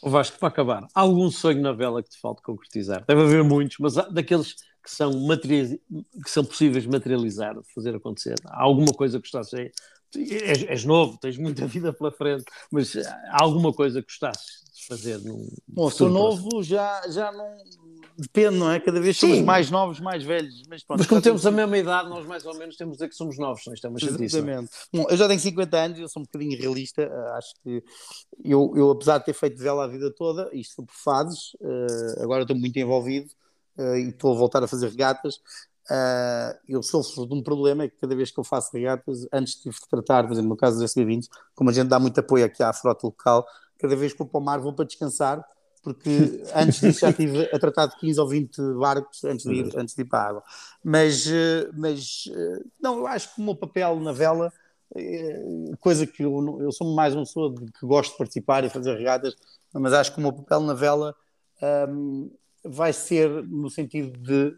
O 0.00 0.10
Vasco, 0.10 0.38
para 0.38 0.48
acabar, 0.48 0.86
há 0.94 1.00
algum 1.00 1.28
sonho 1.28 1.60
na 1.60 1.72
vela 1.72 2.02
que 2.02 2.10
te 2.10 2.20
falta 2.20 2.40
concretizar? 2.40 3.04
Deve 3.04 3.22
haver 3.22 3.42
muitos, 3.42 3.78
mas 3.80 3.94
daqueles 3.94 4.54
que 4.80 4.94
são, 4.94 5.10
que 5.10 6.30
são 6.30 6.44
possíveis 6.44 6.86
materializar, 6.86 7.56
fazer 7.74 7.96
acontecer. 7.96 8.36
Há 8.46 8.62
alguma 8.62 8.92
coisa 8.92 9.18
que 9.18 9.22
gostasses? 9.22 9.72
És, 10.16 10.62
és, 10.62 10.84
novo, 10.84 11.18
tens 11.18 11.36
muita 11.36 11.66
vida 11.66 11.92
pela 11.92 12.10
frente, 12.10 12.44
mas 12.70 12.96
há 12.96 13.42
alguma 13.42 13.72
coisa 13.72 14.00
que 14.00 14.08
gostasses 14.08 14.64
de 14.74 14.86
fazer? 14.86 15.18
Num 15.18 15.48
Bom, 15.66 15.90
sou 15.90 16.08
novo, 16.08 16.62
já, 16.62 17.02
já 17.08 17.30
não. 17.30 17.56
Depende, 18.16 18.56
não 18.56 18.72
é? 18.72 18.80
Cada 18.80 19.00
vez 19.00 19.16
Sim. 19.16 19.28
somos 19.28 19.44
mais 19.44 19.70
novos, 19.70 20.00
mais 20.00 20.24
velhos. 20.24 20.62
Mas, 20.68 20.82
pronto, 20.82 20.98
mas 20.98 21.06
como 21.06 21.22
temos 21.22 21.46
a 21.46 21.52
mesma 21.52 21.78
idade, 21.78 22.08
nós 22.08 22.26
mais 22.26 22.44
ou 22.44 22.54
menos 22.58 22.76
temos 22.76 22.94
de 22.94 22.98
dizer 22.98 23.10
que 23.10 23.14
somos 23.14 23.38
novos, 23.38 23.62
não 23.64 23.72
é? 23.72 23.74
isto 23.74 23.86
é 23.86 23.90
uma 23.90 23.98
Exatamente. 23.98 24.70
Bom, 24.92 25.06
eu 25.08 25.16
já 25.16 25.28
tenho 25.28 25.38
50 25.38 25.76
anos, 25.76 25.98
eu 26.00 26.08
sou 26.08 26.22
um 26.22 26.24
bocadinho 26.24 26.58
realista. 26.58 27.02
Eh, 27.02 27.36
acho 27.36 27.54
que 27.62 27.84
eu, 28.44 28.72
eu 28.74 28.90
apesar 28.90 29.18
de 29.18 29.26
ter 29.26 29.34
feito 29.34 29.62
vela 29.62 29.84
a 29.84 29.86
vida 29.86 30.12
toda, 30.12 30.50
isto 30.52 30.84
por 30.84 30.94
fases, 30.94 31.54
uh, 31.60 32.22
agora 32.22 32.42
estou 32.42 32.56
muito 32.56 32.76
envolvido 32.76 33.30
uh, 33.78 33.94
e 33.94 34.08
estou 34.08 34.34
a 34.34 34.36
voltar 34.36 34.64
a 34.64 34.66
fazer 34.66 34.88
regatas. 34.88 35.40
Uh, 35.90 36.58
eu 36.68 36.82
sofro 36.82 37.26
de 37.26 37.34
um 37.34 37.42
problema 37.42 37.84
é 37.84 37.88
que 37.88 37.96
cada 37.96 38.14
vez 38.14 38.30
que 38.30 38.38
eu 38.38 38.44
faço 38.44 38.70
regatas, 38.74 39.26
antes 39.32 39.54
tive 39.54 39.74
de 39.74 39.88
tratar, 39.88 40.24
por 40.24 40.32
exemplo, 40.32 40.50
no 40.50 40.56
caso 40.56 40.78
do 40.78 40.84
SB20, 40.84 41.28
como 41.54 41.70
a 41.70 41.72
gente 41.72 41.88
dá 41.88 41.98
muito 41.98 42.20
apoio 42.20 42.44
aqui 42.44 42.62
à 42.62 42.72
frota 42.72 43.06
local, 43.06 43.46
cada 43.78 43.96
vez 43.96 44.12
que 44.12 44.18
vou 44.18 44.28
para 44.28 44.38
o 44.38 44.44
mar 44.44 44.60
vou 44.60 44.72
para 44.72 44.84
descansar 44.84 45.42
porque 45.82 46.42
antes 46.54 46.80
disso 46.80 47.00
já 47.00 47.10
estive 47.10 47.48
a 47.52 47.58
tratar 47.58 47.86
de 47.86 47.96
15 47.98 48.20
ou 48.20 48.28
20 48.28 48.60
barcos 48.74 49.24
antes 49.24 49.46
de 49.46 49.54
ir, 49.54 49.78
antes 49.78 49.94
de 49.94 50.02
ir 50.02 50.04
para 50.04 50.18
a 50.20 50.28
água. 50.28 50.42
Mas, 50.84 51.26
eh, 51.26 51.70
mas 51.74 52.24
eh, 52.30 52.62
não, 52.80 52.98
eu 52.98 53.06
acho 53.06 53.34
que 53.34 53.40
o 53.40 53.44
meu 53.44 53.54
papel 53.54 53.98
na 54.00 54.12
vela, 54.12 54.52
eh, 54.94 55.42
coisa 55.80 56.06
que 56.06 56.22
eu, 56.22 56.60
eu 56.60 56.72
sou 56.72 56.94
mais 56.94 57.14
uma 57.14 57.24
pessoa 57.24 57.54
que 57.54 57.86
gosto 57.86 58.12
de 58.12 58.18
participar 58.18 58.64
e 58.64 58.70
fazer 58.70 58.96
regatas, 58.96 59.34
mas 59.72 59.92
acho 59.92 60.12
que 60.12 60.18
o 60.18 60.22
meu 60.22 60.32
papel 60.32 60.60
na 60.60 60.74
vela 60.74 61.14
um, 61.88 62.30
vai 62.64 62.92
ser 62.92 63.28
no 63.44 63.70
sentido 63.70 64.18
de 64.18 64.56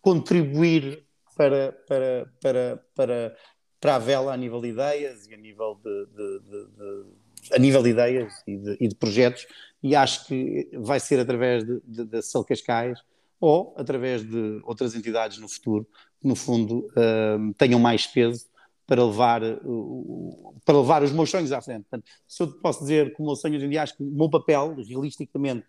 contribuir 0.00 1.04
para, 1.36 1.72
para, 1.86 2.32
para, 2.40 2.84
para, 2.94 3.36
para 3.80 3.94
a 3.96 3.98
vela 3.98 4.32
a 4.32 4.36
nível 4.36 4.60
de 4.60 4.68
ideias 4.68 5.26
e 5.26 5.34
a 5.34 5.36
nível 5.36 5.80
de, 5.82 6.06
de, 6.06 6.40
de, 6.40 6.66
de 6.66 7.54
a 7.54 7.58
nível 7.58 7.82
de 7.82 7.90
ideias 7.90 8.42
e 8.46 8.56
de, 8.56 8.76
e 8.80 8.88
de 8.88 8.94
projetos 8.94 9.46
e 9.82 9.96
acho 9.96 10.26
que 10.26 10.68
vai 10.74 11.00
ser 11.00 11.18
através 11.18 11.64
da 11.86 12.20
Cel 12.20 12.44
Cascais 12.44 12.98
ou 13.40 13.74
através 13.76 14.22
de 14.22 14.60
outras 14.64 14.94
entidades 14.94 15.38
no 15.38 15.48
futuro 15.48 15.86
que, 16.20 16.28
no 16.28 16.36
fundo, 16.36 16.86
uh, 16.90 17.54
tenham 17.56 17.80
mais 17.80 18.06
peso 18.06 18.44
para 18.86 19.02
levar, 19.02 19.42
uh, 19.42 20.54
para 20.64 20.78
levar 20.78 21.02
os 21.02 21.12
meus 21.12 21.30
sonhos 21.30 21.50
à 21.50 21.62
frente. 21.62 21.86
Portanto, 21.88 22.04
se 22.28 22.42
eu 22.42 22.52
posso 22.60 22.80
dizer 22.80 23.14
que 23.14 23.22
o 23.22 23.24
meu 23.24 23.36
sonho 23.36 23.56
hoje 23.56 23.64
em 23.64 23.70
dia, 23.70 23.82
acho 23.82 23.96
que 23.96 24.02
o 24.02 24.06
meu 24.06 24.28
papel, 24.28 24.76
realisticamente, 24.86 25.64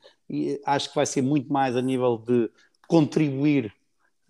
acho 0.65 0.89
que 0.89 0.95
vai 0.95 1.05
ser 1.05 1.21
muito 1.21 1.51
mais 1.51 1.77
a 1.77 1.81
nível 1.81 2.17
de 2.17 2.49
contribuir 2.87 3.73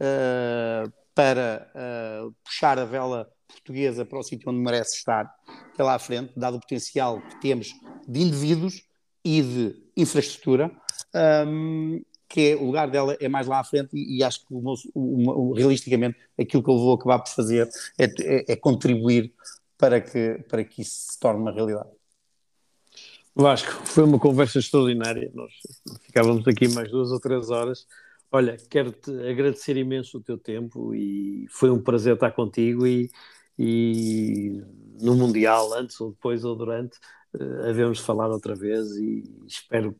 uh, 0.01 0.91
para 1.13 1.71
uh, 1.75 2.33
puxar 2.43 2.79
a 2.79 2.85
vela 2.85 3.29
portuguesa 3.47 4.05
para 4.05 4.19
o 4.19 4.23
sítio 4.23 4.49
onde 4.49 4.59
merece 4.59 4.97
estar, 4.97 5.31
que 5.75 5.81
é 5.81 5.85
à 5.85 5.99
frente, 5.99 6.33
dado 6.35 6.57
o 6.57 6.59
potencial 6.59 7.21
que 7.21 7.41
temos 7.41 7.73
de 8.07 8.21
indivíduos 8.21 8.83
e 9.23 9.41
de 9.41 9.83
infraestrutura, 9.95 10.71
um, 11.47 12.01
que 12.27 12.51
é, 12.51 12.55
o 12.55 12.65
lugar 12.65 12.89
dela 12.89 13.15
é 13.19 13.27
mais 13.27 13.45
lá 13.45 13.59
à 13.59 13.63
frente 13.63 13.89
e, 13.93 14.17
e 14.17 14.23
acho 14.23 14.39
que 14.39 14.53
o, 14.53 14.73
o, 14.95 15.49
o, 15.49 15.53
realisticamente 15.53 16.17
aquilo 16.39 16.63
que 16.63 16.69
eu 16.69 16.77
vou 16.77 16.93
acabar 16.93 17.19
por 17.19 17.29
fazer 17.29 17.69
é, 17.99 18.05
é, 18.05 18.53
é, 18.53 18.55
contribuir 18.55 19.33
para 19.77 19.99
que, 19.99 20.43
para 20.49 20.63
que 20.63 20.81
isso 20.81 21.11
se 21.11 21.19
torne 21.19 21.41
uma 21.41 21.51
realidade. 21.51 21.89
Vasco, 23.35 23.71
foi 23.85 24.03
uma 24.03 24.19
conversa 24.19 24.59
extraordinária. 24.59 25.31
Nós 25.33 25.51
ficávamos 26.01 26.47
aqui 26.47 26.67
mais 26.69 26.89
duas 26.89 27.11
ou 27.11 27.19
três 27.19 27.49
horas. 27.49 27.85
Olha, 28.31 28.57
quero-te 28.69 29.11
agradecer 29.27 29.75
imenso 29.75 30.17
o 30.17 30.21
teu 30.21 30.37
tempo 30.37 30.95
e 30.95 31.45
foi 31.49 31.69
um 31.69 31.81
prazer 31.81 32.13
estar 32.13 32.31
contigo 32.31 32.87
e, 32.87 33.09
e 33.59 34.63
no 35.01 35.15
Mundial, 35.15 35.73
antes 35.73 35.99
ou 35.99 36.11
depois 36.11 36.45
ou 36.45 36.55
durante, 36.55 36.97
uh, 37.33 37.67
havemos 37.67 37.99
falar 37.99 38.29
outra 38.29 38.55
vez 38.55 38.89
e 38.91 39.23
espero 39.45 39.93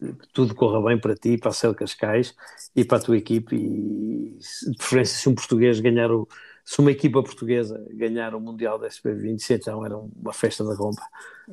que, 0.00 0.12
que, 0.14 0.28
tudo 0.32 0.54
corra 0.54 0.82
bem 0.88 0.98
para 0.98 1.14
ti, 1.14 1.36
para 1.36 1.50
a 1.50 1.52
Cel 1.52 1.74
Cascais 1.74 2.34
e 2.74 2.84
para 2.86 2.96
a 2.96 3.00
tua 3.02 3.18
equipe 3.18 3.54
e 3.54 4.38
de 4.38 4.76
preferência 4.78 5.18
se 5.18 5.28
um 5.28 5.34
português 5.34 5.78
ganhar 5.80 6.10
o 6.10 6.26
se 6.64 6.80
uma 6.80 6.90
equipa 6.90 7.22
portuguesa 7.22 7.84
ganhar 7.90 8.34
o 8.34 8.40
Mundial 8.40 8.78
da 8.78 8.88
SB20, 8.88 9.50
então 9.50 9.84
era 9.84 9.98
uma 9.98 10.32
festa 10.32 10.64
da 10.64 10.74
rompa. 10.74 11.02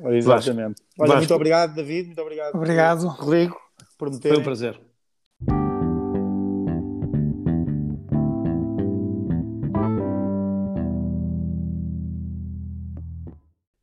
Exatamente. 0.06 0.80
Vasco. 0.80 0.86
Olha, 0.98 1.08
Vasco. 1.08 1.18
muito 1.18 1.34
obrigado, 1.34 1.74
David, 1.74 2.06
muito 2.06 2.22
obrigado. 2.22 2.54
Obrigado. 2.54 3.06
Rodrigo, 3.08 3.60
por 3.98 4.10
me 4.10 4.18
Foi 4.18 4.38
um 4.38 4.42
prazer. 4.42 4.91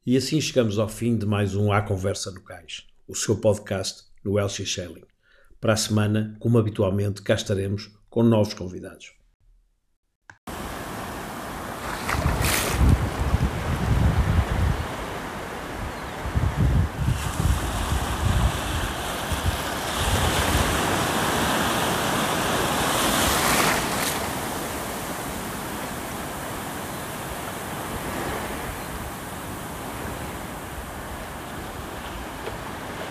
E 0.10 0.18
assim 0.18 0.42
chegamos 0.42 0.80
ao 0.80 0.90
fim 0.90 1.16
de 1.16 1.24
mais 1.24 1.54
um 1.54 1.72
A 1.72 1.84
Conversa 1.84 2.32
no 2.32 2.42
Cais, 2.42 2.88
o 3.08 3.14
seu 3.14 3.38
podcast 3.38 4.06
no 4.24 4.40
Elsie 4.40 4.66
Shelling. 4.66 5.04
Para 5.62 5.74
a 5.74 5.78
semana, 5.78 6.36
como 6.40 6.58
habitualmente, 6.58 7.22
cá 7.22 7.36
estaremos 7.36 7.92
com 8.10 8.24
novos 8.24 8.56
convidados. 8.56 9.14